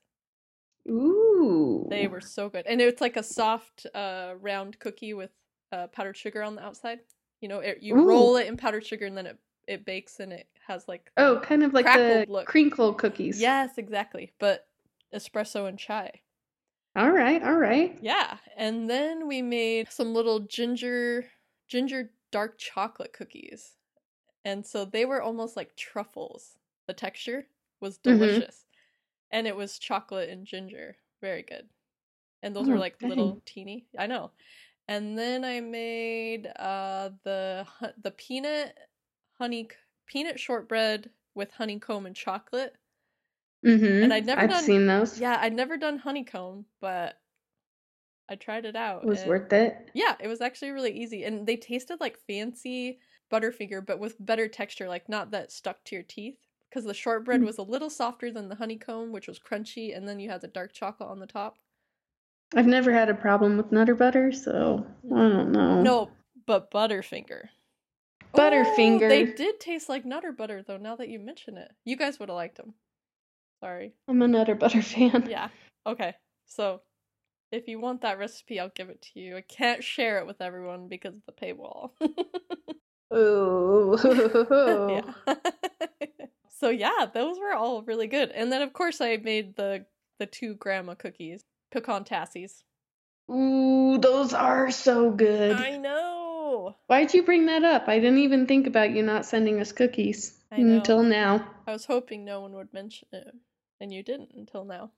Ooh. 0.88 1.88
They 1.90 2.08
were 2.08 2.22
so 2.22 2.50
good, 2.50 2.66
and 2.68 2.80
it's 2.82 3.02
like 3.02 3.18
a 3.18 3.24
soft, 3.24 3.86
uh, 3.94 4.36
round 4.40 4.80
cookie 4.80 5.14
with 5.14 5.32
uh, 5.72 5.88
powdered 5.88 6.16
sugar 6.18 6.42
on 6.42 6.56
the 6.56 6.64
outside. 6.64 7.02
You 7.42 7.50
know, 7.50 7.60
it, 7.60 7.82
you 7.84 7.98
Ooh. 7.98 7.98
roll 7.98 8.36
it 8.38 8.48
in 8.48 8.56
powdered 8.58 8.86
sugar, 8.86 9.06
and 9.06 9.18
then 9.18 9.26
it 9.28 9.40
it 9.68 9.86
bakes, 9.86 10.20
and 10.20 10.32
it 10.34 10.48
has 10.68 10.88
like 10.88 11.12
Oh, 11.18 11.40
kind 11.42 11.64
of 11.64 11.74
like 11.74 11.94
the 11.94 12.26
look. 12.28 12.48
crinkle 12.48 12.94
cookies. 12.94 13.48
yes, 13.48 13.78
exactly, 13.78 14.34
but 14.40 14.70
espresso 15.14 15.68
and 15.68 15.80
chai. 15.80 16.24
All 16.96 17.12
right, 17.12 17.44
all 17.44 17.58
right. 17.58 18.00
Yeah, 18.00 18.40
and 18.58 18.90
then 18.90 19.28
we 19.28 19.42
made 19.42 19.92
some 19.92 20.14
little 20.14 20.40
ginger 20.42 21.32
ginger 21.68 22.14
dark 22.32 22.58
chocolate 22.58 23.14
cookies, 23.14 23.78
and 24.46 24.66
so 24.66 24.86
they 24.86 25.06
were 25.06 25.22
almost 25.22 25.58
like 25.58 25.76
truffles. 25.78 26.60
The 26.88 26.94
texture 26.96 27.50
was 27.82 27.98
Mhm. 28.06 28.44
delicious, 28.44 28.66
and 29.32 29.48
it 29.48 29.56
was 29.56 29.80
chocolate 29.80 30.30
and 30.30 30.46
ginger, 30.46 30.98
very 31.22 31.44
good. 31.44 31.68
And 32.44 32.56
those 32.56 32.68
were 32.68 32.76
Oh, 32.76 32.80
like 32.80 32.98
dang. 33.00 33.10
little 33.10 33.42
teeny. 33.46 33.86
I 33.98 34.08
know. 34.08 34.32
And 34.88 35.18
then 35.18 35.46
I 35.46 35.60
made 35.62 36.48
uh 36.48 37.12
the 37.24 37.66
the 38.02 38.12
peanut 38.12 38.78
honey 39.38 39.70
peanut 40.08 40.40
shortbread 40.40 41.10
with 41.36 41.52
honeycomb 41.52 42.06
and 42.06 42.16
chocolate. 42.16 42.76
Mm-hmm. 43.66 44.04
And 44.04 44.14
I'd 44.14 44.26
never 44.26 44.42
I've 44.42 44.50
done- 44.50 44.64
seen 44.64 44.88
those. 44.88 45.20
Yeah, 45.20 45.38
I'd 45.40 45.54
never 45.54 45.78
done 45.78 45.98
honeycomb, 46.00 46.66
but 46.82 47.20
I 48.28 48.36
tried 48.36 48.66
it 48.66 48.76
out. 48.76 49.04
It 49.04 49.08
was 49.08 49.26
worth 49.26 49.52
it. 49.54 49.92
Yeah, 49.94 50.16
it 50.20 50.28
was 50.28 50.42
actually 50.42 50.72
really 50.72 50.92
easy, 50.98 51.26
and 51.26 51.46
they 51.46 51.58
tasted 51.58 52.00
like 52.00 52.18
fancy 52.28 53.00
Butterfinger, 53.32 53.86
but 53.86 54.00
with 54.00 54.16
better 54.20 54.48
texture, 54.48 54.88
like 54.90 55.08
not 55.10 55.32
that 55.32 55.52
stuck 55.52 55.84
to 55.86 55.96
your 55.96 56.04
teeth. 56.04 56.38
Because 56.72 56.86
the 56.86 56.94
shortbread 56.94 57.42
Mm. 57.42 57.46
was 57.48 57.58
a 57.58 57.64
little 57.64 57.90
softer 57.90 58.32
than 58.32 58.48
the 58.48 58.56
honeycomb, 58.56 59.12
which 59.12 59.28
was 59.28 59.40
crunchy, 59.40 59.96
and 59.96 60.08
then 60.08 60.22
you 60.22 60.30
had 60.30 60.40
the 60.40 60.48
dark 60.48 60.72
chocolate 60.72 61.10
on 61.10 61.20
the 61.20 61.28
top. 61.28 61.58
I've 62.56 62.66
never 62.66 62.94
had 62.94 63.10
a 63.10 63.14
problem 63.14 63.58
with 63.58 63.74
Nutter 63.74 63.94
Butter, 63.96 64.32
so 64.32 64.86
I 65.06 65.10
don't 65.10 65.52
know. 65.52 65.82
No, 65.82 66.12
but 66.46 66.72
Butterfinger. 66.72 67.50
Butterfinger. 68.34 69.04
Oh, 69.04 69.10
they 69.10 69.26
did 69.26 69.60
taste 69.60 69.90
like 69.90 70.06
Nutter 70.06 70.32
Butter, 70.32 70.64
though. 70.64 70.78
Now 70.78 70.96
that 70.96 71.10
you 71.10 71.20
mention 71.20 71.58
it, 71.58 71.74
you 71.84 71.98
guys 71.98 72.20
would 72.20 72.30
have 72.30 72.38
liked 72.38 72.56
them. 72.56 72.74
Sorry. 73.60 73.94
I'm 74.08 74.22
a 74.22 74.28
Nutter 74.28 74.56
Butter 74.56 74.82
fan. 74.82 75.28
Yeah. 75.30 75.50
Okay. 75.86 76.16
So, 76.46 76.84
if 77.52 77.68
you 77.68 77.82
want 77.82 78.02
that 78.02 78.18
recipe, 78.18 78.62
I'll 78.62 78.70
give 78.70 78.90
it 78.90 79.02
to 79.14 79.20
you. 79.20 79.36
I 79.36 79.42
can't 79.42 79.84
share 79.84 80.20
it 80.20 80.26
with 80.28 80.42
everyone 80.42 80.88
because 80.88 81.16
of 81.16 81.24
the 81.26 81.34
paywall. 81.34 81.92
Ooh. 83.14 83.98
yeah. 85.28 85.36
So 86.62 86.70
yeah, 86.70 87.08
those 87.12 87.40
were 87.40 87.54
all 87.54 87.82
really 87.82 88.08
good. 88.08 88.30
And 88.30 88.52
then 88.52 88.62
of 88.62 88.72
course 88.72 89.02
I 89.02 89.18
made 89.18 89.56
the 89.56 89.86
the 90.20 90.28
two 90.28 90.54
grandma 90.54 90.94
cookies, 90.94 91.44
pecan 91.72 92.04
tassies. 92.04 92.64
Ooh, 93.30 93.98
those 93.98 94.34
are 94.34 94.70
so 94.70 95.10
good. 95.10 95.54
I 95.54 95.78
know. 95.78 96.76
Why'd 96.86 97.14
you 97.14 97.24
bring 97.24 97.48
that 97.48 97.64
up? 97.64 97.88
I 97.88 97.98
didn't 97.98 98.20
even 98.20 98.46
think 98.46 98.68
about 98.68 98.92
you 98.92 99.02
not 99.02 99.26
sending 99.26 99.60
us 99.60 99.72
cookies 99.72 100.38
until 100.52 101.02
now. 101.02 101.48
I 101.66 101.72
was 101.72 101.86
hoping 101.86 102.24
no 102.24 102.42
one 102.42 102.54
would 102.54 102.74
mention 102.74 103.08
it, 103.12 103.34
and 103.80 103.92
you 103.92 104.04
didn't 104.04 104.32
until 104.36 104.64
now. 104.64 104.92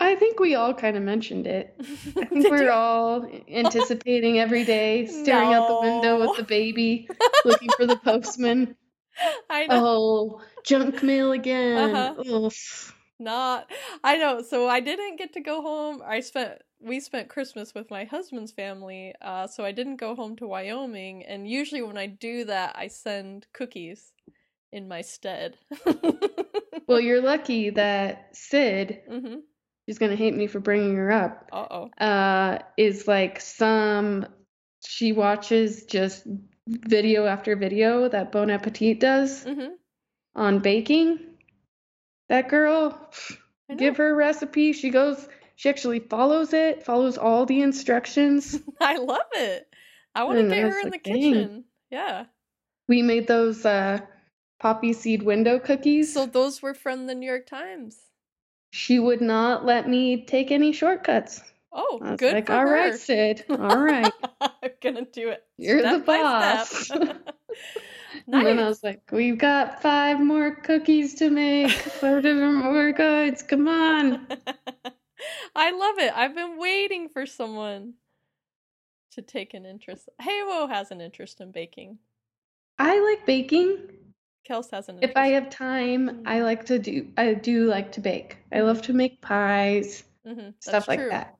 I 0.00 0.14
think 0.14 0.38
we 0.38 0.54
all 0.54 0.74
kind 0.74 0.96
of 0.96 1.02
mentioned 1.02 1.46
it. 1.48 1.74
I 2.16 2.24
think 2.26 2.48
we're 2.48 2.64
you? 2.64 2.70
all 2.70 3.28
anticipating 3.48 4.38
every 4.38 4.64
day, 4.64 5.06
staring 5.06 5.52
out 5.52 5.66
the 5.66 5.80
window 5.80 6.20
with 6.20 6.36
the 6.36 6.44
baby, 6.44 7.08
looking 7.44 7.70
for 7.76 7.86
the 7.86 7.96
postman. 8.04 8.76
I 9.50 9.66
know. 9.66 9.82
Oh, 9.82 10.40
junk 10.64 11.02
mail 11.02 11.32
again. 11.32 12.14
Uh-huh. 12.18 12.50
Not. 13.18 13.70
I 14.04 14.16
know. 14.16 14.42
So 14.42 14.68
I 14.68 14.80
didn't 14.80 15.16
get 15.16 15.32
to 15.34 15.40
go 15.40 15.62
home. 15.62 16.02
I 16.04 16.20
spent. 16.20 16.62
We 16.80 17.00
spent 17.00 17.28
Christmas 17.28 17.74
with 17.74 17.90
my 17.90 18.04
husband's 18.04 18.52
family, 18.52 19.12
uh, 19.20 19.48
so 19.48 19.64
I 19.64 19.72
didn't 19.72 19.96
go 19.96 20.14
home 20.14 20.36
to 20.36 20.46
Wyoming. 20.46 21.24
And 21.24 21.48
usually, 21.50 21.82
when 21.82 21.98
I 21.98 22.06
do 22.06 22.44
that, 22.44 22.76
I 22.78 22.86
send 22.86 23.48
cookies 23.52 24.12
in 24.72 24.86
my 24.88 25.00
stead. 25.02 25.58
Well, 26.86 27.00
you're 27.00 27.20
lucky 27.20 27.70
that 27.70 28.30
Sid, 28.34 29.02
hmm 29.08 29.36
she's 29.86 29.98
gonna 29.98 30.16
hate 30.16 30.34
me 30.34 30.46
for 30.46 30.60
bringing 30.60 30.96
her 30.96 31.10
up, 31.10 31.50
Uh 31.52 31.66
oh. 31.70 31.90
uh, 32.04 32.58
is 32.76 33.06
like 33.06 33.40
some, 33.40 34.26
she 34.86 35.12
watches 35.12 35.84
just 35.84 36.26
video 36.68 37.26
after 37.26 37.56
video 37.56 38.08
that 38.08 38.30
Bon 38.32 38.50
Appetit 38.50 39.00
does 39.00 39.44
hmm 39.44 39.68
on 40.34 40.60
baking. 40.60 41.18
That 42.28 42.48
girl, 42.48 43.10
give 43.76 43.96
her 43.96 44.10
a 44.10 44.14
recipe. 44.14 44.72
She 44.72 44.90
goes, 44.90 45.26
she 45.56 45.68
actually 45.68 45.98
follows 46.00 46.52
it, 46.52 46.84
follows 46.84 47.18
all 47.18 47.46
the 47.46 47.62
instructions. 47.62 48.60
I 48.80 48.98
love 48.98 49.20
it. 49.34 49.66
I 50.14 50.24
want 50.24 50.36
to 50.36 50.40
And 50.42 50.50
get 50.50 50.60
her 50.60 50.80
in 50.80 50.90
the 50.90 50.98
kitchen. 50.98 51.64
Yeah. 51.90 52.26
We 52.86 53.02
made 53.02 53.26
those 53.26 53.64
uh, 53.64 54.00
poppy 54.60 54.92
seed 54.92 55.22
window 55.22 55.58
cookies. 55.58 56.12
So 56.12 56.26
those 56.26 56.62
were 56.62 56.74
from 56.74 57.06
the 57.06 57.14
New 57.14 57.26
York 57.26 57.46
Times. 57.46 57.98
she 58.70 58.98
would 58.98 59.20
not 59.22 59.64
let 59.64 59.88
me 59.88 60.24
take 60.24 60.50
any 60.52 60.72
shortcuts. 60.72 61.42
Oh, 61.72 61.98
good 62.16 62.32
like, 62.32 62.50
all 62.50 62.60
her. 62.60 62.72
right, 62.72 62.94
Sid. 62.94 63.44
All 63.50 63.76
right. 63.76 64.12
I'm 64.40 64.70
gonna 64.82 65.04
do 65.04 65.28
it. 65.30 65.44
You're 65.58 65.82
the 65.82 65.98
boss. 65.98 66.70
step. 66.70 67.02
And 68.26 68.46
then 68.46 68.58
I 68.58 68.66
was 68.68 68.82
like, 68.82 69.02
we've 69.12 69.38
got 69.38 69.82
five 69.82 70.20
more 70.20 70.54
cookies 70.54 71.14
to 71.16 71.30
make. 71.30 71.70
Five 72.00 72.22
different 72.22 72.64
more 72.64 72.92
goods. 72.92 73.42
Come 73.42 73.68
on. 73.68 74.26
I 75.54 75.70
love 75.72 75.98
it. 75.98 76.12
I've 76.14 76.34
been 76.34 76.58
waiting 76.58 77.08
for 77.08 77.26
someone 77.26 77.94
to 79.12 79.22
take 79.22 79.54
an 79.54 79.64
interest. 79.66 80.08
Hey, 80.20 80.40
Heywo 80.42 80.68
has 80.68 80.90
an 80.90 81.00
interest 81.00 81.40
in 81.40 81.52
baking. 81.52 81.98
I 82.78 83.00
like 83.00 83.26
baking. 83.26 83.78
Kels 84.48 84.70
has 84.70 84.88
an 84.88 84.98
If. 85.02 85.16
I 85.16 85.28
have 85.28 85.50
time, 85.50 86.22
I 86.26 86.40
like 86.42 86.66
to 86.66 86.78
do 86.78 87.08
I 87.16 87.34
do 87.34 87.66
like 87.66 87.92
to 87.92 88.00
bake. 88.00 88.38
I 88.52 88.60
love 88.60 88.82
to 88.82 88.92
make 88.92 89.20
pies, 89.20 90.04
Mhm, 90.26 90.54
stuff 90.60 90.72
that's 90.72 90.88
like 90.88 91.00
true. 91.00 91.10
that. 91.10 91.37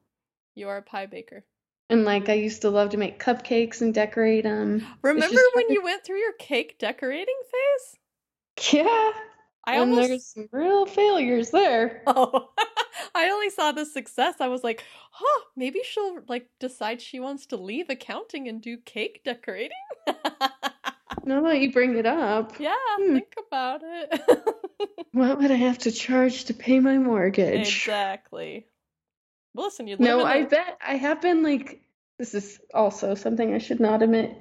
You 0.58 0.68
are 0.70 0.78
a 0.78 0.82
pie 0.82 1.06
baker. 1.06 1.44
And 1.88 2.04
like 2.04 2.28
I 2.28 2.34
used 2.34 2.62
to 2.62 2.70
love 2.70 2.90
to 2.90 2.96
make 2.96 3.22
cupcakes 3.22 3.80
and 3.80 3.94
decorate 3.94 4.42
them. 4.42 4.84
Remember 5.02 5.40
when 5.54 5.70
you 5.70 5.84
went 5.84 6.04
through 6.04 6.18
your 6.18 6.32
cake 6.32 6.78
decorating 6.78 7.40
phase? 7.50 8.00
Yeah. 8.72 9.12
I 9.64 9.74
and 9.74 9.80
almost 9.82 10.10
there's 10.10 10.26
some 10.26 10.48
real 10.50 10.84
failures 10.86 11.50
there. 11.50 12.02
Oh, 12.06 12.50
I 13.14 13.30
only 13.30 13.50
saw 13.50 13.72
the 13.72 13.84
success. 13.86 14.36
I 14.40 14.48
was 14.48 14.64
like, 14.64 14.82
huh, 15.12 15.44
maybe 15.56 15.80
she'll 15.84 16.20
like 16.28 16.48
decide 16.58 17.00
she 17.00 17.20
wants 17.20 17.46
to 17.46 17.56
leave 17.56 17.88
accounting 17.88 18.48
and 18.48 18.60
do 18.60 18.78
cake 18.78 19.22
decorating. 19.24 19.70
Now 21.24 21.42
that 21.42 21.60
you 21.60 21.72
bring 21.72 21.96
it 21.96 22.06
up, 22.06 22.54
yeah, 22.58 22.74
Hmm. 22.96 23.12
think 23.12 23.34
about 23.46 23.82
it. 23.84 24.20
what 25.12 25.38
would 25.38 25.50
I 25.50 25.56
have 25.56 25.78
to 25.78 25.92
charge 25.92 26.44
to 26.46 26.54
pay 26.54 26.80
my 26.80 26.98
mortgage? 26.98 27.90
exactly. 27.90 28.66
Well, 29.54 29.66
Listen, 29.66 29.86
you 29.88 29.96
No, 29.98 30.20
I 30.22 30.32
I 30.32 30.36
a- 30.38 30.46
bet 30.46 30.78
I 30.86 30.94
have 30.96 31.20
been 31.20 31.42
like 31.42 31.80
this 32.18 32.34
is 32.34 32.58
also 32.74 33.14
something 33.14 33.54
I 33.54 33.58
should 33.58 33.78
not 33.80 34.02
admit. 34.02 34.36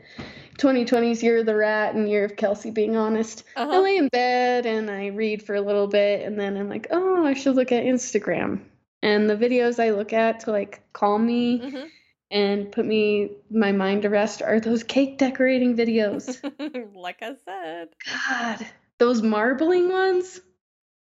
2020's 0.57 1.21
year 1.21 1.39
of 1.39 1.45
the 1.45 1.55
rat 1.55 1.93
and 1.93 2.09
year 2.09 2.25
of 2.25 2.35
Kelsey 2.35 2.71
being 2.71 2.95
honest. 2.97 3.43
I 3.55 3.61
Uh-huh. 3.63 3.81
lay 3.81 3.97
in 3.97 4.07
bed 4.07 4.65
and 4.65 4.89
I 4.89 5.07
read 5.07 5.43
for 5.43 5.53
a 5.53 5.61
little 5.61 5.85
bit 5.87 6.25
and 6.25 6.39
then 6.39 6.57
I'm 6.57 6.69
like, 6.69 6.87
oh, 6.89 7.23
I 7.23 7.33
should 7.35 7.55
look 7.55 7.71
at 7.71 7.83
Instagram. 7.83 8.61
And 9.03 9.29
the 9.29 9.35
videos 9.37 9.79
I 9.79 9.91
look 9.91 10.11
at 10.11 10.39
to 10.41 10.51
like 10.51 10.81
calm 10.91 11.27
me 11.27 11.59
Mhm. 11.59 11.89
and 12.31 12.71
put 12.71 12.85
me 12.85 13.29
my 13.51 13.71
mind 13.71 14.01
to 14.01 14.09
rest 14.09 14.41
are 14.41 14.59
those 14.59 14.83
cake 14.83 15.19
decorating 15.19 15.75
videos. 15.77 16.41
like 16.95 17.21
I 17.21 17.35
said. 17.45 17.89
God, 18.27 18.65
those 18.97 19.21
marbling 19.21 19.89
ones? 19.89 20.41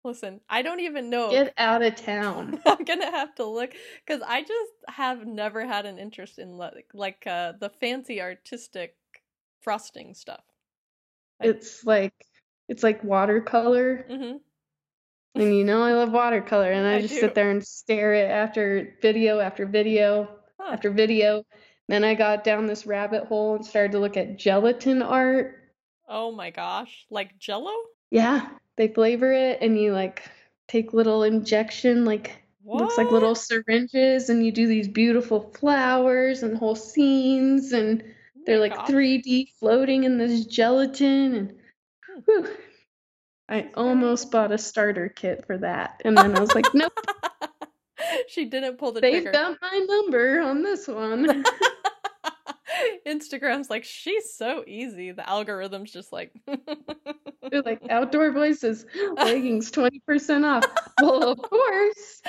Listen, 0.03 0.41
I 0.49 0.61
don't 0.61 0.81
even 0.81 1.09
know. 1.09 1.31
Get 1.31 1.53
out 1.57 1.81
of 1.81 1.95
town. 1.95 2.59
I'm 2.65 2.83
gonna 2.83 3.11
have 3.11 3.35
to 3.35 3.45
look 3.45 3.73
because 4.05 4.21
I 4.21 4.41
just 4.41 4.71
have 4.89 5.25
never 5.25 5.65
had 5.65 5.85
an 5.85 5.97
interest 5.97 6.39
in 6.39 6.57
like 6.57 6.87
like 6.93 7.25
uh, 7.25 7.53
the 7.59 7.69
fancy 7.69 8.21
artistic 8.21 8.95
frosting 9.61 10.13
stuff. 10.13 10.43
It's 11.41 11.85
like 11.85 12.13
it's 12.67 12.83
like 12.83 13.03
watercolor. 13.03 14.05
hmm 14.09 14.37
And 15.35 15.55
you 15.55 15.63
know 15.63 15.81
I 15.83 15.93
love 15.93 16.11
watercolor, 16.11 16.71
and 16.71 16.85
I, 16.85 16.95
I 16.97 17.01
just 17.01 17.15
do. 17.15 17.19
sit 17.19 17.33
there 17.35 17.49
and 17.49 17.65
stare 17.65 18.13
at 18.13 18.29
after 18.29 18.97
video 19.01 19.39
after 19.39 19.65
video 19.65 20.39
Huh. 20.59 20.73
after 20.73 20.89
video. 20.91 21.43
Then 21.87 22.03
I 22.03 22.13
got 22.13 22.43
down 22.43 22.65
this 22.65 22.85
rabbit 22.85 23.25
hole 23.25 23.55
and 23.55 23.65
started 23.65 23.91
to 23.93 23.99
look 23.99 24.15
at 24.17 24.37
gelatin 24.37 25.01
art. 25.01 25.59
Oh 26.07 26.31
my 26.31 26.49
gosh, 26.49 27.05
like 27.09 27.37
Jello? 27.39 27.73
Yeah, 28.11 28.49
they 28.77 28.87
flavor 28.87 29.31
it, 29.31 29.59
and 29.61 29.79
you 29.79 29.93
like 29.93 30.23
take 30.67 30.93
little 30.93 31.23
injection, 31.23 32.05
like 32.05 32.41
looks 32.65 32.97
like 32.97 33.11
little 33.11 33.35
syringes, 33.35 34.29
and 34.29 34.45
you 34.45 34.51
do 34.51 34.67
these 34.67 34.87
beautiful 34.87 35.51
flowers 35.59 36.43
and 36.43 36.57
whole 36.57 36.75
scenes, 36.75 37.71
and 37.73 38.03
Oh 38.03 38.41
they're 38.45 38.55
my 38.57 38.61
like 38.67 38.75
gosh. 38.75 38.89
3D 38.89 39.49
floating 39.59 40.03
in 40.05 40.17
this 40.17 40.45
gelatin, 40.45 41.35
and 41.35 41.53
whew, 42.25 42.47
I 43.49 43.69
almost 43.75 44.31
bought 44.31 44.51
a 44.51 44.57
starter 44.57 45.09
kit 45.09 45.45
for 45.45 45.57
that, 45.59 46.01
and 46.05 46.17
then 46.17 46.35
I 46.35 46.39
was 46.39 46.55
like, 46.55 46.73
nope. 46.73 46.93
she 48.27 48.45
didn't 48.45 48.77
pull 48.77 48.91
the 48.91 49.01
They've 49.01 49.23
trigger. 49.23 49.31
got 49.31 49.57
my 49.61 49.85
number 49.87 50.41
on 50.41 50.63
this 50.63 50.87
one. 50.87 51.43
Instagram's 53.07 53.69
like 53.69 53.83
she's 53.83 54.33
so 54.35 54.63
easy. 54.67 55.11
The 55.11 55.27
algorithm's 55.27 55.91
just 55.91 56.11
like 56.11 56.31
They're 57.49 57.61
like 57.61 57.81
outdoor 57.89 58.31
voices, 58.31 58.85
leggings 59.15 59.71
20% 59.71 60.45
off. 60.45 60.65
Well, 61.01 61.31
of 61.31 61.41
course, 61.41 62.21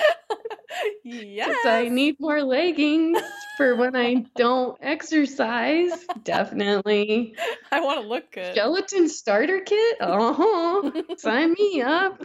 yes. 1.03 1.65
I 1.65 1.87
need 1.89 2.17
more 2.19 2.43
leggings 2.43 3.19
for 3.57 3.75
when 3.75 3.95
I 3.95 4.25
don't 4.35 4.77
exercise. 4.81 6.05
Definitely. 6.23 7.35
I 7.71 7.79
want 7.81 8.01
to 8.01 8.07
look 8.07 8.31
good. 8.31 8.55
Gelatin 8.55 9.07
starter 9.09 9.61
kit? 9.61 9.97
Uh 10.01 10.33
huh. 10.33 10.91
Sign 11.17 11.53
me 11.53 11.81
up. 11.81 12.23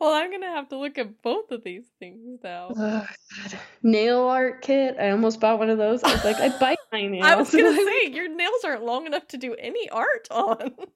Well, 0.00 0.12
I'm 0.12 0.30
gonna 0.30 0.50
have 0.50 0.68
to 0.70 0.78
look 0.78 0.98
at 0.98 1.22
both 1.22 1.50
of 1.50 1.64
these 1.64 1.84
things 1.98 2.40
now. 2.42 2.68
Oh, 2.70 2.74
God. 2.74 3.58
Nail 3.82 4.22
art 4.22 4.62
kit. 4.62 4.96
I 4.98 5.10
almost 5.10 5.40
bought 5.40 5.58
one 5.58 5.70
of 5.70 5.78
those. 5.78 6.02
I 6.02 6.12
was 6.12 6.24
like, 6.24 6.36
I 6.36 6.56
bite 6.58 6.78
my 6.92 7.06
nails. 7.06 7.24
I 7.26 7.34
was 7.36 7.50
gonna 7.50 7.76
say 7.84 8.10
your 8.10 8.28
nails 8.28 8.64
aren't 8.64 8.84
long 8.84 9.06
enough 9.06 9.26
to 9.28 9.36
do 9.36 9.54
any 9.54 9.88
art 9.90 10.28
on. 10.30 10.72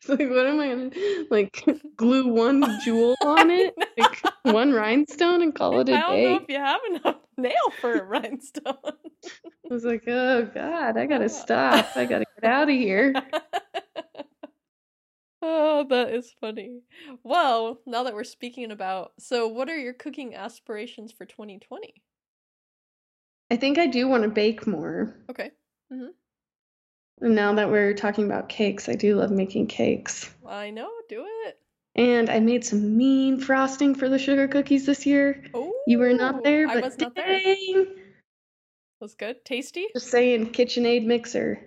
It's 0.00 0.08
like, 0.08 0.30
what 0.30 0.46
am 0.46 0.60
I 0.60 0.68
gonna 0.68 0.90
like 1.30 1.64
glue 1.96 2.28
one 2.28 2.62
jewel 2.84 3.16
on 3.22 3.50
it? 3.50 3.74
Like 3.96 4.22
one 4.42 4.72
rhinestone 4.72 5.42
and 5.42 5.54
call 5.54 5.80
it 5.80 5.88
a 5.88 5.94
I 5.94 6.00
don't 6.00 6.10
day? 6.12 6.24
know 6.24 6.36
if 6.36 6.48
you 6.48 6.56
have 6.56 6.80
enough 6.90 7.16
nail 7.36 7.70
for 7.80 7.94
a 7.94 8.04
rhinestone. 8.04 8.76
I 8.84 9.74
was 9.74 9.84
like, 9.84 10.06
oh 10.06 10.44
God, 10.54 10.96
I 10.98 11.06
gotta 11.06 11.28
stop. 11.28 11.96
I 11.96 12.04
gotta 12.04 12.26
get 12.40 12.50
out 12.50 12.68
of 12.68 12.76
here. 12.76 13.14
Oh, 15.42 15.86
that 15.88 16.10
is 16.10 16.34
funny. 16.40 16.80
Well, 17.22 17.80
now 17.86 18.02
that 18.02 18.14
we're 18.14 18.24
speaking 18.24 18.70
about, 18.70 19.12
so 19.18 19.46
what 19.48 19.68
are 19.68 19.78
your 19.78 19.92
cooking 19.92 20.34
aspirations 20.34 21.12
for 21.12 21.24
2020? 21.24 21.94
I 23.50 23.56
think 23.56 23.78
I 23.78 23.86
do 23.86 24.08
want 24.08 24.24
to 24.24 24.28
bake 24.28 24.66
more. 24.66 25.16
Okay. 25.30 25.50
Mm-hmm. 25.92 26.08
And 27.20 27.34
now 27.34 27.54
that 27.54 27.70
we're 27.70 27.94
talking 27.94 28.26
about 28.26 28.48
cakes, 28.48 28.88
I 28.88 28.94
do 28.94 29.16
love 29.16 29.30
making 29.30 29.66
cakes. 29.66 30.30
I 30.46 30.70
know, 30.70 30.90
do 31.08 31.24
it. 31.46 31.58
And 31.96 32.30
I 32.30 32.38
made 32.38 32.64
some 32.64 32.96
mean 32.96 33.40
frosting 33.40 33.94
for 33.94 34.08
the 34.08 34.18
sugar 34.18 34.46
cookies 34.46 34.86
this 34.86 35.04
year. 35.04 35.42
Oh, 35.54 35.72
You 35.86 35.98
were 35.98 36.12
not 36.12 36.44
there, 36.44 36.68
I 36.68 36.74
but 36.74 36.84
was 36.84 36.98
not 36.98 37.14
there. 37.16 37.56
Was 39.00 39.14
good, 39.14 39.44
tasty. 39.44 39.86
Just 39.94 40.08
saying, 40.08 40.52
KitchenAid 40.52 41.04
mixer 41.06 41.60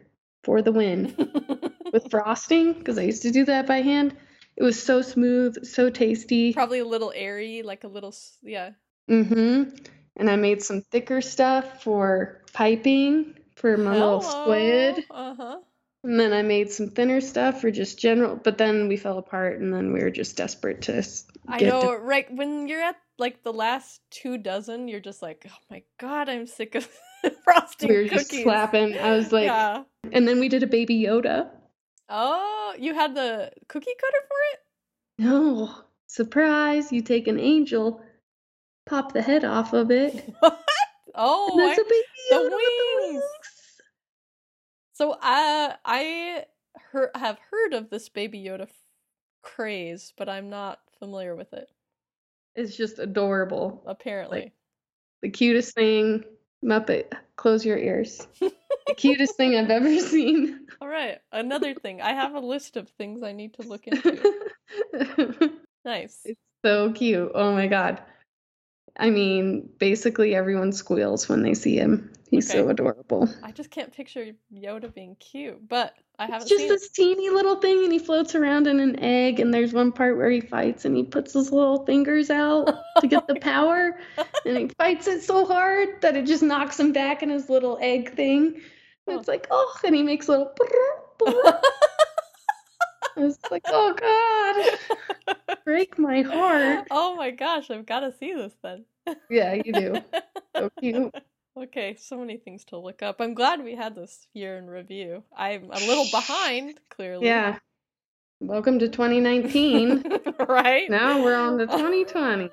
for 0.44 0.62
the 0.62 0.72
win. 0.72 1.16
With 1.92 2.10
frosting, 2.10 2.74
because 2.74 2.98
I 2.98 3.04
used 3.04 3.22
to 3.24 3.32
do 3.32 3.46
that 3.46 3.68
by 3.68 3.82
hand. 3.82 4.16
It 4.58 4.64
was 4.64 4.82
so 4.82 5.02
smooth, 5.02 5.66
so 5.66 5.90
tasty. 5.90 6.54
Probably 6.54 6.80
a 6.80 6.86
little 6.86 7.12
airy, 7.16 7.64
like 7.64 7.84
a 7.84 7.88
little, 7.88 8.14
yeah. 8.42 8.72
Mm-hmm. 9.10 9.76
And 10.18 10.30
I 10.30 10.36
made 10.36 10.62
some 10.62 10.82
thicker 10.82 11.22
stuff 11.22 11.84
for 11.84 12.42
piping 12.54 13.36
for 13.56 13.78
my 13.78 13.94
little 13.94 14.22
squid. 14.22 15.06
Uh 15.10 15.36
huh. 15.36 15.58
And 16.04 16.20
then 16.20 16.34
I 16.34 16.42
made 16.42 16.72
some 16.72 16.90
thinner 16.90 17.22
stuff 17.22 17.62
for 17.62 17.70
just 17.70 18.00
general, 18.00 18.36
but 18.36 18.58
then 18.58 18.88
we 18.88 18.98
fell 18.98 19.20
apart 19.20 19.60
and 19.60 19.72
then 19.72 19.94
we 19.94 20.02
were 20.02 20.10
just 20.10 20.36
desperate 20.36 20.82
to 20.84 21.06
I 21.48 21.60
know, 21.60 21.96
to- 21.96 21.98
right? 21.98 22.26
When 22.34 22.68
you're 22.68 22.82
at 22.82 22.98
like 23.20 23.44
the 23.44 23.54
last 23.54 24.02
two 24.10 24.38
dozen, 24.38 24.88
you're 24.88 25.00
just 25.00 25.22
like, 25.22 25.46
oh 25.48 25.58
my 25.70 25.84
god, 26.00 26.28
I'm 26.28 26.48
sick 26.48 26.76
of 26.76 26.88
frosting 27.44 27.90
we 27.90 27.98
were 27.98 28.04
cookies. 28.04 28.30
just 28.30 28.44
slapping. 28.44 28.98
I 28.98 29.12
was 29.12 29.32
like, 29.32 29.46
yeah. 29.46 29.84
and 30.12 30.28
then 30.28 30.40
we 30.40 30.50
did 30.50 30.64
a 30.64 30.68
baby 30.68 31.04
Yoda. 31.04 31.50
Oh, 32.14 32.76
you 32.78 32.94
had 32.94 33.16
the 33.16 33.52
cookie 33.70 33.94
cutter 34.00 34.18
for 34.28 34.38
it? 34.54 34.60
No, 35.24 35.74
surprise, 36.08 36.92
you 36.92 37.02
take 37.02 37.28
an 37.28 37.40
angel, 37.40 38.02
pop 38.86 39.14
the 39.14 39.22
head 39.22 39.46
off 39.46 39.72
of 39.74 39.92
it. 39.92 40.14
it? 40.44 40.56
oh, 41.16 41.56
that's 41.58 41.80
I- 41.80 41.82
a 41.82 41.86
baby 41.86 42.06
the 42.30 42.36
Yoda 42.36 42.50
the 42.50 42.58
wings. 42.98 43.14
wings. 43.14 43.24
so 44.94 45.12
uh, 45.14 45.76
I 45.86 46.46
have 47.16 47.40
heard 47.50 47.74
of 47.74 47.90
this 47.90 48.10
Baby 48.10 48.44
Yoda 48.44 48.64
f- 48.64 48.74
craze, 49.42 50.14
but 50.18 50.28
I'm 50.28 50.50
not 50.50 50.80
familiar 51.00 51.36
with 51.36 51.54
it. 51.54 51.70
It's 52.56 52.76
just 52.76 53.00
adorable. 53.00 53.82
Apparently, 53.86 54.52
The 55.22 55.30
cutest 55.30 55.74
thing. 55.76 56.26
Muppet, 56.64 57.12
close 57.38 57.66
your 57.66 57.78
ears. 57.78 58.28
the 58.92 58.96
cutest 59.02 59.36
thing 59.36 59.56
I've 59.56 59.70
ever 59.70 60.00
seen. 60.00 60.68
all 60.82 60.88
right. 60.88 61.20
Another 61.32 61.74
thing, 61.74 62.02
I 62.02 62.14
have 62.14 62.36
a 62.36 62.40
list 62.40 62.78
of 62.78 62.90
things 62.90 63.24
I 63.24 63.32
need 63.32 63.54
to 63.56 63.64
look 63.64 63.88
into. 63.88 65.52
Nice. 65.86 66.20
It's 66.26 66.40
so 66.64 66.92
cute. 66.92 67.32
Oh 67.34 67.54
my 67.54 67.68
god. 67.68 68.02
I 68.98 69.10
mean, 69.10 69.70
basically 69.80 70.36
everyone 70.36 70.74
squeals 70.74 71.30
when 71.30 71.44
they 71.44 71.54
see 71.54 71.78
him. 71.78 72.12
He's 72.30 72.50
so 72.50 72.70
adorable. 72.70 73.28
I 73.44 73.52
just 73.52 73.72
can't 73.72 73.92
picture 73.92 74.32
Yoda 74.54 74.94
being 74.94 75.18
cute, 75.18 75.68
but 75.68 75.94
I 76.18 76.28
haven't 76.28 76.48
just 76.48 76.64
it. 76.64 76.70
this 76.70 76.90
teeny 76.90 77.30
little 77.30 77.58
thing, 77.58 77.84
and 77.84 77.92
he 77.92 78.00
floats 78.00 78.36
around 78.36 78.68
in 78.68 78.80
an 78.80 78.98
egg. 79.02 79.42
And 79.42 79.54
there's 79.54 79.74
one 79.74 79.92
part 79.92 80.16
where 80.16 80.30
he 80.30 80.40
fights, 80.40 80.86
and 80.86 80.96
he 80.96 81.04
puts 81.04 81.34
his 81.34 81.52
little 81.52 81.86
fingers 81.86 82.30
out 82.30 82.70
to 83.02 83.08
get 83.08 83.28
the 83.28 83.36
power, 83.36 84.00
and 84.46 84.58
he 84.58 84.70
fights 84.78 85.08
it 85.08 85.24
so 85.24 85.46
hard 85.46 86.00
that 86.02 86.16
it 86.16 86.26
just 86.26 86.42
knocks 86.42 86.80
him 86.80 86.94
back 86.94 87.22
in 87.22 87.30
his 87.30 87.50
little 87.50 87.78
egg 87.82 88.14
thing. 88.16 88.62
And 89.08 89.20
it's 89.20 89.28
like, 89.28 89.48
oh, 89.52 89.76
and 89.84 89.96
he 89.96 90.04
makes 90.04 90.28
little. 90.30 90.54
It's 93.18 93.38
like, 93.52 93.64
oh 93.68 93.94
God, 95.28 95.36
break 95.66 96.00
my 96.00 96.22
heart. 96.22 96.88
oh 96.92 97.16
my 97.18 97.32
gosh, 97.32 97.70
I've 97.70 97.86
got 97.86 98.00
to 98.02 98.12
see 98.14 98.34
this 98.34 98.54
then. 98.64 98.86
Yeah, 99.30 99.54
you 99.54 99.74
do. 99.74 99.96
So 100.56 100.70
cute. 100.80 101.14
Okay, 101.58 101.96
so 102.00 102.18
many 102.18 102.38
things 102.38 102.66
to 102.66 102.78
look 102.78 103.02
up. 103.02 103.20
I'm 103.20 103.34
glad 103.34 103.64
we 103.64 103.76
had 103.76 103.96
this 103.96 104.28
year 104.34 104.58
in 104.58 104.68
review. 104.68 105.24
I'm 105.36 105.72
a 105.72 105.80
little 105.80 106.06
behind, 106.12 106.80
clearly. 106.90 107.26
Yeah. 107.26 107.58
Welcome 108.40 108.80
to 108.80 108.88
2019. 108.90 110.04
right? 110.48 110.90
Now 110.90 111.24
we're 111.24 111.36
on 111.38 111.58
to 111.60 111.68
2020. 111.68 112.50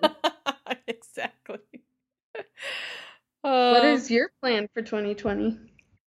exactly. 0.87 1.59
What 3.43 3.85
Uh, 3.85 3.87
is 3.87 4.11
your 4.11 4.31
plan 4.41 4.69
for 4.75 4.83
2020? 4.83 5.59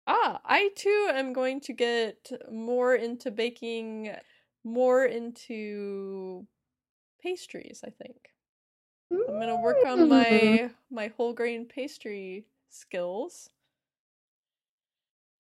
Ah, 0.07 0.41
I 0.45 0.71
too 0.77 1.11
am 1.13 1.33
going 1.33 1.61
to 1.63 1.73
get 1.73 2.31
more 2.51 2.95
into 2.95 3.31
baking, 3.31 4.15
more 4.65 5.05
into 5.05 6.47
pastries, 7.23 7.83
I 7.85 7.91
think. 7.91 8.31
I'm 9.11 9.41
gonna 9.41 9.57
work 9.61 9.85
on 9.87 10.01
Mm. 10.01 10.09
my 10.09 10.71
my 10.91 11.09
whole 11.09 11.33
grain 11.33 11.67
pastry 11.67 12.47
skills 12.69 13.49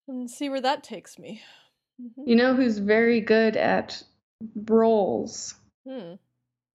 and 0.08 0.30
see 0.30 0.48
where 0.48 0.60
that 0.60 0.82
takes 0.82 1.18
me. 1.18 1.42
Mhm. 2.00 2.26
You 2.26 2.36
know 2.36 2.54
who's 2.54 2.78
very 2.78 3.20
good 3.20 3.56
at 3.56 4.02
rolls? 4.68 5.54
Hmm. 5.86 6.14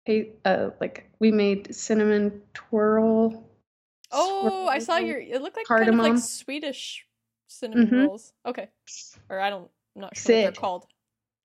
Hey, 0.05 0.33
uh, 0.45 0.69
like 0.79 1.09
we 1.19 1.31
made 1.31 1.73
cinnamon 1.73 2.41
twirl. 2.53 3.49
Oh, 4.11 4.67
I 4.67 4.79
saw 4.79 4.97
your. 4.97 5.19
It 5.19 5.41
looked 5.41 5.57
like 5.57 5.67
kind 5.67 5.89
of 5.89 5.95
like. 5.95 6.17
Swedish 6.17 7.06
cinnamon 7.47 7.87
Mhm. 7.87 8.07
rolls. 8.07 8.33
Okay, 8.45 8.69
or 9.29 9.39
I 9.39 9.49
don't, 9.49 9.69
I'm 9.95 10.01
not 10.01 10.17
sure 10.17 10.35
what 10.35 10.41
they're 10.41 10.51
called. 10.51 10.85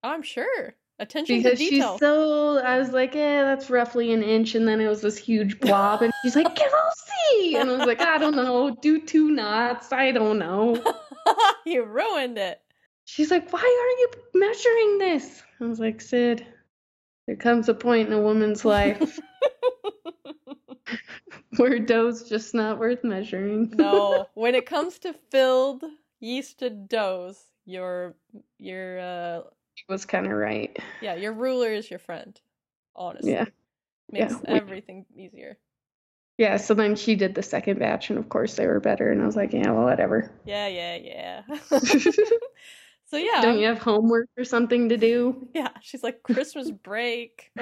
I'm 0.03 0.23
sure. 0.23 0.75
Attention 0.99 1.39
Because 1.39 1.59
to 1.59 1.65
she's 1.65 1.83
so, 1.83 2.59
I 2.59 2.79
was 2.79 2.91
like, 2.91 3.15
yeah, 3.15 3.43
that's 3.43 3.71
roughly 3.71 4.13
an 4.13 4.23
inch, 4.23 4.55
and 4.55 4.69
then 4.69 4.81
it 4.81 4.89
was 4.89 5.01
this 5.01 5.17
huge 5.17 5.59
blob, 5.59 6.03
and 6.03 6.13
she's 6.23 6.37
like, 6.37 6.55
Kelsey, 6.55 7.57
and 7.57 7.71
I 7.71 7.77
was 7.77 7.87
like, 7.87 8.01
I 8.01 8.19
don't 8.19 8.37
know, 8.37 8.77
do 8.81 9.01
two 9.01 9.31
knots, 9.31 9.93
I 9.93 10.13
don't 10.13 10.39
know. 10.39 10.81
you 11.67 11.83
ruined 11.85 12.39
it. 12.39 12.61
She's 13.07 13.31
like, 13.31 13.53
why 13.53 13.61
are 13.61 13.99
you 14.01 14.09
measuring 14.47 14.99
this? 14.99 15.43
I 15.61 15.65
was 15.65 15.81
like, 15.81 16.01
Sid, 16.01 16.47
there 17.27 17.37
comes 17.37 17.69
a 17.69 17.75
point 17.75 18.09
in 18.09 18.15
a 18.15 18.21
woman's 18.21 18.65
life 18.65 19.19
where 21.57 21.79
dough's 21.79 22.29
just 22.29 22.55
not 22.55 22.79
worth 22.79 23.05
measuring. 23.05 23.73
no, 23.77 24.29
when 24.35 24.55
it 24.55 24.67
comes 24.67 24.99
to 25.01 25.13
filled 25.31 25.85
yeasted 26.23 26.89
doughs, 26.89 27.39
your 27.65 28.15
your 28.59 28.99
uh 29.01 29.43
She 29.75 29.85
was 29.89 30.05
kind 30.05 30.27
of 30.27 30.33
right. 30.33 30.77
yeah, 31.01 31.15
your 31.15 31.33
ruler 31.33 31.73
is 31.73 31.91
your 31.91 31.99
friend. 31.99 32.41
Honestly, 32.95 33.33
Yeah. 33.33 33.45
makes 34.11 34.33
yeah, 34.33 34.39
we- 34.49 34.59
everything 34.59 35.07
easier. 35.17 35.59
Yeah, 36.39 36.57
so 36.57 36.75
then 36.75 36.97
she 36.97 37.15
did 37.15 37.35
the 37.35 37.43
second 37.43 37.79
batch, 37.79 38.11
and 38.11 38.19
of 38.19 38.29
course 38.29 38.57
they 38.57 38.67
were 38.67 38.81
better, 38.81 39.11
and 39.13 39.23
I 39.23 39.27
was 39.27 39.37
like, 39.37 39.53
yeah, 39.53 39.71
well, 39.71 39.85
whatever. 39.85 40.31
Yeah, 40.45 40.67
yeah, 40.67 40.97
yeah. 40.97 41.43
so 43.07 43.17
yeah, 43.17 43.43
Don't 43.43 43.61
you 43.61 43.67
have 43.67 43.79
homework 43.79 44.29
or 44.37 44.45
something 44.45 44.89
to 44.89 44.97
do? 44.97 45.47
yeah. 45.55 45.69
She's 45.83 46.03
like 46.03 46.23
Christmas 46.23 46.71
break. 46.71 47.53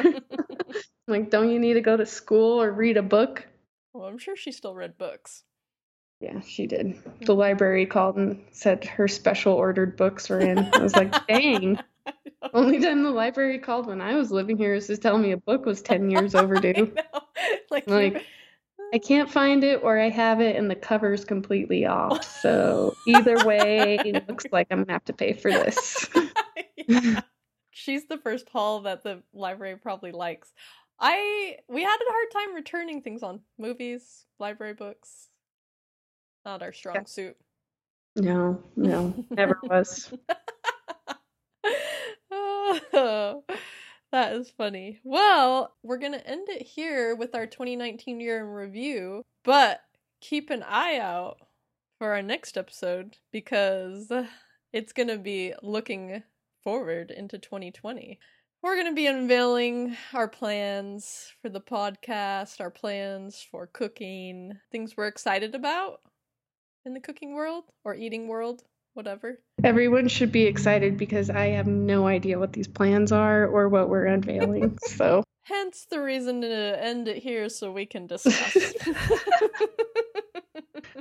Like, 1.06 1.30
don't 1.30 1.50
you 1.50 1.58
need 1.58 1.74
to 1.74 1.80
go 1.80 1.96
to 1.96 2.06
school 2.06 2.62
or 2.62 2.70
read 2.72 2.96
a 2.96 3.02
book? 3.02 3.46
Well, 3.92 4.04
I'm 4.06 4.18
sure 4.18 4.36
she 4.36 4.52
still 4.52 4.74
read 4.74 4.98
books. 4.98 5.44
Yeah, 6.20 6.40
she 6.40 6.66
did. 6.66 6.98
The 7.22 7.34
library 7.34 7.86
called 7.86 8.16
and 8.16 8.44
said 8.50 8.84
her 8.84 9.08
special 9.08 9.54
ordered 9.54 9.96
books 9.96 10.28
were 10.28 10.40
in. 10.40 10.58
I 10.74 10.82
was 10.82 10.94
like, 10.94 11.14
dang. 11.28 11.80
Only 12.52 12.80
time 12.80 13.02
the 13.02 13.10
library 13.10 13.58
called 13.58 13.86
when 13.86 14.00
I 14.00 14.14
was 14.14 14.30
living 14.30 14.56
here 14.56 14.74
is 14.74 14.86
to 14.88 14.96
tell 14.98 15.18
me 15.18 15.32
a 15.32 15.36
book 15.36 15.64
was 15.66 15.82
10 15.82 16.10
years 16.10 16.34
I 16.36 16.42
overdue. 16.42 16.92
know. 16.96 17.20
Like, 17.70 17.86
Like, 17.86 18.26
I 18.92 18.98
can't 18.98 19.30
find 19.30 19.64
it 19.64 19.82
or 19.82 19.98
I 19.98 20.08
have 20.10 20.40
it 20.40 20.56
and 20.56 20.70
the 20.70 20.74
cover's 20.76 21.24
completely 21.24 21.86
off. 21.86 22.24
So 22.24 22.96
either 23.06 23.44
way, 23.46 24.02
it 24.04 24.28
looks 24.28 24.46
like 24.52 24.68
I'm 24.70 24.80
gonna 24.84 24.92
have 24.92 25.04
to 25.06 25.12
pay 25.12 25.32
for 25.32 25.50
this. 25.52 26.08
Yeah. 26.86 27.22
She's 27.70 28.06
the 28.06 28.18
first 28.18 28.48
haul 28.50 28.80
that 28.82 29.02
the 29.02 29.22
library 29.32 29.76
probably 29.76 30.12
likes. 30.12 30.52
I 31.00 31.56
we 31.68 31.82
had 31.82 31.96
a 31.96 32.10
hard 32.12 32.30
time 32.32 32.54
returning 32.54 33.00
things 33.02 33.22
on 33.22 33.40
movies, 33.58 34.26
library 34.38 34.74
books. 34.74 35.28
Not 36.44 36.62
our 36.62 36.72
strong 36.72 36.96
Yeah. 36.96 37.04
suit. 37.04 37.36
No, 38.16 38.62
no, 38.76 39.24
never 39.30 39.58
was. 39.62 40.12
oh, 42.30 43.44
that 44.12 44.32
is 44.34 44.50
funny. 44.50 45.00
Well, 45.04 45.74
we're 45.82 45.98
going 45.98 46.12
to 46.12 46.26
end 46.26 46.48
it 46.48 46.62
here 46.62 47.14
with 47.14 47.34
our 47.34 47.46
2019 47.46 48.20
year 48.20 48.40
in 48.40 48.46
review, 48.46 49.24
but 49.44 49.80
keep 50.20 50.50
an 50.50 50.62
eye 50.64 50.98
out 50.98 51.38
for 51.98 52.12
our 52.14 52.22
next 52.22 52.56
episode 52.56 53.16
because 53.32 54.10
it's 54.72 54.92
going 54.92 55.08
to 55.08 55.18
be 55.18 55.54
looking 55.62 56.22
forward 56.64 57.10
into 57.10 57.38
2020. 57.38 58.18
We're 58.62 58.74
going 58.74 58.88
to 58.88 58.94
be 58.94 59.06
unveiling 59.06 59.96
our 60.12 60.28
plans 60.28 61.32
for 61.40 61.48
the 61.48 61.62
podcast, 61.62 62.60
our 62.60 62.70
plans 62.70 63.46
for 63.50 63.66
cooking, 63.66 64.52
things 64.70 64.96
we're 64.96 65.06
excited 65.06 65.54
about 65.54 66.00
in 66.84 66.92
the 66.92 67.00
cooking 67.00 67.32
world 67.34 67.64
or 67.84 67.94
eating 67.94 68.28
world, 68.28 68.62
whatever. 68.92 69.38
Everyone 69.64 70.08
should 70.08 70.30
be 70.30 70.42
excited 70.42 70.98
because 70.98 71.30
I 71.30 71.46
have 71.48 71.66
no 71.66 72.06
idea 72.06 72.38
what 72.38 72.52
these 72.52 72.68
plans 72.68 73.12
are 73.12 73.46
or 73.46 73.70
what 73.70 73.88
we're 73.88 74.04
unveiling. 74.04 74.78
So 74.86 75.24
Hence 75.44 75.86
the 75.90 76.00
reason 76.02 76.42
to 76.42 76.76
end 76.80 77.08
it 77.08 77.16
here 77.16 77.48
so 77.48 77.72
we 77.72 77.86
can 77.86 78.06
discuss. 78.06 78.56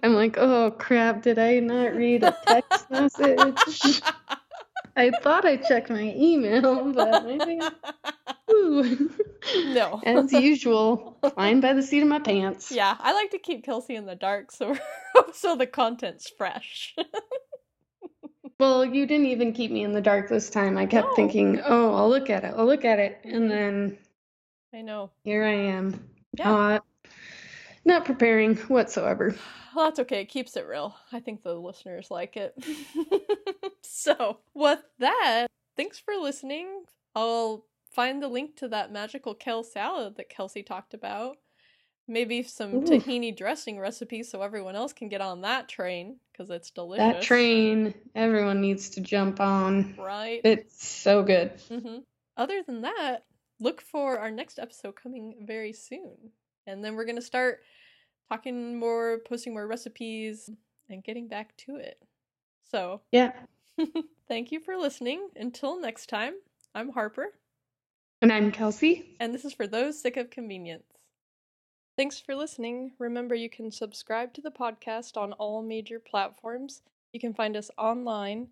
I'm 0.01 0.13
like, 0.13 0.37
oh 0.37 0.71
crap, 0.71 1.23
did 1.23 1.37
I 1.37 1.59
not 1.59 1.93
read 1.93 2.23
a 2.23 2.35
text 2.47 2.89
message? 2.91 4.01
I 4.99 5.11
thought 5.11 5.45
I 5.45 5.55
checked 5.57 5.89
my 5.89 6.13
email, 6.15 6.91
but 6.93 7.25
maybe. 7.25 7.59
Ooh. 8.51 9.09
no. 9.73 10.01
As 10.03 10.31
usual, 10.33 11.17
flying 11.33 11.61
by 11.61 11.73
the 11.73 11.81
seat 11.83 12.01
of 12.01 12.07
my 12.07 12.19
pants. 12.19 12.71
Yeah, 12.75 12.95
I 12.99 13.13
like 13.13 13.31
to 13.31 13.39
keep 13.39 13.63
Kelsey 13.63 13.95
in 13.95 14.05
the 14.05 14.15
dark 14.15 14.51
so 14.51 14.75
so 15.33 15.55
the 15.55 15.67
content's 15.67 16.29
fresh. 16.37 16.95
Well, 18.59 18.83
you 18.83 19.05
didn't 19.05 19.27
even 19.27 19.53
keep 19.53 19.71
me 19.71 19.83
in 19.83 19.93
the 19.93 20.01
dark 20.01 20.27
this 20.27 20.49
time. 20.49 20.77
I 20.77 20.85
kept 20.85 21.07
No. 21.09 21.15
thinking, 21.15 21.61
oh, 21.65 21.93
I'll 21.95 22.09
look 22.09 22.29
at 22.29 22.43
it, 22.43 22.53
I'll 22.57 22.65
look 22.65 22.83
at 22.83 22.99
it. 22.99 23.21
And 23.23 23.49
then 23.49 23.97
I 24.73 24.81
know. 24.81 25.11
here 25.23 25.43
I 25.45 25.53
am. 25.53 26.09
Yeah. 26.37 26.79
Not 27.85 28.05
preparing 28.05 28.55
whatsoever. 28.57 29.35
Well, 29.75 29.85
that's 29.85 29.99
okay. 29.99 30.21
It 30.21 30.29
keeps 30.29 30.57
it 30.57 30.67
real. 30.67 30.95
I 31.11 31.19
think 31.19 31.43
the 31.43 31.53
listeners 31.53 32.09
like 32.09 32.37
it. 32.37 32.55
so, 33.83 34.39
with 34.53 34.81
that, 34.99 35.47
thanks 35.77 35.99
for 35.99 36.15
listening. 36.15 36.83
I'll 37.15 37.65
find 37.91 38.21
the 38.21 38.27
link 38.27 38.55
to 38.57 38.67
that 38.69 38.91
magical 38.91 39.33
kale 39.33 39.63
salad 39.63 40.17
that 40.17 40.29
Kelsey 40.29 40.63
talked 40.63 40.93
about. 40.93 41.37
Maybe 42.07 42.41
some 42.41 42.77
Ooh. 42.77 42.81
tahini 42.81 43.35
dressing 43.35 43.79
recipes 43.79 44.31
so 44.31 44.41
everyone 44.41 44.75
else 44.75 44.93
can 44.93 45.09
get 45.09 45.21
on 45.21 45.41
that 45.41 45.69
train 45.69 46.17
because 46.31 46.49
it's 46.49 46.71
delicious. 46.71 47.13
That 47.13 47.21
train, 47.21 47.93
everyone 48.15 48.61
needs 48.61 48.89
to 48.91 49.01
jump 49.01 49.39
on. 49.39 49.93
Right? 49.95 50.41
It's 50.43 50.87
so 50.87 51.21
good. 51.21 51.51
hmm 51.69 51.99
Other 52.35 52.63
than 52.65 52.81
that, 52.81 53.25
look 53.59 53.81
for 53.81 54.17
our 54.17 54.31
next 54.31 54.57
episode 54.57 54.95
coming 54.95 55.35
very 55.45 55.71
soon. 55.71 56.31
And 56.69 56.83
then 56.85 56.95
we're 56.95 57.05
going 57.05 57.15
to 57.15 57.21
start 57.21 57.61
talking 58.29 58.77
more, 58.79 59.19
posting 59.27 59.53
more 59.53 59.67
recipes, 59.67 60.49
and 60.89 61.03
getting 61.03 61.27
back 61.27 61.55
to 61.57 61.75
it. 61.77 61.97
So, 62.69 63.01
Yeah. 63.11 63.31
thank 64.27 64.51
you 64.51 64.59
for 64.59 64.75
listening. 64.77 65.29
Until 65.35 65.79
next 65.79 66.07
time, 66.09 66.33
I'm 66.75 66.89
Harper, 66.89 67.33
And 68.21 68.31
I'm 68.31 68.51
Kelsey. 68.51 69.15
and 69.19 69.33
this 69.33 69.45
is 69.45 69.53
for 69.53 69.65
those 69.67 69.99
sick 70.01 70.17
of 70.17 70.29
convenience. 70.29 70.83
Thanks 71.97 72.19
for 72.19 72.35
listening. 72.35 72.91
Remember, 72.99 73.33
you 73.35 73.49
can 73.49 73.71
subscribe 73.71 74.33
to 74.33 74.41
the 74.41 74.51
podcast 74.51 75.17
on 75.17 75.33
all 75.33 75.61
major 75.63 75.99
platforms. 75.99 76.81
You 77.13 77.19
can 77.19 77.33
find 77.33 77.57
us 77.57 77.71
online 77.77 78.49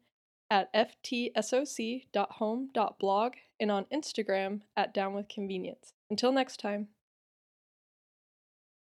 at 0.49 0.73
ftsoc.home.blog 0.73 3.33
and 3.59 3.71
on 3.71 3.85
Instagram 3.85 4.61
at 4.75 4.93
downwithconvenience. 4.93 5.93
Until 6.09 6.31
next 6.31 6.59
time. 6.59 6.87